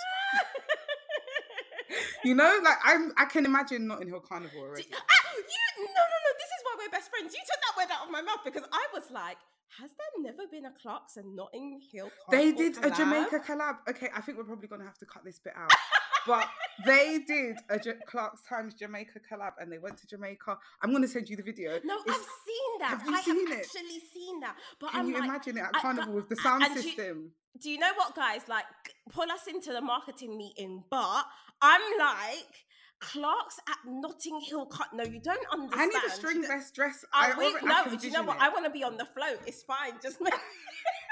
you 2.24 2.36
know, 2.36 2.60
like 2.62 2.78
I'm 2.84 3.10
I 3.18 3.24
can 3.24 3.46
imagine 3.46 3.88
Notting 3.88 4.06
Hill 4.06 4.20
Carnival 4.20 4.60
already. 4.60 4.86
Ah, 4.94 5.30
you, 5.34 5.84
no, 5.84 5.90
no, 5.90 6.18
no. 6.22 6.30
This 6.38 6.50
is 6.54 6.62
why 6.62 6.76
we're 6.78 6.90
best 6.90 7.10
friends. 7.10 7.34
You 7.34 7.40
took 7.40 7.60
that 7.66 7.76
word 7.76 7.92
out 7.92 8.06
of 8.06 8.12
my 8.12 8.22
mouth 8.22 8.44
because 8.44 8.62
I 8.72 8.86
was 8.94 9.10
like, 9.10 9.38
has 9.80 9.90
there 9.90 10.22
never 10.22 10.46
been 10.48 10.66
a 10.66 10.72
Clarks 10.80 11.16
and 11.16 11.34
Notting 11.34 11.80
Hill 11.92 12.10
They 12.30 12.52
did 12.52 12.76
a? 12.84 12.90
Jamaica 12.90 13.40
collab. 13.40 13.78
Okay, 13.88 14.08
I 14.14 14.20
think 14.20 14.38
we're 14.38 14.44
probably 14.44 14.68
gonna 14.68 14.84
have 14.84 14.98
to 14.98 15.06
cut 15.06 15.24
this 15.24 15.40
bit 15.40 15.54
out. 15.56 15.72
but 16.30 16.48
they 16.86 17.18
did 17.26 17.56
a 17.68 17.78
J- 17.78 17.94
Clarks 18.06 18.42
Times 18.48 18.74
Jamaica 18.74 19.20
collab 19.30 19.52
and 19.60 19.70
they 19.72 19.78
went 19.78 19.98
to 19.98 20.06
Jamaica. 20.06 20.56
I'm 20.82 20.92
gonna 20.92 21.08
send 21.08 21.28
you 21.28 21.36
the 21.36 21.42
video. 21.42 21.78
No, 21.84 21.98
It's- 22.00 22.16
I've 22.16 22.26
seen 22.46 22.78
that. 22.80 22.88
have 22.90 23.06
you 23.06 23.14
I 23.14 23.20
seen 23.22 23.46
have 23.48 23.58
it? 23.58 23.64
actually 23.66 24.00
seen 24.14 24.40
that. 24.40 24.56
But 24.80 24.90
Can 24.92 25.00
I'm 25.00 25.06
you 25.08 25.14
like, 25.14 25.24
imagine 25.24 25.58
it 25.58 25.60
at 25.62 25.70
I- 25.76 25.80
Carnival 25.80 26.14
but- 26.14 26.14
with 26.14 26.28
the 26.28 26.36
sound 26.36 26.62
and 26.64 26.74
do 26.74 26.82
system? 26.82 27.32
do 27.60 27.70
you 27.70 27.78
know 27.78 27.92
what, 27.96 28.14
guys? 28.14 28.42
Like, 28.48 28.64
pull 29.10 29.30
us 29.30 29.46
into 29.46 29.72
the 29.72 29.80
marketing 29.80 30.36
meeting, 30.38 30.84
but 30.90 31.24
I'm 31.60 31.82
like, 31.98 32.64
Clarks 33.00 33.58
at 33.68 33.78
Notting 33.86 34.40
Hill 34.42 34.66
Cut. 34.66 34.88
No, 34.92 35.04
you 35.04 35.20
don't 35.20 35.46
understand. 35.50 35.90
I 35.92 35.98
need 35.98 36.04
a 36.06 36.10
string 36.10 36.42
vest 36.46 36.74
dress. 36.74 37.04
I, 37.12 37.32
I, 37.32 37.38
we, 37.38 37.46
already- 37.46 37.66
I 37.66 37.84
no, 37.86 37.96
do 37.96 38.06
you 38.06 38.12
know 38.12 38.22
what? 38.22 38.36
it. 38.36 38.42
I 38.42 38.48
want 38.50 38.64
to 38.66 38.70
be 38.70 38.84
on 38.84 38.96
the 38.98 39.06
float. 39.06 39.40
It's 39.46 39.62
fine. 39.62 39.94
Just 40.02 40.20
make 40.20 40.34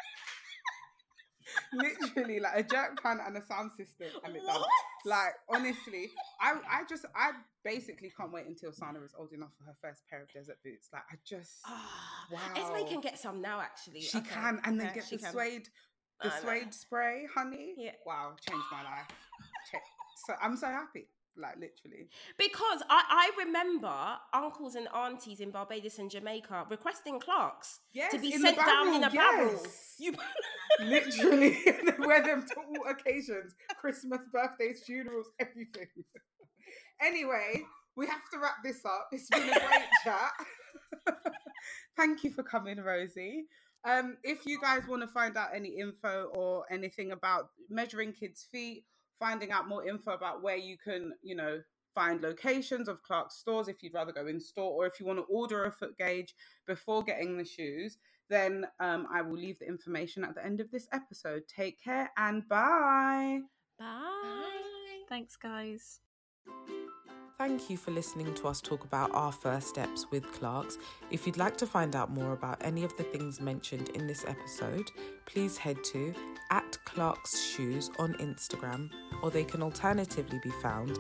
literally 1.73 2.41
like 2.41 2.53
a 2.57 2.63
jerk 2.63 3.03
pan 3.03 3.19
and 3.25 3.37
a 3.37 3.43
sound 3.43 3.71
system 3.77 4.09
and 4.25 4.37
it 4.37 4.43
does. 4.47 4.59
What? 4.59 4.69
Like 5.05 5.33
honestly, 5.49 6.11
I 6.41 6.55
I 6.71 6.83
just 6.89 7.05
I 7.15 7.33
basically 7.65 8.11
can't 8.17 8.33
wait 8.33 8.47
until 8.47 8.73
Sana 8.73 9.01
is 9.03 9.15
old 9.19 9.33
enough 9.33 9.51
for 9.59 9.65
her 9.65 9.77
first 9.81 10.03
pair 10.09 10.23
of 10.23 10.33
desert 10.33 10.59
boots. 10.65 10.89
Like 10.93 11.03
I 11.11 11.17
just 11.25 11.61
Ah, 11.67 12.27
Wow. 12.33 12.41
Esme 12.57 12.89
can 12.89 13.01
get 13.01 13.19
some 13.19 13.41
now, 13.41 13.61
actually. 13.61 14.01
she 14.01 14.19
Okay, 14.19 14.29
can 14.35 14.61
and 14.65 14.81
then 14.81 14.89
okay, 14.89 15.01
get 15.01 15.11
the 15.11 15.19
can. 15.19 15.33
suede 15.33 15.69
the 16.23 16.31
suede 16.41 16.75
spray, 16.75 17.27
honey. 17.33 17.75
Yeah. 17.77 17.93
Wow, 18.05 18.35
changed 18.49 18.67
my 18.73 18.83
life. 18.83 19.07
So 20.27 20.35
I'm 20.43 20.57
so 20.57 20.67
happy. 20.67 21.07
Like 21.39 21.55
literally. 21.55 22.09
Because 22.37 22.83
I, 22.91 23.31
I 23.39 23.45
remember 23.45 23.95
uncles 24.35 24.75
and 24.75 24.89
aunties 24.95 25.41
in 25.41 25.51
Barbados 25.53 25.99
and 25.99 26.11
Jamaica 26.11 26.67
requesting 26.69 27.21
Clarks 27.21 27.81
Yes, 27.93 28.13
to 28.13 28.19
be 28.19 28.33
sent 28.33 28.57
down 28.57 28.95
in 28.95 29.05
a 29.05 29.11
barrel, 29.11 29.47
barrel. 29.47 29.61
yes. 29.63 29.95
You, 30.01 30.15
literally 30.85 31.59
wear 31.99 32.23
them 32.23 32.47
to 32.47 32.55
all 32.57 32.89
occasions 32.91 33.55
christmas 33.81 34.21
birthdays 34.33 34.83
funerals 34.87 35.27
everything 35.41 35.89
anyway 37.03 37.63
we 37.97 38.07
have 38.07 38.21
to 38.33 38.39
wrap 38.39 38.57
this 38.63 38.85
up 38.85 39.09
it's 39.11 39.29
been 39.29 39.43
a 39.43 39.59
great 39.59 39.89
chat 40.05 40.31
thank 41.97 42.23
you 42.25 42.31
for 42.31 42.43
coming 42.43 42.79
rosie 42.81 43.45
um, 43.85 44.17
if 44.25 44.45
you 44.45 44.61
guys 44.61 44.83
want 44.89 45.03
to 45.03 45.09
find 45.09 45.37
out 45.37 45.49
any 45.55 45.79
info 45.79 46.31
or 46.35 46.65
anything 46.71 47.13
about 47.13 47.49
measuring 47.71 48.13
kids 48.13 48.47
feet 48.51 48.85
finding 49.19 49.51
out 49.51 49.69
more 49.69 49.87
info 49.87 50.13
about 50.13 50.43
where 50.43 50.57
you 50.57 50.77
can 50.77 51.13
you 51.23 51.35
know 51.35 51.61
find 51.95 52.23
locations 52.23 52.89
of 52.89 53.03
Clarks 53.03 53.37
stores 53.37 53.69
if 53.69 53.83
you'd 53.83 53.95
rather 53.95 54.13
go 54.13 54.27
in 54.27 54.39
store 54.41 54.73
or 54.73 54.87
if 54.87 55.01
you 55.01 55.07
want 55.07 55.19
to 55.19 55.25
order 55.25 55.65
a 55.65 55.73
foot 55.73 55.97
gauge 55.99 56.35
before 56.67 57.03
getting 57.03 57.37
the 57.37 57.45
shoes 57.45 57.99
then 58.29 58.67
um, 58.81 59.07
I 59.13 59.23
will 59.23 59.37
leave 59.37 59.59
the 59.59 59.67
information 59.67 60.25
at 60.25 60.35
the 60.35 60.45
end 60.45 60.61
of 60.61 60.71
this 60.71 60.87
episode. 60.93 61.43
Take 61.49 61.83
care 61.83 62.11
and 62.17 62.47
bye. 62.49 63.41
Bye. 63.79 65.05
Thanks, 65.09 65.37
guys. 65.37 66.01
Thank 67.39 67.71
you 67.71 67.77
for 67.77 67.93
listening 67.93 68.35
to 68.35 68.49
us 68.49 68.61
talk 68.61 68.85
about 68.85 69.15
our 69.15 69.31
first 69.31 69.69
steps 69.69 70.07
with 70.11 70.31
Clarks. 70.33 70.77
If 71.13 71.25
you'd 71.25 71.37
like 71.37 71.57
to 71.59 71.67
find 71.67 71.95
out 71.95 72.11
more 72.11 72.33
about 72.33 72.59
any 72.63 72.83
of 72.83 72.97
the 72.97 73.05
things 73.05 73.41
mentioned 73.41 73.91
in 73.91 74.09
this 74.09 74.25
episode, 74.27 74.91
please 75.25 75.57
head 75.57 75.83
to 75.85 76.13
at 76.51 76.68
Clarks 76.95 77.41
Shoes 77.41 77.91
on 77.99 78.15
Instagram, 78.15 78.91
or 79.23 79.31
they 79.31 79.45
can 79.45 79.63
alternatively 79.63 80.41
be 80.43 80.51
found 80.63 80.99